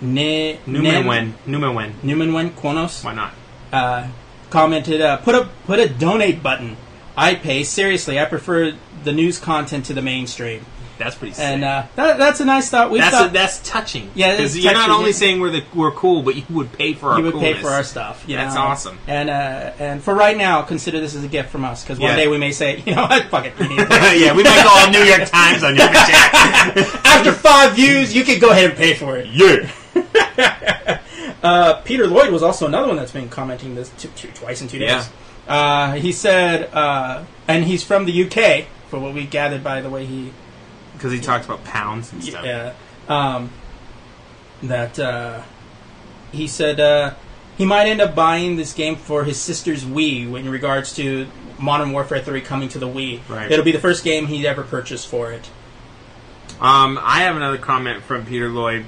[0.00, 1.34] Ne, Newman Wen.
[1.46, 1.94] Newman Wen.
[2.02, 3.04] Newman Wen Quonos.
[3.04, 3.34] Why not?
[3.72, 4.08] uh,
[4.50, 6.76] commented, uh, "Put a put a donate button.
[7.16, 7.64] I pay.
[7.64, 8.74] Seriously, I prefer
[9.04, 10.64] the news content to the mainstream."
[10.98, 11.44] That's pretty sick.
[11.44, 12.90] And uh, that, that's a nice thought.
[12.90, 14.10] We that's thought a, that's touching.
[14.14, 17.10] Yeah, because you're not only saying we're the, we're cool, but you would pay for
[17.10, 18.22] our you would pay for our stuff.
[18.28, 18.60] You That's know?
[18.60, 18.98] awesome.
[19.08, 22.10] And uh, and for right now, consider this as a gift from us because one
[22.10, 22.16] Yeah.
[22.16, 23.54] day we may say, you know what, fuck it.
[23.58, 26.94] you need this." yeah, we might go on New York Times on your shit.
[27.06, 29.26] After five views, you can go ahead and pay for it.
[29.28, 31.00] Yeah.
[31.42, 34.68] Uh, Peter Lloyd was also another one that's been commenting this two, two, twice in
[34.68, 34.90] two days.
[34.90, 35.06] Yeah.
[35.46, 39.90] Uh, he said, uh, and he's from the UK, for what we gathered by the
[39.90, 40.32] way he
[40.94, 42.44] Because he talks about pounds and stuff.
[42.44, 42.74] Yeah.
[43.08, 43.50] Um,
[44.62, 45.42] that uh,
[46.30, 47.14] he said uh,
[47.56, 51.26] he might end up buying this game for his sister's Wii in regards to
[51.58, 53.28] Modern Warfare 3 coming to the Wii.
[53.28, 53.50] Right.
[53.50, 55.50] It'll be the first game he'd ever purchased for it.
[56.60, 58.84] Um, I have another comment from Peter Lloyd,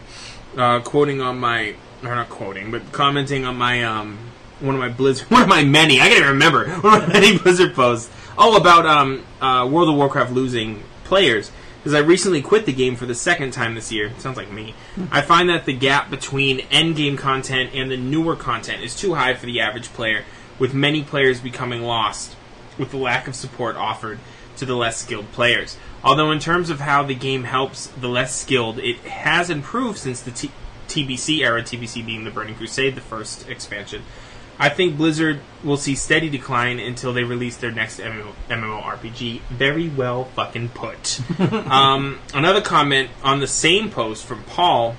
[0.56, 4.18] uh, quoting on my, or not quoting, but commenting on my, um,
[4.60, 7.12] one of my Blizzard, one of my many, I can't even remember, one of my
[7.14, 8.10] many Blizzard posts.
[8.36, 11.50] Oh, about um, uh, World of Warcraft losing players.
[11.78, 14.10] Because I recently quit the game for the second time this year.
[14.16, 14.74] Sounds like me.
[15.12, 19.12] I find that the gap between end game content and the newer content is too
[19.12, 20.24] high for the average player,
[20.58, 22.36] with many players becoming lost
[22.78, 24.18] with the lack of support offered
[24.56, 25.76] to the less skilled players.
[26.02, 30.20] Although, in terms of how the game helps the less skilled, it has improved since
[30.20, 30.50] the T-
[30.88, 34.02] TBC era, TBC being the Burning Crusade, the first expansion.
[34.58, 39.40] I think Blizzard will see steady decline until they release their next MMO, MMORPG.
[39.50, 41.20] Very well fucking put.
[41.40, 44.96] um, another comment on the same post from Paul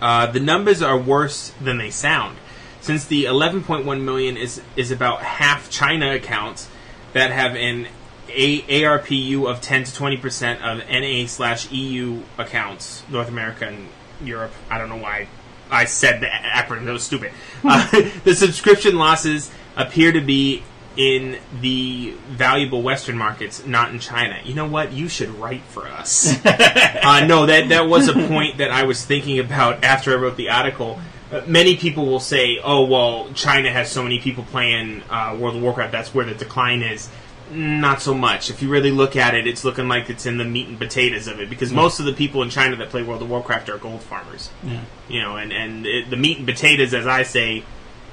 [0.00, 2.38] uh, the numbers are worse than they sound.
[2.80, 6.68] Since the 11.1 million is is about half China accounts
[7.12, 7.88] that have an
[8.28, 13.88] a ARPU of 10 to 20 percent of NA slash EU accounts, North America and
[14.22, 14.52] Europe.
[14.70, 15.28] I don't know why
[15.70, 16.84] I said the acronym.
[16.84, 17.32] That was stupid.
[17.64, 17.88] Uh,
[18.24, 20.62] the subscription losses appear to be
[20.96, 24.36] in the valuable Western markets, not in China.
[24.44, 24.92] You know what?
[24.92, 26.34] You should write for us.
[26.44, 30.36] uh, no, that that was a point that I was thinking about after I wrote
[30.36, 30.98] the article.
[31.30, 35.56] Uh, many people will say, "Oh, well, China has so many people playing uh, World
[35.56, 35.92] of Warcraft.
[35.92, 37.08] That's where the decline is."
[37.50, 38.50] Not so much.
[38.50, 41.26] If you really look at it, it's looking like it's in the meat and potatoes
[41.28, 43.78] of it because most of the people in China that play World of Warcraft are
[43.78, 44.50] gold farmers.
[44.62, 44.82] Yeah.
[45.08, 47.64] You know, and and it, the meat and potatoes, as I say,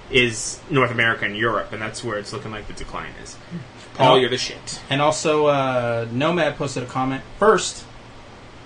[0.10, 3.38] is North America and Europe, and that's where it's looking like the decline is.
[3.96, 4.16] Paul, Oh.
[4.18, 4.82] you're the shit.
[4.90, 7.86] And also, uh, Nomad posted a comment first.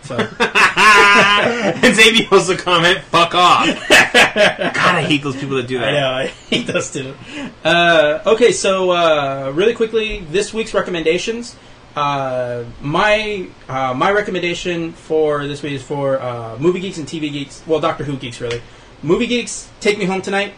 [0.03, 5.89] So and Xavier also comment, "Fuck off." God, I hate those people that do that.
[5.89, 7.15] I know I hate those too.
[7.63, 11.55] Uh, okay, so uh, really quickly, this week's recommendations.
[11.95, 17.31] Uh, my uh, my recommendation for this week is for uh, movie geeks and TV
[17.31, 17.63] geeks.
[17.67, 18.61] Well, Doctor Who geeks really.
[19.01, 20.53] Movie geeks, take me home tonight.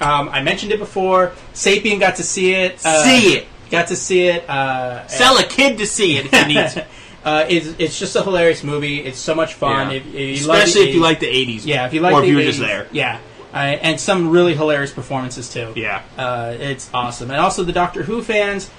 [0.00, 1.32] Um, I mentioned it before.
[1.54, 2.84] Sapien got to see it.
[2.84, 3.46] Uh, See it.
[3.70, 4.48] Got to see it.
[4.48, 6.86] Uh, Sell a kid to see it if you need to.
[7.24, 9.00] uh, it's, it's just a hilarious movie.
[9.00, 9.90] It's so much fun.
[9.90, 9.96] Yeah.
[9.96, 11.66] If, if you love the Especially if you like the '80s.
[11.66, 12.86] yeah, if you like or if the you were just 80s, there.
[12.92, 13.20] Yeah,
[13.52, 15.72] uh, and some really hilarious performances too.
[15.76, 16.02] Yeah.
[16.16, 17.30] uh, it's awesome.
[17.30, 18.70] And also the Doctor Who fans.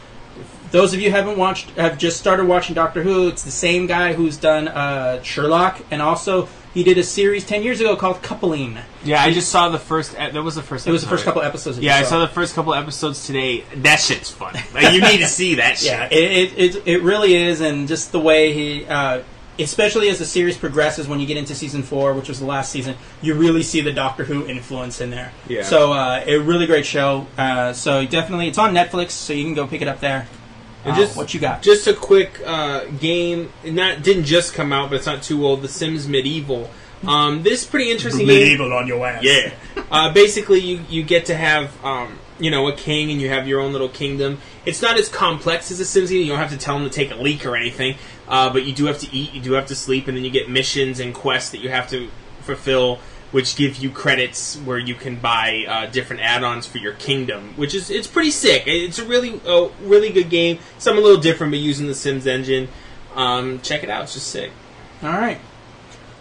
[0.71, 3.27] Those of you who haven't watched, have just started watching Doctor Who.
[3.27, 7.63] It's the same guy who's done uh, Sherlock, and also he did a series ten
[7.63, 8.77] years ago called Coupling.
[9.03, 10.13] Yeah, I just saw the first.
[10.13, 10.85] That was the first.
[10.85, 11.79] It was the first couple episodes.
[11.79, 13.63] Yeah, I saw the first couple episodes today.
[13.77, 14.53] That shit's fun.
[14.73, 15.89] Like you need to see that shit.
[15.89, 19.23] Yeah, it, it, it, it really is, and just the way he, uh,
[19.57, 22.71] especially as the series progresses, when you get into season four, which was the last
[22.71, 25.31] season, you really see the Doctor Who influence in there.
[25.47, 25.63] Yeah.
[25.63, 27.25] So, uh, a really great show.
[27.37, 30.27] Uh, so definitely, it's on Netflix, so you can go pick it up there.
[30.85, 31.61] And Uh, just what you got?
[31.61, 33.51] Just a quick uh, game.
[33.65, 35.61] Not didn't just come out, but it's not too old.
[35.61, 36.69] The Sims Medieval.
[37.05, 38.27] Um, this is pretty interesting.
[38.27, 38.61] game.
[38.61, 39.23] on your ass.
[39.23, 39.53] Yeah.
[39.91, 43.47] Uh, basically, you you get to have um, you know a king, and you have
[43.47, 44.37] your own little kingdom.
[44.63, 46.21] It's not as complex as a Sims game.
[46.21, 47.95] You don't have to tell them to take a leak or anything,
[48.27, 50.29] uh, but you do have to eat, you do have to sleep, and then you
[50.29, 52.07] get missions and quests that you have to
[52.41, 52.99] fulfill,
[53.31, 57.53] which give you credits where you can buy uh, different add-ons for your kingdom.
[57.55, 58.63] Which is it's pretty sick.
[58.65, 60.59] It's a really uh, really good game.
[60.77, 62.67] Some a little different, but using the Sims engine.
[63.15, 64.03] Um, check it out.
[64.03, 64.51] It's just sick.
[65.03, 65.39] All right.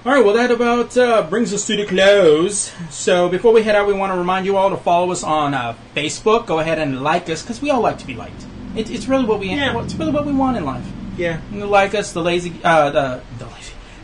[0.07, 2.73] All right, well, that about uh, brings us to the close.
[2.89, 5.55] So before we head out, we want to remind you all to follow us on
[5.55, 6.47] uh, Facebook.
[6.47, 8.47] Go ahead and like us because we all like to be liked.
[8.77, 9.79] It, it's really what we Yeah.
[9.83, 10.87] it's really what we want in life.
[11.17, 11.41] Yeah.
[11.53, 13.58] You like us, the lazy, uh, the, the lazy,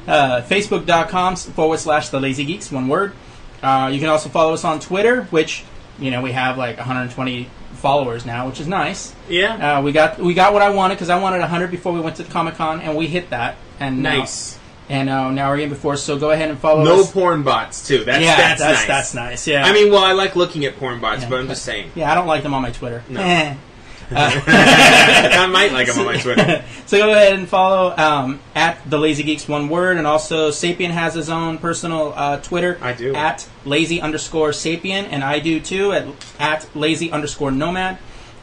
[0.06, 3.12] uh, facebook.com forward slash the lazy geeks, one word.
[3.62, 5.64] Uh, you can also follow us on Twitter, which,
[5.98, 9.14] you know, we have like 120 followers now, which is nice.
[9.28, 9.78] Yeah.
[9.78, 12.16] Uh, we got we got what I wanted because I wanted 100 before we went
[12.16, 13.56] to Comic Con, and we hit that.
[13.80, 14.58] And now- nice.
[14.88, 16.86] and uh, now we're in before, so go ahead and follow us.
[16.86, 17.10] No us.
[17.12, 18.04] porn bots too.
[18.04, 18.86] That's yeah, that's, that's nice.
[18.86, 19.46] that's nice.
[19.46, 21.64] Yeah, I mean, well, I like looking at porn bots, Yeah, but I'm but- just
[21.64, 21.90] saying.
[21.94, 23.02] yeah, I don't like them on my Twitter.
[23.08, 23.20] No.
[24.10, 24.42] Eh.
[25.38, 26.64] I might like them on my Twitter.
[26.86, 30.90] So go ahead and follow um, at the Lazy Geeks one word, and also Sapien
[30.90, 32.78] has his own personal uh, Twitter.
[32.82, 33.14] I do.
[33.14, 36.06] at lazy underscore Sapien, and I do too at
[36.38, 37.98] at lazy underscore Nomad.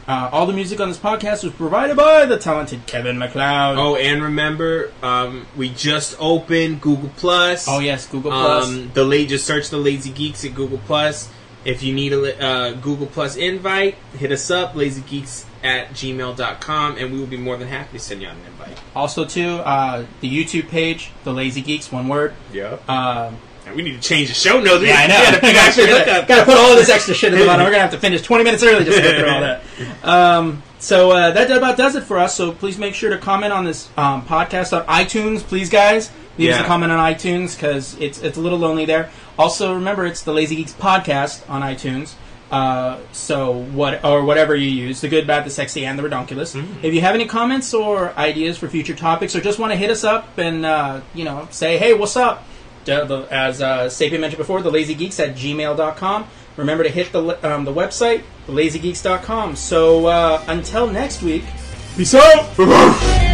[0.08, 3.78] Uh, all the music on this podcast was provided by the talented Kevin MacLeod.
[3.78, 7.68] Oh, and remember, um, we just opened Google Plus.
[7.68, 8.66] Oh, yes, Google Plus.
[8.66, 11.30] Um, the la- just search the Lazy Geeks at Google Plus.
[11.64, 17.12] If you need a uh, Google Plus invite, hit us up, lazygeeks at gmail.com, and
[17.12, 18.78] we will be more than happy to send you out an invite.
[18.94, 22.34] also too, uh, the YouTube page, the Lazy Geeks, one word.
[22.52, 22.88] Yep.
[22.88, 23.36] Um,
[23.66, 24.84] And we need to change the show notes.
[24.84, 25.18] Yeah, I know.
[25.20, 26.28] We gotta figure out your hookup.
[26.28, 27.64] Got to put all this extra shit in the bottom.
[27.64, 29.62] We're gonna have to finish 20 minutes early just to get through all that.
[30.02, 32.34] Um, so uh, that about does it for us.
[32.34, 36.10] So please make sure to comment on this um, podcast on iTunes, please, guys.
[36.38, 39.10] Leave us a comment on iTunes because it's it's a little lonely there.
[39.38, 42.14] Also, remember it's the Lazy Geeks podcast on iTunes.
[42.52, 46.54] Uh, so what or whatever you use, the good, bad, the sexy, and the redonkulous.
[46.84, 49.88] If you have any comments or ideas for future topics, or just want to hit
[49.90, 52.44] us up and uh, you know say, hey, what's up?
[52.86, 56.26] As uh, Sapien mentioned before, the lazy geeks at gmail.com.
[56.58, 59.56] Remember to hit the um, the website, thelazygeeks.com.
[59.56, 61.44] So uh, until next week,
[61.96, 63.28] peace out.